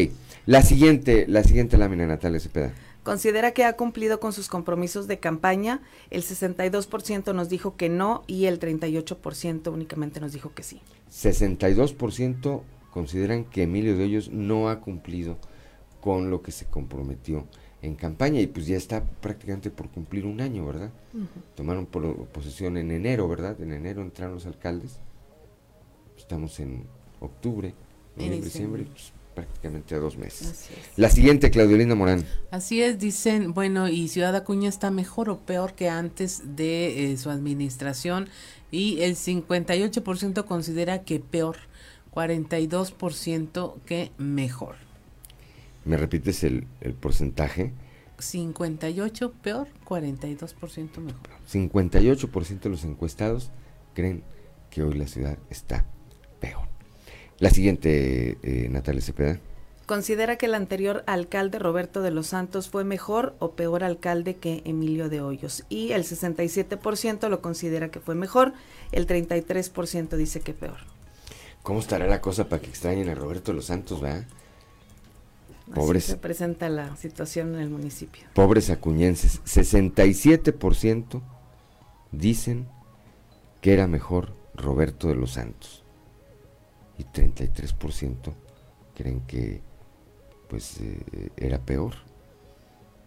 [0.46, 2.72] la siguiente, la siguiente lámina, Natalia Cepeda.
[3.02, 5.80] Considera que ha cumplido con sus compromisos de campaña,
[6.10, 10.82] el 62% nos dijo que no y el 38% únicamente nos dijo que sí.
[11.10, 15.38] 62% consideran que Emilio de Hoyos no ha cumplido
[16.00, 17.46] con lo que se comprometió
[17.82, 20.90] en campaña y pues ya está prácticamente por cumplir un año, ¿verdad?
[21.54, 23.60] Tomaron posesión en enero, ¿verdad?
[23.60, 24.98] En enero entraron los alcaldes.
[26.16, 26.84] Estamos en
[27.20, 27.74] octubre,
[28.16, 30.68] noviembre, diciembre, pues, prácticamente a dos meses.
[30.96, 32.26] La siguiente, Claudiolina Morán.
[32.50, 37.16] Así es, dicen, bueno, y Ciudad Acuña está mejor o peor que antes de eh,
[37.16, 38.28] su administración
[38.70, 41.56] y el 58% considera que peor.
[42.12, 44.76] 42% que mejor.
[45.84, 46.66] ¿Me repites el,
[47.00, 47.72] porcentaje?
[48.18, 51.20] 58 peor, 42% mejor.
[51.50, 53.50] 58% de los encuestados
[53.94, 54.22] creen
[54.70, 55.86] que hoy la ciudad está
[56.38, 56.68] peor.
[57.38, 59.40] La siguiente, eh, Natalia Cepeda.
[59.86, 64.62] ¿Considera que el anterior alcalde Roberto de los Santos fue mejor o peor alcalde que
[64.64, 65.64] Emilio de Hoyos?
[65.68, 68.52] Y el 67% lo considera que fue mejor,
[68.92, 70.76] el 33% dice que peor.
[71.62, 74.24] ¿Cómo estará la cosa para que extrañen a Roberto Los Santos, va?
[75.74, 76.04] Pobres.
[76.04, 78.24] se presenta la situación en el municipio.
[78.34, 79.40] Pobres acuñenses.
[79.44, 81.22] 67%
[82.10, 82.66] dicen
[83.60, 85.84] que era mejor Roberto de los Santos.
[86.98, 88.34] Y 33%
[88.96, 89.62] creen que
[90.48, 91.94] pues eh, era peor.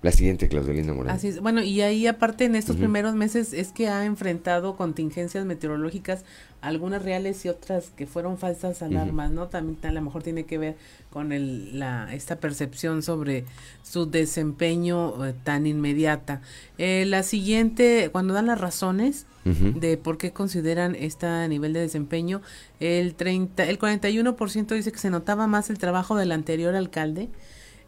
[0.04, 1.16] La siguiente, Claudelina Morán.
[1.16, 1.40] Así es.
[1.40, 6.26] Bueno, y ahí aparte en estos primeros meses es que ha enfrentado contingencias meteorológicas,
[6.60, 9.48] algunas reales y otras que fueron falsas alarmas, ¿no?
[9.48, 10.76] También a lo mejor tiene que ver
[11.10, 13.46] con el, la, esta percepción sobre
[13.82, 16.42] su desempeño eh, tan inmediata.
[16.78, 22.42] Eh, la siguiente, cuando dan las razones de por qué consideran este nivel de desempeño,
[22.82, 27.30] el 30, el 41% dice que se notaba más el trabajo del anterior alcalde,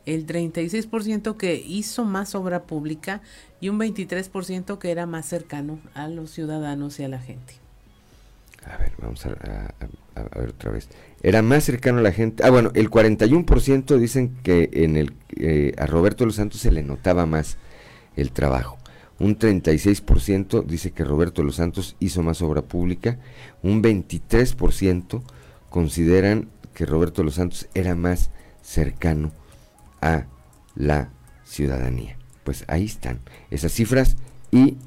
[0.06, 3.22] el 36% que hizo más obra pública
[3.60, 7.56] y un 23% que era más cercano a los ciudadanos y a la gente.
[8.66, 10.90] A ver, vamos a, ver otra vez.
[11.22, 12.44] Era más cercano a la gente.
[12.44, 16.84] Ah, bueno, el 41% dicen que en el eh, a Roberto Los Santos se le
[16.84, 17.58] notaba más
[18.16, 18.78] el trabajo.
[19.20, 23.20] Un 36% dice que Roberto Los Santos hizo más obra pública.
[23.62, 25.22] Un 23%
[25.70, 28.32] consideran que Roberto Los Santos era más
[28.62, 29.32] cercano
[30.06, 30.26] a
[30.76, 31.10] la
[31.44, 32.18] ciudadanía.
[32.44, 34.16] Pues ahí están esas cifras
[34.52, 34.78] y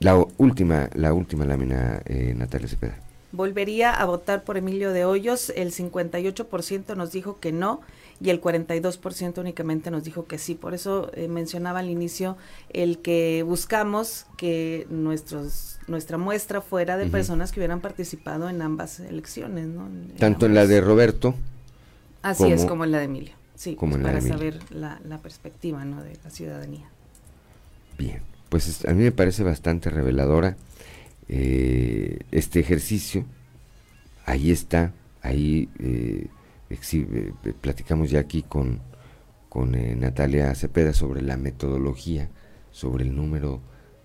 [0.00, 2.98] la última, la última lámina, eh, Natalia Cepeda.
[3.30, 7.80] Volvería a votar por Emilio de Hoyos, el 58% nos dijo que no
[8.20, 10.54] y el 42% únicamente nos dijo que sí.
[10.54, 12.36] Por eso eh, mencionaba al inicio
[12.70, 19.00] el que buscamos que nuestros nuestra muestra fuera de personas que hubieran participado en ambas
[19.00, 19.88] elecciones, ¿no?
[20.18, 21.34] Tanto en la de Roberto.
[22.22, 23.41] Así es, como en la de Emilio.
[23.62, 26.02] Sí, para saber la, perspectiva ¿no?
[26.02, 26.90] de la ciudadanía.
[27.96, 30.56] Bien, pues a mí me parece bastante reveladora
[31.28, 33.24] eh, este ejercicio.
[34.26, 36.26] Ahí está, ahí eh,
[36.70, 38.80] exhibe, eh, platicamos ya aquí con,
[39.48, 42.30] con Natalia Cepeda sobre la metodología,
[42.72, 43.60] sobre el número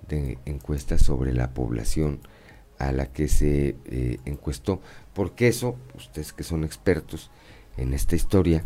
[0.07, 2.19] de encuestas, sobre la población
[2.77, 3.75] a la que se
[4.23, 4.81] encuestó,
[5.15, 7.31] porque eso, ustedes que son expertos
[7.75, 8.63] en esta historia,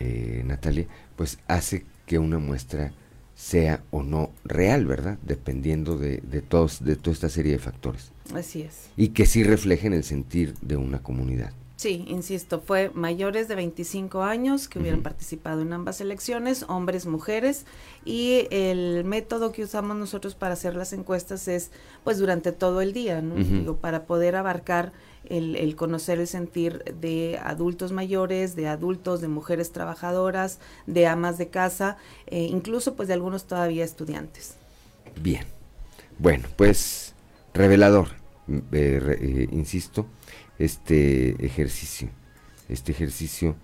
[0.00, 0.86] eh, Natalia,
[1.16, 2.92] pues hace que una muestra
[3.34, 5.18] sea o no real, ¿verdad?
[5.22, 8.10] Dependiendo de, de, todos, de toda esta serie de factores.
[8.34, 8.90] Así es.
[8.96, 11.52] Y que sí reflejen el sentir de una comunidad.
[11.78, 17.66] Sí, insisto, fue mayores de 25 años que hubieran participado en ambas elecciones, hombres, mujeres,
[18.04, 21.70] y el método que usamos nosotros para hacer las encuestas es
[22.02, 23.36] pues durante todo el día, ¿no?
[23.36, 24.92] Digo, para poder abarcar
[25.24, 31.48] el, conocer el sentir de adultos mayores, de adultos, de mujeres trabajadoras, de amas de
[31.48, 31.96] casa,
[32.26, 34.56] eh, incluso pues de algunos todavía estudiantes.
[35.20, 35.44] Bien,
[36.18, 37.14] bueno, pues
[37.54, 38.08] revelador,
[38.48, 38.60] eh,
[39.20, 40.06] eh, insisto,
[40.58, 42.08] este ejercicio,
[42.68, 43.56] este ejercicio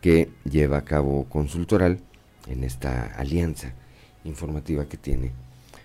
[0.00, 2.00] que lleva a cabo Consultoral
[2.46, 3.74] en esta alianza
[4.24, 5.32] informativa que tiene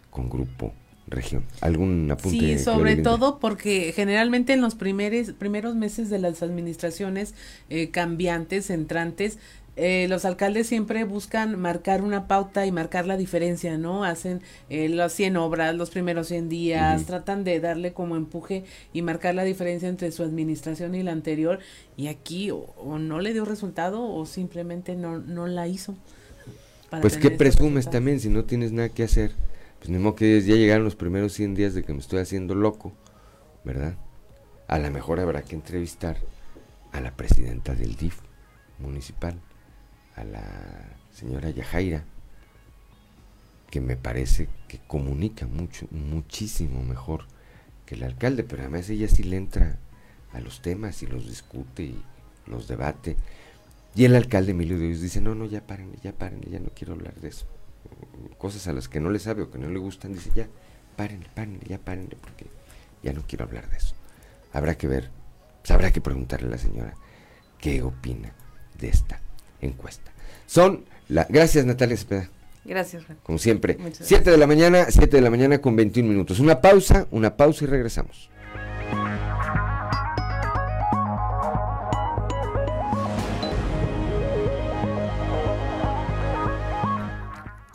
[0.09, 0.73] con Grupo
[1.08, 1.43] región.
[1.62, 2.58] ¿Algún apunte?
[2.58, 7.34] Sí, sobre todo porque generalmente en los primeros, primeros meses de las administraciones
[7.70, 9.38] eh, cambiantes, entrantes,
[9.78, 14.06] eh, los alcaldes siempre buscan marcar una pauta y marcar la diferencia, ¿no?
[14.06, 19.01] Hacen eh, las 100 obras, los primeros 100 días, tratan de darle como empuje y
[19.01, 21.60] marcar la diferencia entre su administración y la anterior.
[21.97, 25.95] Y aquí o, no le dio resultado o simplemente no, no la hizo.
[27.01, 29.32] Pues qué presumes también si no tienes nada que hacer
[29.86, 32.94] pues que ya llegaron los primeros 100 días de que me estoy haciendo loco,
[33.64, 33.96] ¿verdad?
[34.68, 36.18] A lo mejor habrá que entrevistar
[36.92, 38.20] a la presidenta del DIF
[38.80, 39.40] municipal,
[40.16, 40.44] a la
[41.14, 42.04] señora Yajaira,
[43.70, 47.26] que me parece que comunica mucho, muchísimo mejor
[47.86, 49.78] que el alcalde, pero además ella sí le entra
[50.34, 52.04] a los temas y los discute y
[52.48, 53.18] los debate.
[53.94, 56.94] Y el alcalde Emilio Dios dice, no, no, ya paren, ya paren, ya no quiero
[56.94, 57.46] hablar de eso
[58.38, 60.47] cosas a las que no le sabe o que no le gustan, dice ya,
[60.95, 62.45] párenle, párenle, ya párenle, porque
[63.03, 63.95] ya no quiero hablar de eso.
[64.53, 65.10] Habrá que ver,
[65.62, 66.93] pues habrá que preguntarle a la señora
[67.60, 68.32] qué opina
[68.80, 69.20] de esta
[69.62, 70.12] encuesta.
[70.45, 71.26] Son la.
[71.30, 72.30] Gracias, Natalia Cepeda.
[72.64, 73.78] Gracias, Como siempre.
[73.91, 76.39] 7 de la mañana, 7 de la mañana con 21 minutos.
[76.39, 78.30] Una pausa, una pausa y regresamos.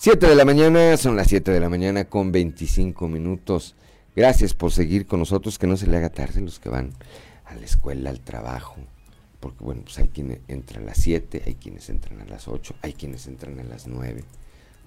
[0.03, 3.77] 7 de la mañana, son las 7 de la mañana con 25 minutos.
[4.17, 6.95] Gracias por seguir con nosotros, que no se le haga tarde los que van
[7.45, 8.77] a la escuela, al trabajo.
[9.41, 12.77] Porque bueno, pues hay quienes entran a las 7, hay quienes entran a las 8,
[12.81, 14.25] hay quienes entran a las 9.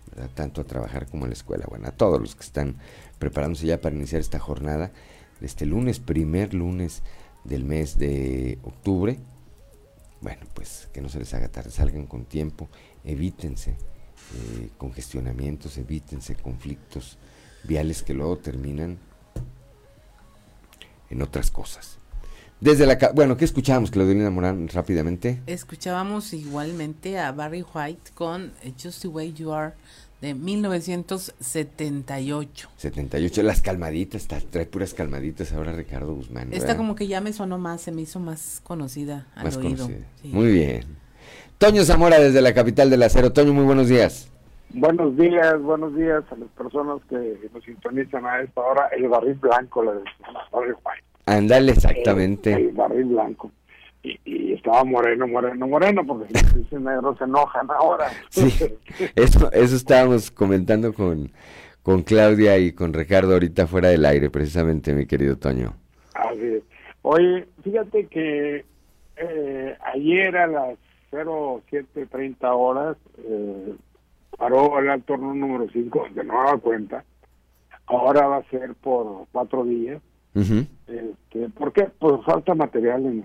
[0.09, 0.31] ¿verdad?
[0.33, 1.67] Tanto a trabajar como a la escuela.
[1.69, 2.77] Bueno, a todos los que están
[3.19, 4.91] preparándose ya para iniciar esta jornada
[5.39, 7.03] de este lunes, primer lunes
[7.43, 9.19] del mes de octubre.
[10.21, 12.67] Bueno, pues que no se les haga tarde, salgan con tiempo,
[13.03, 13.75] evítense
[14.35, 17.17] eh, congestionamientos, evítense conflictos
[17.63, 18.99] viales que luego terminan
[21.09, 21.97] en otras cosas.
[22.59, 25.41] Desde la bueno, ¿qué escuchábamos, Claudelina Morán, rápidamente?
[25.47, 29.73] Escuchábamos igualmente a Barry White con Just the Way You Are
[30.21, 32.69] de 1978.
[32.77, 36.53] 78, las calmaditas, trae puras calmaditas ahora Ricardo Guzmán.
[36.53, 39.89] Esta como que ya me sonó más, se me hizo más conocida al más oído.
[40.23, 41.02] Muy bien.
[41.63, 43.31] Toño Zamora desde la capital del acero.
[43.31, 44.29] Toño, muy buenos días.
[44.71, 48.89] Buenos días, buenos días a las personas que nos sintonizan a esta hora.
[48.89, 50.01] El barril blanco, la de
[50.51, 51.05] Barry White.
[51.25, 52.51] Andale, exactamente.
[52.51, 53.49] El, barril blanco.
[54.03, 58.11] Y, estaba moreno, moreno, moreno, porque si dicen negro se enojan ahora.
[58.29, 58.51] Sí,
[59.15, 61.31] eso, eso estábamos comentando con,
[61.81, 65.73] con Claudia y con Ricardo ahorita fuera del aire, precisamente, mi querido Toño.
[66.13, 66.63] Así es.
[67.03, 68.65] Oye, fíjate que
[69.15, 70.77] eh, ayer a las
[71.13, 73.75] 07.30 horas eh,
[74.37, 77.03] paró el alto número 5 de nueva cuenta.
[77.85, 80.01] Ahora va a ser por cuatro días
[80.35, 81.87] este, ¿Por qué?
[81.99, 83.23] Pues falta materiales,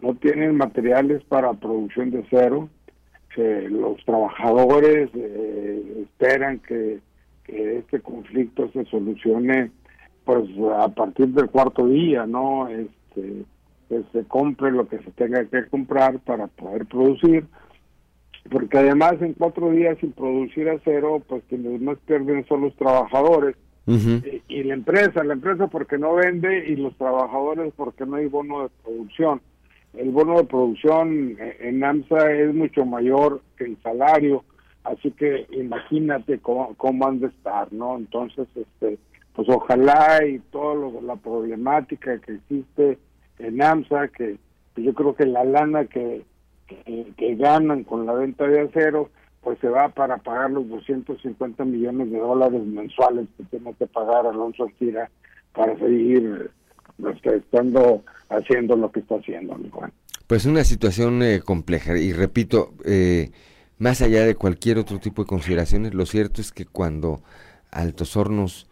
[0.00, 2.68] No tienen materiales para producción de cero.
[3.36, 7.00] los trabajadores eh, esperan que,
[7.46, 9.70] este conflicto se solucione
[10.24, 10.48] pues
[10.80, 12.66] a partir del cuarto día, ¿no?
[12.66, 13.44] Este,
[13.88, 17.46] que se compre lo que se tenga que comprar para poder producir
[18.50, 23.56] porque además en cuatro días sin producir acero, pues quienes más pierden son los trabajadores
[24.48, 28.64] y, la empresa, la empresa porque no vende y los trabajadores porque no hay bono
[28.64, 29.40] de producción.
[29.94, 34.44] El bono de producción en AMSA es mucho mayor que el salario,
[34.82, 37.96] así que imagínate cómo, cómo han de estar, ¿no?
[37.96, 38.98] Entonces, este,
[39.34, 42.98] pues ojalá y toda la problemática que existe
[43.38, 44.38] en AMSA, que,
[44.76, 46.24] yo creo que la lana que,
[46.66, 49.10] que ganan con la venta de acero,
[49.46, 54.26] pues se va para pagar los 250 millones de dólares mensuales que tiene que pagar
[54.26, 55.08] Alonso Astira
[55.52, 56.50] para seguir
[56.98, 59.56] este, estando haciendo lo que está haciendo,
[60.26, 61.96] Pues una situación eh, compleja.
[61.96, 63.30] Y repito, eh,
[63.78, 67.22] más allá de cualquier otro tipo de consideraciones, lo cierto es que cuando
[67.70, 68.68] Altos Hornos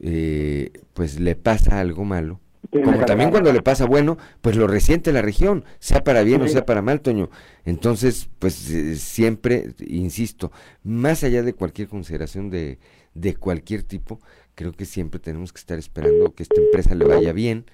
[0.00, 2.40] eh, pues le pasa algo malo,
[2.70, 6.48] como también cuando le pasa bueno, pues lo resiente la región, sea para bien o
[6.48, 7.30] sea para mal, Toño.
[7.64, 10.52] Entonces, pues eh, siempre, insisto,
[10.82, 12.78] más allá de cualquier consideración de,
[13.14, 14.20] de cualquier tipo,
[14.54, 17.66] creo que siempre tenemos que estar esperando que esta empresa le vaya bien,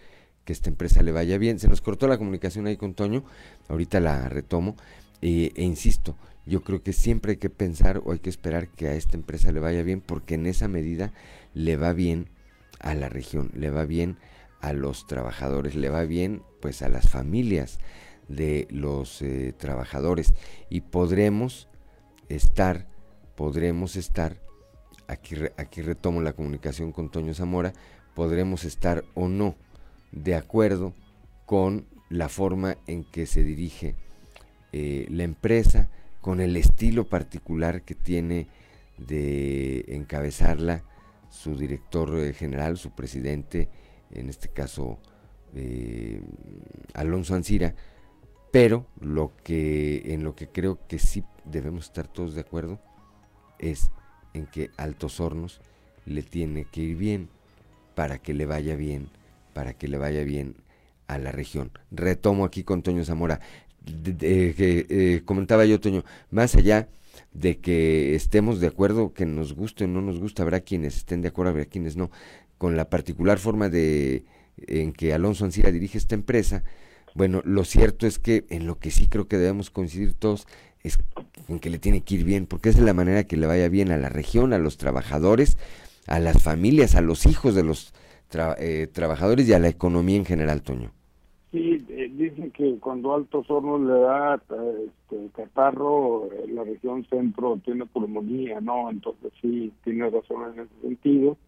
[0.45, 1.59] que esta empresa le vaya bien.
[1.59, 3.25] Se nos cortó la comunicación ahí con Toño,
[3.69, 4.77] ahorita la retomo,
[5.23, 6.17] eh, e insisto,
[6.47, 9.53] yo creo que siempre hay que pensar o hay que esperar que a esta empresa
[9.53, 11.13] le vaya bien, porque en esa medida
[11.55, 12.29] le va bien
[12.81, 14.31] a la región, le va bien a
[14.73, 17.79] los trabajadores, le va bien pues a las familias
[18.29, 20.35] de los eh, trabajadores.
[20.69, 21.69] Y podremos
[22.29, 22.87] estar,
[23.37, 24.37] podremos estar,
[25.09, 27.73] aquí, aquí retomo la comunicación con Toño Zamora,
[28.15, 29.57] podremos estar o no
[30.13, 30.95] de acuerdo
[31.47, 33.95] con la forma en que se dirige
[34.73, 35.89] eh, la empresa,
[36.21, 38.47] con el estilo particular que tiene
[38.99, 40.85] de encabezarla
[41.31, 43.69] su director eh, general, su presidente,
[44.13, 44.99] en este caso
[45.55, 46.23] eh,
[46.95, 47.75] Alonso Ancira,
[48.51, 52.81] pero lo que en lo que creo que sí debemos estar todos de acuerdo
[53.59, 53.91] es
[54.35, 55.61] en que Altos Hornos
[56.07, 57.29] le tiene que ir bien
[57.95, 59.09] para que le vaya bien,
[59.53, 60.57] para que le vaya bien
[61.07, 61.71] a la región.
[61.91, 63.41] Retomo aquí con Toño Zamora,
[64.05, 66.89] que eh, comentaba yo, Toño, más allá
[67.33, 71.23] de que estemos de acuerdo, que nos guste o no nos gusta, habrá quienes estén
[71.23, 72.11] de acuerdo, habrá quienes no,
[72.61, 74.27] con la particular forma de
[74.59, 76.63] en que Alonso Ancira dirige esta empresa,
[77.15, 80.47] bueno, lo cierto es que en lo que sí creo que debemos coincidir todos
[80.83, 80.99] es
[81.49, 83.71] en que le tiene que ir bien, porque es de la manera que le vaya
[83.71, 85.57] bien a la región, a los trabajadores,
[86.07, 87.95] a las familias, a los hijos de los
[88.59, 90.93] eh, trabajadores y a la economía en general, Toño.
[91.53, 97.59] Sí, eh, dicen que cuando Altos Hornos le da este, catarro, eh, la región centro
[97.65, 98.91] tiene pulmonía, ¿no?
[98.91, 101.39] Entonces sí, tiene razón en ese sentido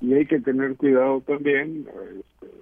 [0.00, 1.86] y hay que tener cuidado también
[2.18, 2.60] este,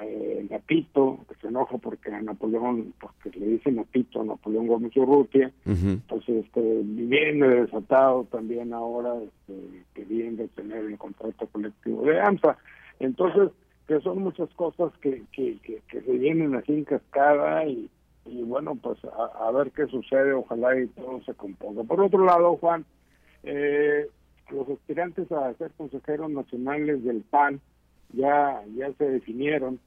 [0.00, 4.96] eh, Napito que se enoja porque a Napoleón porque le dice Napito a Napoleón Gómez
[4.96, 5.50] Urrutia.
[5.66, 12.56] Entonces este viene desatado también ahora este, queriendo tener el contrato colectivo de AMSA.
[13.00, 13.50] Entonces
[13.86, 17.90] que son muchas cosas que, que, que, se vienen así en cascada y,
[18.24, 20.32] y bueno pues a, a, ver qué sucede.
[20.32, 21.82] Ojalá y todo se componga.
[21.84, 22.86] Por otro lado Juan
[23.42, 24.08] eh,
[24.50, 27.60] los aspirantes a ser consejeros nacionales del PAN
[28.12, 29.80] ya, ya se definieron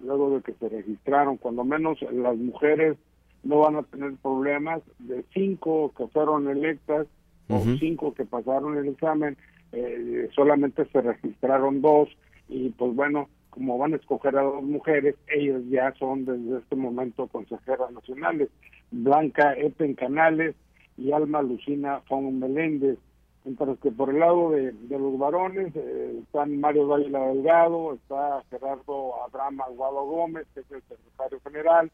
[0.00, 2.96] luego de que se registraron, cuando menos las mujeres
[3.42, 7.06] no van a tener problemas, de cinco que fueron electas
[7.48, 9.36] o cinco que pasaron el examen,
[9.72, 12.08] eh, solamente se registraron dos.
[12.48, 16.76] Y pues bueno, como van a escoger a dos mujeres, ellas ya son desde este
[16.76, 18.48] momento consejeras nacionales,
[18.90, 20.56] Blanca Epen Canales
[20.98, 22.98] y Alma Lucina Fon Meléndez.
[23.46, 29.22] Mientras que por el lado de, los varones eh, están Mario Dávila Delgado, está Gerardo
[29.22, 31.92] Abraham Aguado Gómez, que es el secretario general,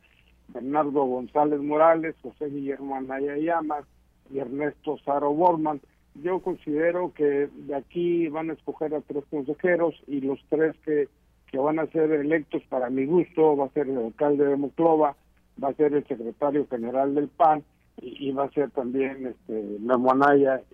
[0.49, 3.85] Bernardo González Morales, José Guillermo Anaya Llamas
[4.33, 5.83] y Ernesto Saro Borman.
[6.15, 11.11] Yo considero que de aquí van a escoger a tres consejeros y los tres que,
[11.51, 15.17] que van a ser electos para mi gusto va a ser el alcalde de Moclova,
[15.63, 17.63] va a ser el secretario general del PAN
[18.01, 19.79] y, va a ser también este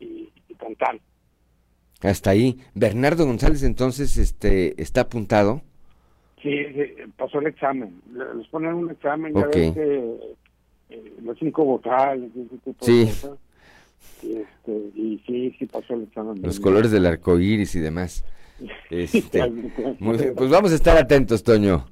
[0.00, 1.00] y, y Cantán.
[2.00, 2.58] Hasta ahí.
[2.74, 5.62] Bernardo González entonces este está apuntado.
[6.42, 6.52] Sí,
[7.16, 8.00] pasó el examen.
[8.36, 10.36] Les ponen un examen, ya ves que
[10.90, 12.30] eh, los cinco vocales,
[12.80, 13.08] sí.
[14.22, 16.40] Y, este, y sí, sí pasó el examen.
[16.40, 18.24] Los colores del arco iris y demás.
[18.90, 19.40] Este,
[20.34, 21.86] pues vamos a estar atentos, Toño.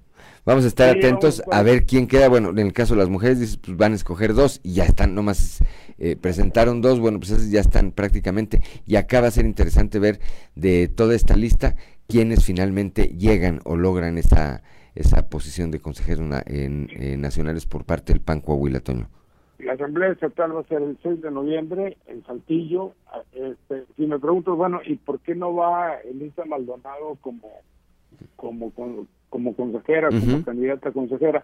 [0.46, 2.28] Vamos a estar atentos a ver quién queda.
[2.28, 5.12] Bueno, en el caso de las mujeres, pues van a escoger dos y ya están,
[5.12, 5.58] nomás
[5.98, 7.00] eh, presentaron dos.
[7.00, 8.60] Bueno, pues esos ya están prácticamente.
[8.86, 10.20] Y acá va a ser interesante ver
[10.54, 11.74] de toda esta lista
[12.06, 14.62] quiénes finalmente llegan o logran esa,
[14.94, 19.08] esa posición de consejeros en, nacionales por parte del PAN Coahuila, Toño.
[19.58, 22.92] La Asamblea Estatal va a ser el 6 de noviembre en Saltillo.
[23.32, 27.50] Este, si me pregunto, bueno, ¿y por qué no va Elisa Maldonado como
[28.36, 29.06] como como,
[29.54, 31.42] consejera, como candidata a consejera?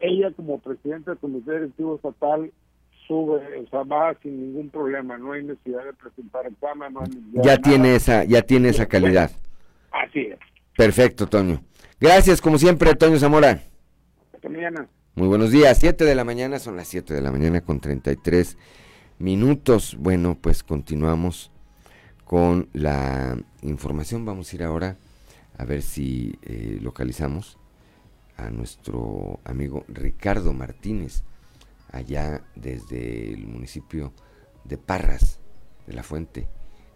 [0.00, 2.52] ella como presidenta del Comité Directivo Estatal
[3.06, 7.10] sube, o sea, va sin ningún problema, no hay necesidad de presentar examen, no hay
[7.44, 9.30] ya tiene esa ya tiene esa calidad.
[9.90, 10.38] Así es.
[10.76, 11.62] Perfecto, Toño.
[12.00, 13.62] Gracias, como siempre, Toño Zamora.
[14.34, 14.86] Hasta mañana.
[15.14, 15.78] Muy buenos días.
[15.78, 18.56] Siete de la mañana, son las siete de la mañana con 33
[19.18, 19.96] minutos.
[19.98, 21.50] Bueno, pues continuamos
[22.24, 24.24] con la información.
[24.24, 24.96] Vamos a ir ahora
[25.58, 27.58] a ver si eh, localizamos
[28.36, 31.24] a nuestro amigo Ricardo Martínez,
[31.90, 34.12] allá desde el municipio
[34.64, 35.40] de Parras
[35.86, 36.46] de la Fuente,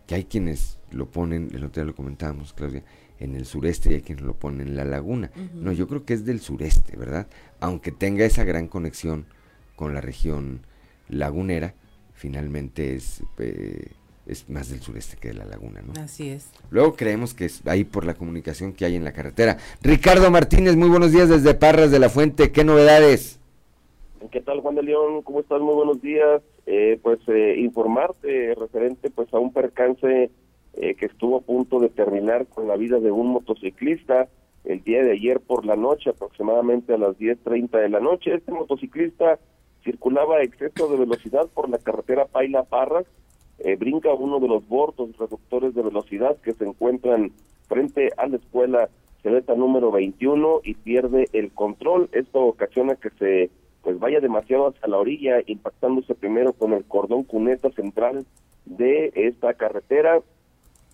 [0.07, 2.85] que hay quienes lo ponen, el otro día lo comentábamos, Claudia,
[3.19, 5.31] en el sureste y hay quienes lo ponen en la laguna.
[5.55, 7.29] No, yo creo que es del sureste, ¿verdad?
[7.61, 9.27] Aunque tenga esa gran conexión
[9.75, 10.67] con la región
[11.09, 11.75] lagunera,
[12.13, 13.93] finalmente es, eh,
[14.27, 15.93] es más del sureste que de la laguna, ¿no?
[16.01, 16.51] Así es.
[16.71, 19.59] Luego creemos que es ahí por la comunicación que hay en la carretera.
[19.83, 23.41] Ricardo Martínez, muy buenos días desde Parras de la Fuente, ¿qué novedades?
[24.31, 25.23] ¿Qué tal Juan de León?
[25.23, 25.61] ¿Cómo estás?
[25.61, 26.43] Muy buenos días.
[26.67, 30.31] Eh, pues eh, informarte referente pues a un percance
[30.75, 34.29] eh, que estuvo a punto de terminar con la vida de un motociclista
[34.65, 38.35] el día de ayer por la noche, aproximadamente a las 10.30 de la noche.
[38.35, 39.41] Este motociclista
[39.83, 43.07] circulaba a exceso de velocidad por la carretera Paila Parras,
[43.65, 47.33] eh, brinca uno de los bordos reductores de velocidad que se encuentran
[47.69, 48.89] frente a la escuela
[49.23, 52.09] Celeta número 21 y pierde el control.
[52.13, 53.51] Esto ocasiona que se
[53.83, 58.25] pues vaya demasiado hacia la orilla, impactándose primero con el cordón cuneta central
[58.65, 60.21] de esta carretera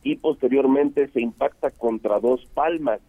[0.03, 3.01] y posteriormente se impacta contra dos palmas,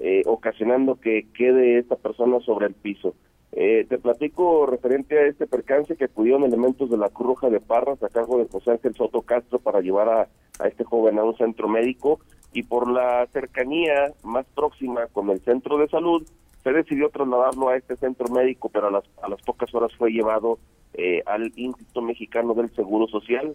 [0.00, 3.14] eh, ocasionando que quede esta persona sobre el piso.
[3.52, 7.60] Eh, te platico referente a este percance que acudieron elementos de la Cruz Roja de
[7.60, 11.36] Parras a cargo de José Ángel Soto Castro para llevar a, este joven a un
[11.36, 12.20] centro médico
[12.52, 16.26] y por la cercanía más próxima con el centro de salud
[16.62, 20.10] se decidió trasladarlo a este centro médico, pero a las, a las pocas horas fue
[20.10, 20.58] llevado
[20.94, 23.54] eh, al Instituto Mexicano del Seguro Social,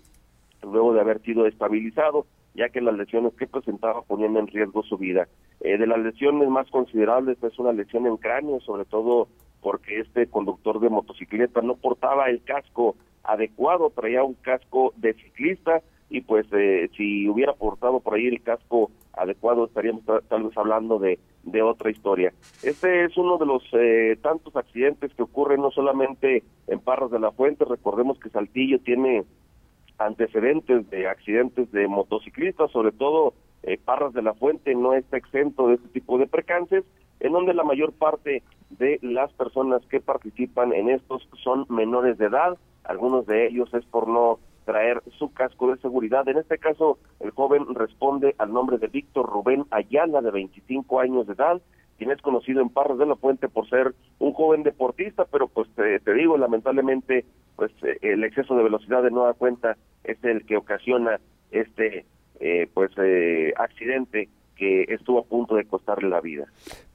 [0.64, 2.26] luego de haber sido estabilizado
[2.56, 5.28] ya que las lesiones que presentaba ponían en riesgo su vida.
[5.62, 9.28] Eh, de las lesiones más considerables es una lesión en cráneo, sobre todo
[9.64, 15.82] porque este conductor de motocicleta no portaba el casco adecuado, traía un casco de ciclista
[16.10, 21.00] y pues eh, si hubiera portado por ahí el casco adecuado estaríamos tal vez hablando
[21.00, 22.34] de, de otra historia.
[22.62, 27.20] Este es uno de los eh, tantos accidentes que ocurren no solamente en Parras de
[27.20, 29.24] la Fuente, recordemos que Saltillo tiene
[29.98, 33.34] antecedentes de accidentes de motociclistas, sobre todo
[33.64, 36.84] eh, Parras de la Fuente no está exento de este tipo de percances,
[37.22, 38.44] en donde la mayor parte
[38.78, 43.86] de las personas que participan en estos son menores de edad, algunos de ellos es
[43.86, 46.28] por no traer su casco de seguridad.
[46.28, 51.28] En este caso, el joven responde al nombre de Víctor Rubén Ayala, de 25 años
[51.28, 51.62] de edad,
[51.98, 55.70] quien es conocido en Parras de la Fuente por ser un joven deportista, pero pues
[55.76, 57.26] te, digo, lamentablemente,
[57.56, 61.20] pues eh, el exceso de velocidad de nueva cuenta es el que ocasiona
[61.52, 62.06] este
[62.40, 64.28] eh, pues eh, accidente
[64.88, 66.46] estuvo a punto de costarle la vida.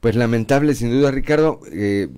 [0.00, 2.08] Pues lamentable sin duda Ricardo, eh,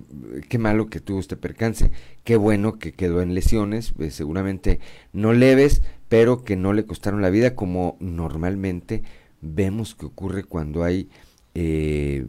[0.49, 1.91] qué malo que tuvo este percance,
[2.23, 4.79] qué bueno que quedó en lesiones, seguramente
[5.13, 9.03] no leves, pero que no le costaron la vida como normalmente
[9.41, 11.09] vemos que ocurre cuando hay
[11.55, 12.25] eh,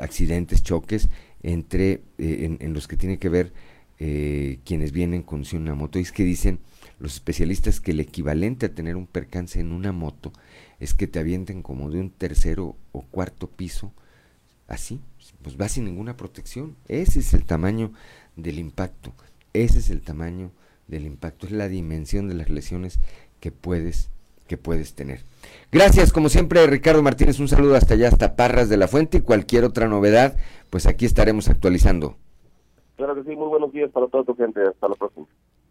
[0.00, 1.08] accidentes, choques
[1.42, 3.52] entre eh, en, los que tiene que ver
[3.98, 5.98] eh, quienes vienen con una moto.
[5.98, 6.58] Y es que dicen
[6.98, 10.32] los especialistas que el equivalente a tener un percance en una moto
[10.80, 13.92] es que te avienten como de un tercero o cuarto piso,
[14.68, 15.00] así,
[15.42, 16.76] pues va sin ninguna protección.
[16.88, 17.92] Ese es el tamaño
[18.36, 19.12] del impacto,
[19.52, 20.50] ese es el tamaño
[20.88, 22.98] del impacto, es la dimensión de las lesiones
[23.40, 24.10] que puedes
[24.46, 25.24] que puedes tener.
[25.72, 29.22] Gracias, como siempre, Ricardo Martínez, un saludo hasta allá, hasta Parras de la Fuente y
[29.22, 30.36] cualquier otra novedad,
[30.70, 32.16] pues aquí estaremos actualizando.
[32.96, 35.26] Claro que sí, muy buenos días para toda tu gente, hasta la próxima.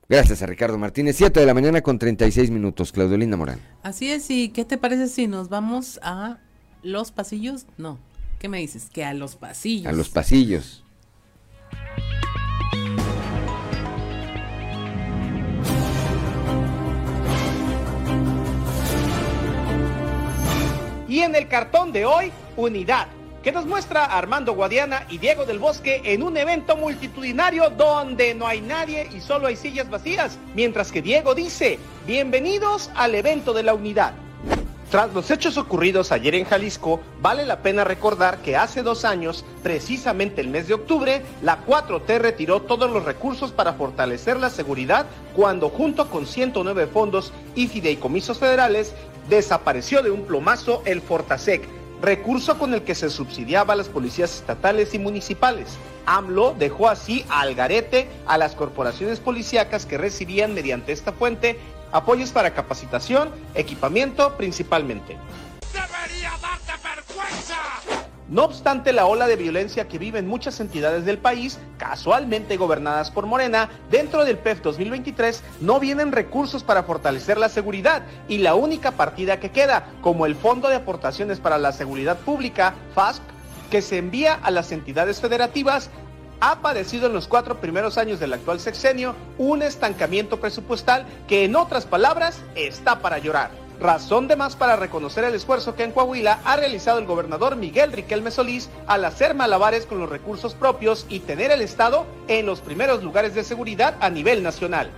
[0.07, 3.59] Gracias a Ricardo Martínez, 7 de la mañana con 36 minutos, Claudio Linda Morán.
[3.81, 6.37] Así es, y ¿qué te parece si nos vamos a
[6.83, 7.65] los pasillos?
[7.79, 7.97] No,
[8.37, 8.87] ¿qué me dices?
[8.91, 9.87] Que a los pasillos.
[9.87, 10.83] A los pasillos.
[21.07, 23.07] Y en el cartón de hoy, unidad,
[23.45, 28.47] que nos muestra Armando Guadiana y Diego del Bosque en un evento multitudinario donde no
[28.47, 31.77] hay nadie y solo hay sillas vacías, mientras que Diego dice,
[32.07, 34.13] bienvenidos al evento de la unidad.
[34.89, 39.45] Tras los hechos ocurridos ayer en Jalisco, vale la pena recordar que hace dos años,
[39.61, 45.05] precisamente el mes de octubre, la 4T retiró todos los recursos para fortalecer la seguridad
[45.35, 48.95] cuando junto con 109 fondos y fideicomisos federales
[49.29, 54.35] desapareció de un plomazo el Fortasec, recurso con el que se subsidiaba a las policías
[54.35, 55.67] estatales y municipales.
[56.05, 61.59] AMLO dejó así al garete a las corporaciones policíacas que recibían mediante esta fuente
[61.91, 65.17] apoyos para capacitación, equipamiento principalmente.
[65.73, 67.74] ¡Debería darte vergüenza!
[68.27, 73.27] No obstante la ola de violencia que viven muchas entidades del país, casualmente gobernadas por
[73.27, 78.93] Morena, dentro del PEF 2023 no vienen recursos para fortalecer la seguridad y la única
[78.93, 83.21] partida que queda, como el Fondo de Aportaciones para la Seguridad Pública, FASP,
[83.69, 85.91] que se envía a las entidades federativas,
[86.39, 91.55] ha padecido en los cuatro primeros años del actual sexenio un estancamiento presupuestal que en
[91.55, 93.64] otras palabras está para llorar.
[93.79, 97.91] Razón de más para reconocer el esfuerzo que en Coahuila ha realizado el gobernador Miguel
[97.91, 102.61] Riquelme Solís al hacer malabares con los recursos propios y tener el Estado en los
[102.61, 104.91] primeros lugares de seguridad a nivel nacional.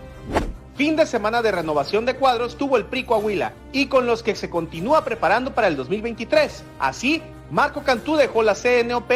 [0.75, 4.35] Fin de semana de renovación de cuadros tuvo el PRI Coahuila y con los que
[4.35, 6.63] se continúa preparando para el 2023.
[6.79, 9.11] Así, Marco Cantú dejó la CNOP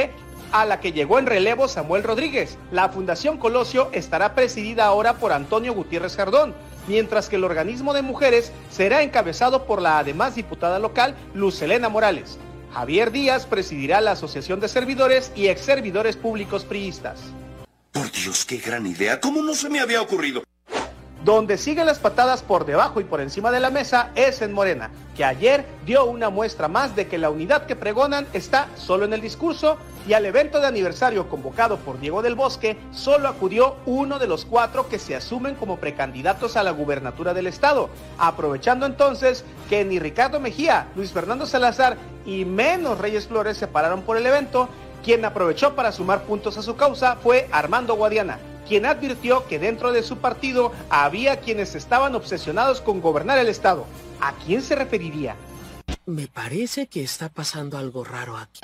[0.51, 2.57] a la que llegó en relevo Samuel Rodríguez.
[2.71, 6.55] La Fundación Colosio estará presidida ahora por Antonio Gutiérrez Jardón,
[6.87, 11.89] mientras que el organismo de mujeres será encabezado por la además diputada local Luz Elena
[11.89, 12.37] Morales.
[12.73, 17.19] Javier Díaz presidirá la Asociación de Servidores y Ex Servidores Públicos Priistas.
[17.91, 19.19] Por Dios, qué gran idea.
[19.19, 20.43] ¿Cómo no se me había ocurrido?
[21.23, 24.89] Donde siguen las patadas por debajo y por encima de la mesa es en Morena,
[25.15, 29.13] que ayer dio una muestra más de que la unidad que pregonan está solo en
[29.13, 29.77] el discurso
[30.07, 34.45] y al evento de aniversario convocado por Diego del Bosque solo acudió uno de los
[34.45, 39.99] cuatro que se asumen como precandidatos a la gubernatura del estado, aprovechando entonces que ni
[39.99, 44.69] Ricardo Mejía, Luis Fernando Salazar y menos Reyes Flores se pararon por el evento,
[45.03, 49.91] quien aprovechó para sumar puntos a su causa fue Armando Guadiana quien advirtió que dentro
[49.91, 53.85] de su partido había quienes estaban obsesionados con gobernar el Estado.
[54.19, 55.35] ¿A quién se referiría?
[56.05, 58.61] Me parece que está pasando algo raro aquí.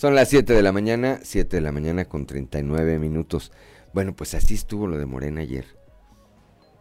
[0.00, 3.52] Son las 7 de la mañana, 7 de la mañana con 39 minutos.
[3.92, 5.66] Bueno, pues así estuvo lo de Morena ayer.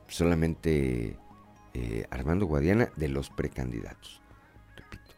[0.08, 1.18] Solamente
[1.74, 4.22] eh, Armando Guadiana de los precandidatos.
[4.78, 5.12] Repito,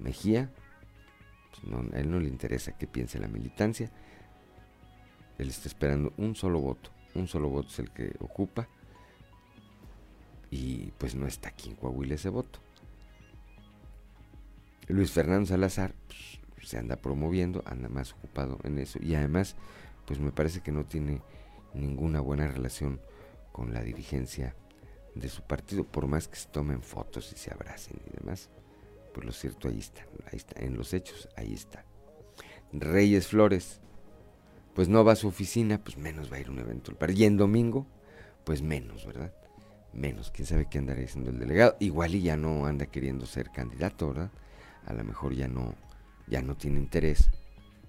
[0.00, 0.50] Mejía,
[1.74, 3.90] a él no le interesa qué piense la militancia.
[5.38, 6.90] Él está esperando un solo voto.
[7.14, 8.68] Un solo voto es el que ocupa.
[10.50, 12.60] Y pues no está aquí en Coahuila ese voto.
[14.88, 18.98] Luis Fernando Salazar pues, se anda promoviendo, anda más ocupado en eso.
[19.02, 19.56] Y además,
[20.06, 21.20] pues me parece que no tiene
[21.74, 23.00] ninguna buena relación
[23.52, 24.54] con la dirigencia
[25.14, 28.50] de su partido, por más que se tomen fotos y se abracen y demás
[29.16, 31.86] pues lo cierto ahí está, ahí está, en los hechos, ahí está.
[32.70, 33.80] Reyes Flores,
[34.74, 36.92] pues no va a su oficina, pues menos va a ir un evento.
[37.14, 37.86] Y en domingo,
[38.44, 39.32] pues menos, ¿verdad?
[39.94, 41.78] Menos, quién sabe qué andará siendo el delegado.
[41.80, 44.30] Igual y ya no anda queriendo ser candidato, ¿verdad?
[44.84, 45.74] A lo mejor ya no,
[46.26, 47.30] ya no tiene interés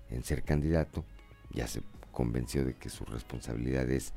[0.10, 1.04] en ser candidato,
[1.52, 1.82] ya se
[2.14, 4.14] convenció de que su responsabilidad es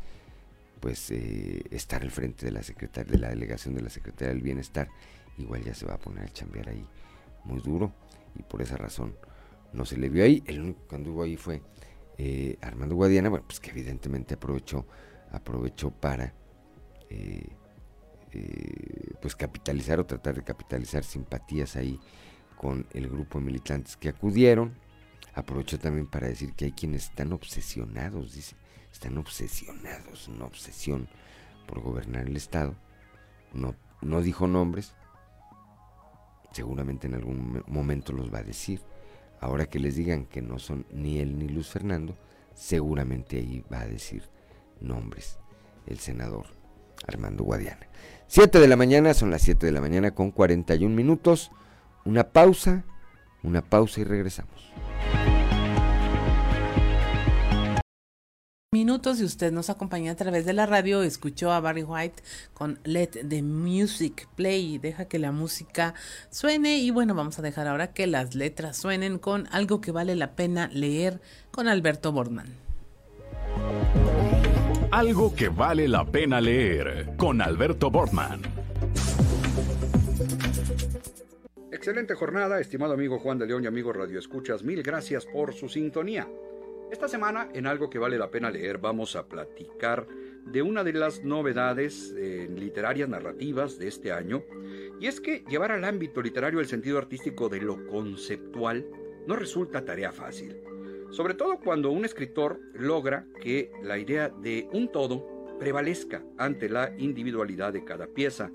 [0.79, 4.43] pues eh, estar al frente de la secretaria de la delegación de la Secretaría del
[4.43, 4.89] Bienestar,
[5.43, 6.87] igual ya se va a poner a chambear ahí
[7.45, 7.93] muy duro
[8.37, 9.15] y por esa razón
[9.73, 10.43] no se le vio ahí.
[10.47, 11.63] El único que anduvo ahí fue
[12.19, 14.87] eh, Armando Guadiana, bueno, pues que evidentemente aprovechó,
[15.33, 16.35] aprovechó para
[17.09, 17.49] eh,
[18.33, 21.99] eh, pues capitalizar o tratar de capitalizar simpatías ahí
[22.57, 24.75] con el grupo de militantes que acudieron.
[25.35, 28.57] Aprovechó también para decir que hay quienes están obsesionados, dice,
[28.93, 31.09] están obsesionados, una obsesión
[31.67, 32.75] por gobernar el Estado.
[33.53, 34.95] No, no dijo nombres,
[36.53, 38.81] seguramente en algún momento los va a decir.
[39.41, 42.17] Ahora que les digan que no son ni él ni Luz Fernando,
[42.55, 44.25] seguramente ahí va a decir
[44.81, 45.39] nombres
[45.87, 46.47] el senador
[47.07, 47.89] Armando Guadiana.
[48.27, 51.51] 7 de la mañana, son las 7 de la mañana con 41 minutos.
[52.05, 52.85] Una pausa,
[53.43, 54.73] una pausa y regresamos.
[58.73, 62.23] Minutos y usted nos acompaña a través de la radio, escuchó a Barry White
[62.55, 65.95] con Let the Music Play, deja que la música
[66.31, 70.15] suene y bueno, vamos a dejar ahora que las letras suenen con algo que vale
[70.15, 71.21] la pena leer
[71.51, 72.47] con Alberto Borman.
[74.93, 78.43] Algo que vale la pena leer con Alberto Bortman.
[81.73, 85.69] Excelente jornada, estimado amigo Juan de León y amigo Radio Escuchas, mil gracias por su
[85.69, 86.29] sintonía.
[86.91, 90.09] Esta semana, en algo que vale la pena leer, vamos a platicar
[90.45, 94.43] de una de las novedades eh, literarias narrativas de este año,
[94.99, 98.85] y es que llevar al ámbito literario el sentido artístico de lo conceptual
[99.25, 100.57] no resulta tarea fácil,
[101.11, 106.93] sobre todo cuando un escritor logra que la idea de un todo prevalezca ante la
[106.99, 108.51] individualidad de cada pieza,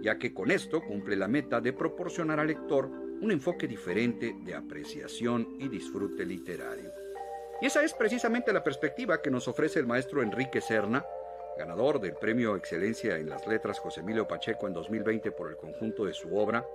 [0.00, 4.54] ya que con esto cumple la meta de proporcionar al lector un enfoque diferente de
[4.54, 7.01] apreciación y disfrute literario.
[7.62, 11.06] Y esa es precisamente la perspectiva que nos ofrece el maestro Enrique Serna,
[11.56, 16.04] ganador del Premio Excelencia en las Letras José Emilio Pacheco en 2020 por el conjunto
[16.04, 16.66] de su obra,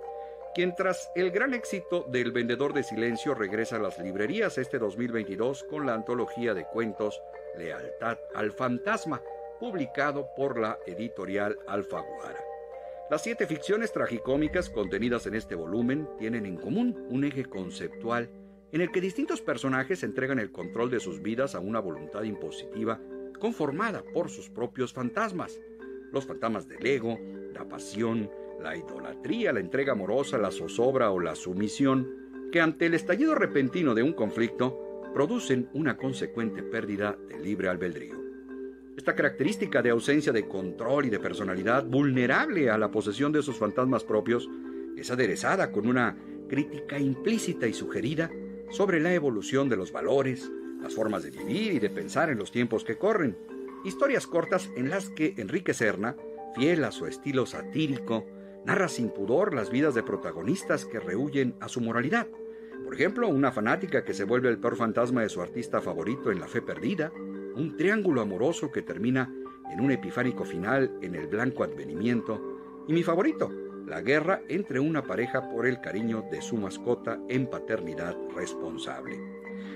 [0.54, 5.64] quien tras el gran éxito del Vendedor de Silencio regresa a las librerías este 2022
[5.64, 7.20] con la antología de cuentos
[7.58, 9.20] Lealtad al Fantasma,
[9.60, 12.42] publicado por la editorial Alfaguara.
[13.10, 18.30] Las siete ficciones tragicómicas contenidas en este volumen tienen en común un eje conceptual
[18.72, 23.00] en el que distintos personajes entregan el control de sus vidas a una voluntad impositiva
[23.38, 25.60] conformada por sus propios fantasmas.
[26.12, 27.18] Los fantasmas del ego,
[27.54, 28.30] la pasión,
[28.60, 33.94] la idolatría, la entrega amorosa, la zozobra o la sumisión, que ante el estallido repentino
[33.94, 38.16] de un conflicto producen una consecuente pérdida de libre albedrío.
[38.96, 43.56] Esta característica de ausencia de control y de personalidad vulnerable a la posesión de sus
[43.56, 44.48] fantasmas propios
[44.96, 46.16] es aderezada con una
[46.48, 48.30] crítica implícita y sugerida
[48.70, 50.50] sobre la evolución de los valores,
[50.80, 53.36] las formas de vivir y de pensar en los tiempos que corren.
[53.84, 56.16] Historias cortas en las que Enrique Serna,
[56.54, 58.26] fiel a su estilo satírico,
[58.64, 62.26] narra sin pudor las vidas de protagonistas que rehuyen a su moralidad.
[62.84, 66.40] Por ejemplo, una fanática que se vuelve el peor fantasma de su artista favorito en
[66.40, 67.12] La Fe Perdida,
[67.54, 69.32] un triángulo amoroso que termina
[69.70, 73.50] en un epifánico final en el blanco advenimiento, y mi favorito,
[73.88, 79.18] la guerra entre una pareja por el cariño de su mascota en paternidad responsable.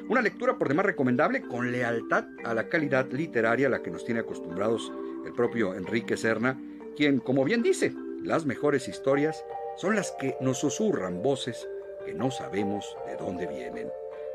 [0.09, 4.05] Una lectura por demás recomendable con lealtad a la calidad literaria a la que nos
[4.05, 4.93] tiene acostumbrados
[5.25, 6.61] el propio Enrique Serna,
[6.97, 9.45] quien, como bien dice, las mejores historias
[9.77, 11.67] son las que nos susurran voces
[12.05, 13.89] que no sabemos de dónde vienen.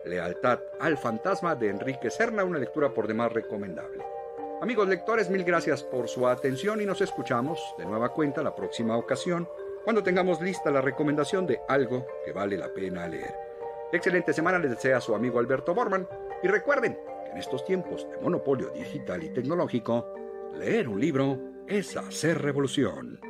[0.06, 4.04] Lealtad al fantasma de Enrique Serna, una lectura por demás recomendable.
[4.62, 8.98] Amigos lectores, mil gracias por su atención y nos escuchamos de nueva cuenta la próxima
[8.98, 9.48] ocasión
[9.88, 13.34] cuando tengamos lista la recomendación de algo que vale la pena leer.
[13.94, 16.06] Excelente semana les desea su amigo Alberto Borman
[16.44, 20.14] y recuerden que en estos tiempos de monopolio digital y tecnológico,
[20.60, 21.40] leer un libro
[21.70, 23.22] es hacer revolución.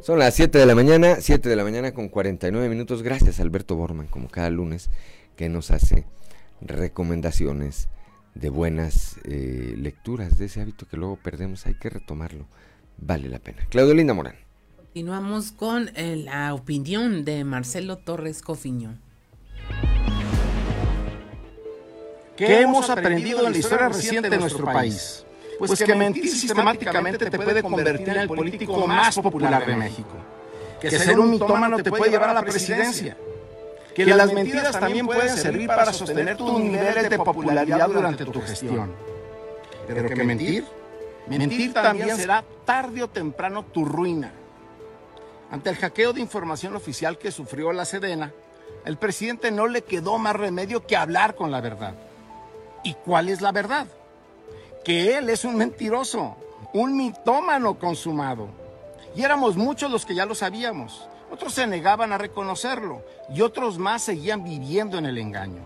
[0.00, 3.02] Son las 7 de la mañana, 7 de la mañana con 49 minutos.
[3.02, 4.88] Gracias Alberto Borman, como cada lunes,
[5.34, 6.04] que nos hace
[6.60, 7.88] recomendaciones
[8.34, 12.46] de buenas eh, lecturas, de ese hábito que luego perdemos, hay que retomarlo,
[12.98, 13.66] vale la pena.
[13.68, 14.36] Claudio Linda Morán.
[14.76, 18.98] Continuamos con eh, la opinión de Marcelo Torres Cofiño.
[22.36, 25.24] ¿Qué hemos aprendido en la historia reciente de nuestro país?
[25.58, 30.16] Pues que mentir sistemáticamente te puede convertir en el político más popular de México.
[30.80, 33.16] Que ser un mitómano te puede llevar a la presidencia
[34.04, 38.92] que las mentiras también pueden servir para sostener tus niveles de popularidad durante tu gestión.
[39.86, 40.64] Pero que mentir,
[41.26, 44.32] mentir también será tarde o temprano tu ruina.
[45.50, 48.32] Ante el hackeo de información oficial que sufrió la Sedena,
[48.84, 51.94] el presidente no le quedó más remedio que hablar con la verdad.
[52.84, 53.86] ¿Y cuál es la verdad?
[54.84, 56.36] Que él es un mentiroso,
[56.72, 58.48] un mitómano consumado.
[59.14, 61.06] Y éramos muchos los que ya lo sabíamos.
[61.30, 63.02] Otros se negaban a reconocerlo
[63.32, 65.62] y otros más seguían viviendo en el engaño.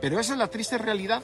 [0.00, 1.22] Pero esa es la triste realidad.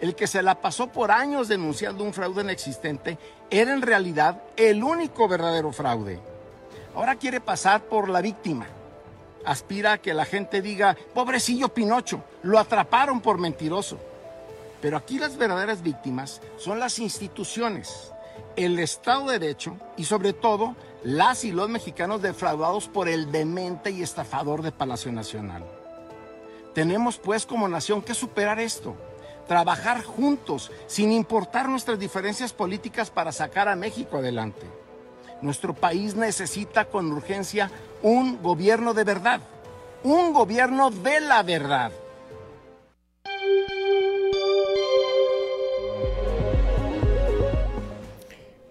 [0.00, 3.18] el que se la pasó por años denunciando un fraude inexistente,
[3.50, 6.18] era en realidad el único verdadero fraude.
[6.94, 8.66] Ahora quiere pasar por la víctima.
[9.44, 13.98] Aspira a que la gente diga, pobrecillo Pinocho, lo atraparon por mentiroso.
[14.80, 18.10] Pero aquí las verdaderas víctimas son las instituciones,
[18.56, 23.90] el Estado de Derecho y sobre todo las y los mexicanos defraudados por el demente
[23.90, 25.64] y estafador de Palacio Nacional.
[26.74, 28.94] Tenemos pues como nación que superar esto,
[29.48, 34.66] trabajar juntos sin importar nuestras diferencias políticas para sacar a México adelante.
[35.42, 37.70] Nuestro país necesita con urgencia
[38.02, 39.40] un gobierno de verdad,
[40.02, 41.92] un gobierno de la verdad.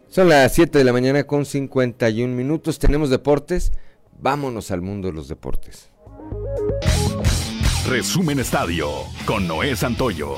[0.09, 2.79] Son las 7 de la mañana con 51 minutos.
[2.79, 3.71] Tenemos deportes.
[4.19, 5.91] Vámonos al mundo de los deportes.
[7.87, 8.89] Resumen Estadio
[9.25, 10.35] con Noé Santoyo.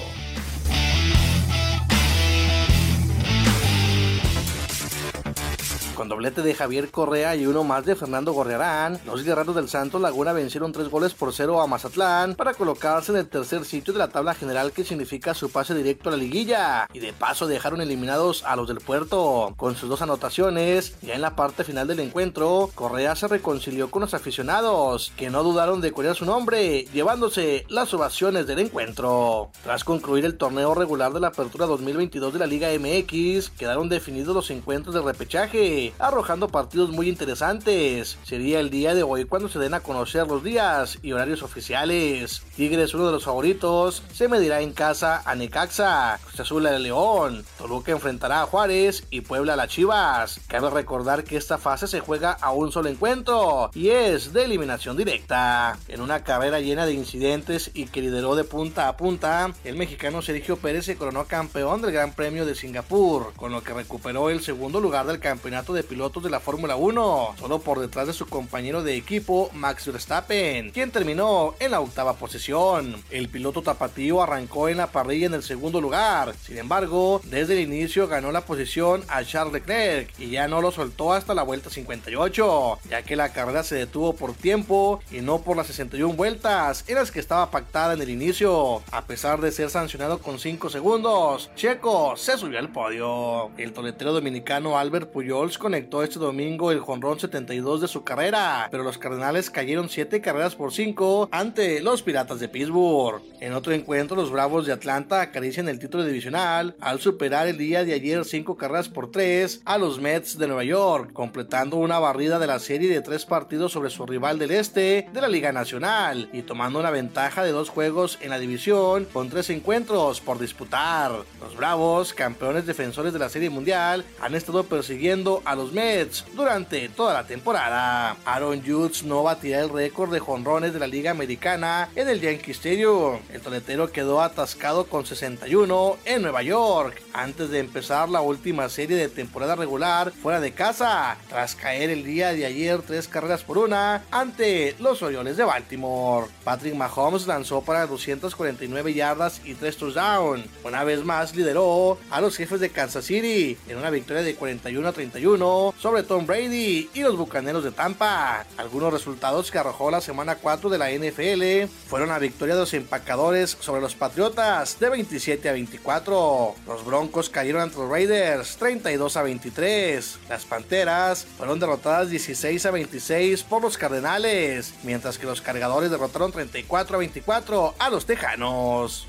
[6.02, 10.02] Con doblete de Javier Correa y uno más de Fernando Gorriarán, los guerreros del Santos
[10.02, 14.00] Laguna vencieron tres goles por cero a Mazatlán para colocarse en el tercer sitio de
[14.00, 16.88] la tabla general que significa su pase directo a la liguilla.
[16.92, 19.54] Y de paso dejaron eliminados a los del puerto.
[19.58, 24.02] Con sus dos anotaciones, ya en la parte final del encuentro, Correa se reconcilió con
[24.02, 29.52] los aficionados, que no dudaron de corear su nombre, llevándose las ovaciones del encuentro.
[29.62, 34.34] Tras concluir el torneo regular de la apertura 2022 de la Liga MX, quedaron definidos
[34.34, 38.18] los encuentros de repechaje arrojando partidos muy interesantes.
[38.24, 42.44] Sería el día de hoy cuando se den a conocer los días y horarios oficiales.
[42.56, 47.92] Tigres, uno de los favoritos, se medirá en casa a Necaxa, Cruz Azul León, Toluca
[47.92, 50.40] enfrentará a Juárez y Puebla a las Chivas.
[50.48, 54.98] Cabe recordar que esta fase se juega a un solo encuentro y es de eliminación
[54.98, 55.78] directa.
[55.88, 60.22] En una carrera llena de incidentes y que lideró de punta a punta, el mexicano
[60.22, 64.42] Sergio Pérez se coronó campeón del Gran Premio de Singapur, con lo que recuperó el
[64.42, 68.28] segundo lugar del campeonato de pilotos de la Fórmula 1, solo por detrás de su
[68.28, 73.02] compañero de equipo Max Verstappen, quien terminó en la octava posición.
[73.10, 77.60] El piloto tapatío arrancó en la parrilla en el segundo lugar, sin embargo, desde el
[77.60, 81.70] inicio ganó la posición a Charles Leclerc y ya no lo soltó hasta la vuelta
[81.70, 86.86] 58, ya que la carrera se detuvo por tiempo y no por las 61 vueltas
[86.88, 88.82] en las que estaba pactada en el inicio.
[88.92, 93.52] A pesar de ser sancionado con 5 segundos, Checo se subió al podio.
[93.58, 98.84] El toletero dominicano Albert Pujols conectó este domingo el jonrón 72 de su carrera, pero
[98.84, 103.22] los Cardenales cayeron 7 carreras por 5 ante los Piratas de Pittsburgh.
[103.40, 107.86] En otro encuentro, los Bravos de Atlanta acarician el título divisional al superar el día
[107.86, 112.38] de ayer 5 carreras por 3 a los Mets de Nueva York, completando una barrida
[112.38, 116.30] de la serie de 3 partidos sobre su rival del este de la Liga Nacional
[116.34, 121.14] y tomando una ventaja de dos juegos en la división con 3 encuentros por disputar.
[121.40, 126.90] Los Bravos, campeones defensores de la Serie Mundial, han estado persiguiendo a los Mets durante
[126.90, 128.18] toda la temporada.
[128.26, 132.52] Aaron Judge no batirá el récord de jonrones de la Liga Americana en el Yankee
[132.52, 133.20] Stadium.
[133.32, 138.98] El toletero quedó atascado con 61 en Nueva York antes de empezar la última serie
[138.98, 143.58] de temporada regular fuera de casa, tras caer el día de ayer tres carreras por
[143.58, 146.28] una ante los Orioles de Baltimore.
[146.44, 150.46] Patrick Mahomes lanzó para 249 yardas y 3 touchdowns.
[150.64, 154.88] Una vez más lideró a los jefes de Kansas City en una victoria de 41
[154.88, 158.46] a 31 sobre Tom Brady y los Bucaneros de Tampa.
[158.58, 162.74] Algunos resultados que arrojó la semana 4 de la NFL fueron la victoria de los
[162.74, 166.56] empacadores sobre los Patriotas de 27 a 24.
[166.68, 170.20] Los Broncos cayeron ante los Raiders 32 a 23.
[170.30, 176.32] Las Panteras fueron derrotadas 16 a 26 por los Cardenales, mientras que los Cargadores derrotaron
[176.32, 179.08] 34 a 24 a los Tejanos.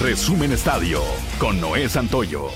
[0.00, 1.02] Resumen Estadio
[1.40, 2.50] con Noé Santoyo.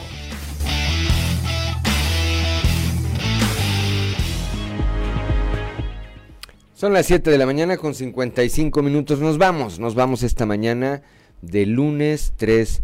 [6.74, 9.18] Son las 7 de la mañana con 55 minutos.
[9.18, 11.02] Nos vamos, nos vamos esta mañana
[11.42, 12.82] de lunes 3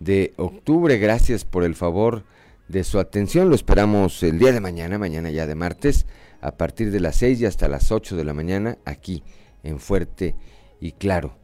[0.00, 0.98] de octubre.
[0.98, 2.24] Gracias por el favor
[2.68, 3.48] de su atención.
[3.48, 6.06] Lo esperamos el día de mañana, mañana ya de martes,
[6.40, 9.22] a partir de las 6 y hasta las 8 de la mañana, aquí
[9.62, 10.34] en Fuerte
[10.80, 11.36] y Claro.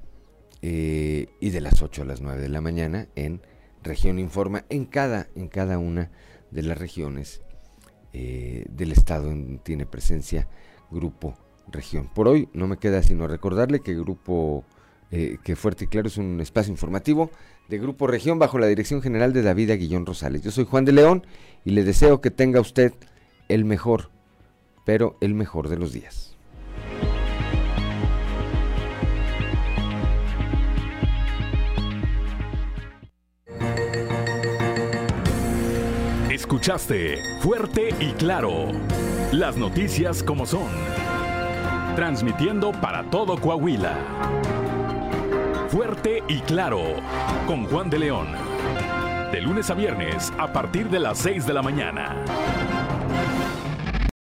[0.66, 3.42] Eh, y de las 8 a las 9 de la mañana en
[3.82, 6.10] Región Informa, en cada, en cada una
[6.50, 7.42] de las regiones
[8.14, 10.48] eh, del estado en, tiene presencia
[10.90, 11.36] Grupo
[11.66, 12.08] Región.
[12.14, 14.64] Por hoy no me queda sino recordarle que Grupo,
[15.10, 17.30] eh, que Fuerte y Claro es un espacio informativo
[17.68, 20.42] de Grupo Región bajo la dirección general de David Aguillón Rosales.
[20.42, 21.26] Yo soy Juan de León
[21.64, 22.92] y le deseo que tenga usted
[23.48, 24.10] el mejor,
[24.84, 26.34] pero el mejor de los días.
[36.30, 38.68] Escuchaste fuerte y claro
[39.32, 40.68] las noticias como son,
[41.96, 44.63] transmitiendo para todo Coahuila.
[45.74, 46.84] Fuerte y claro
[47.48, 48.28] con Juan de León.
[49.32, 52.14] De lunes a viernes a partir de las 6 de la mañana.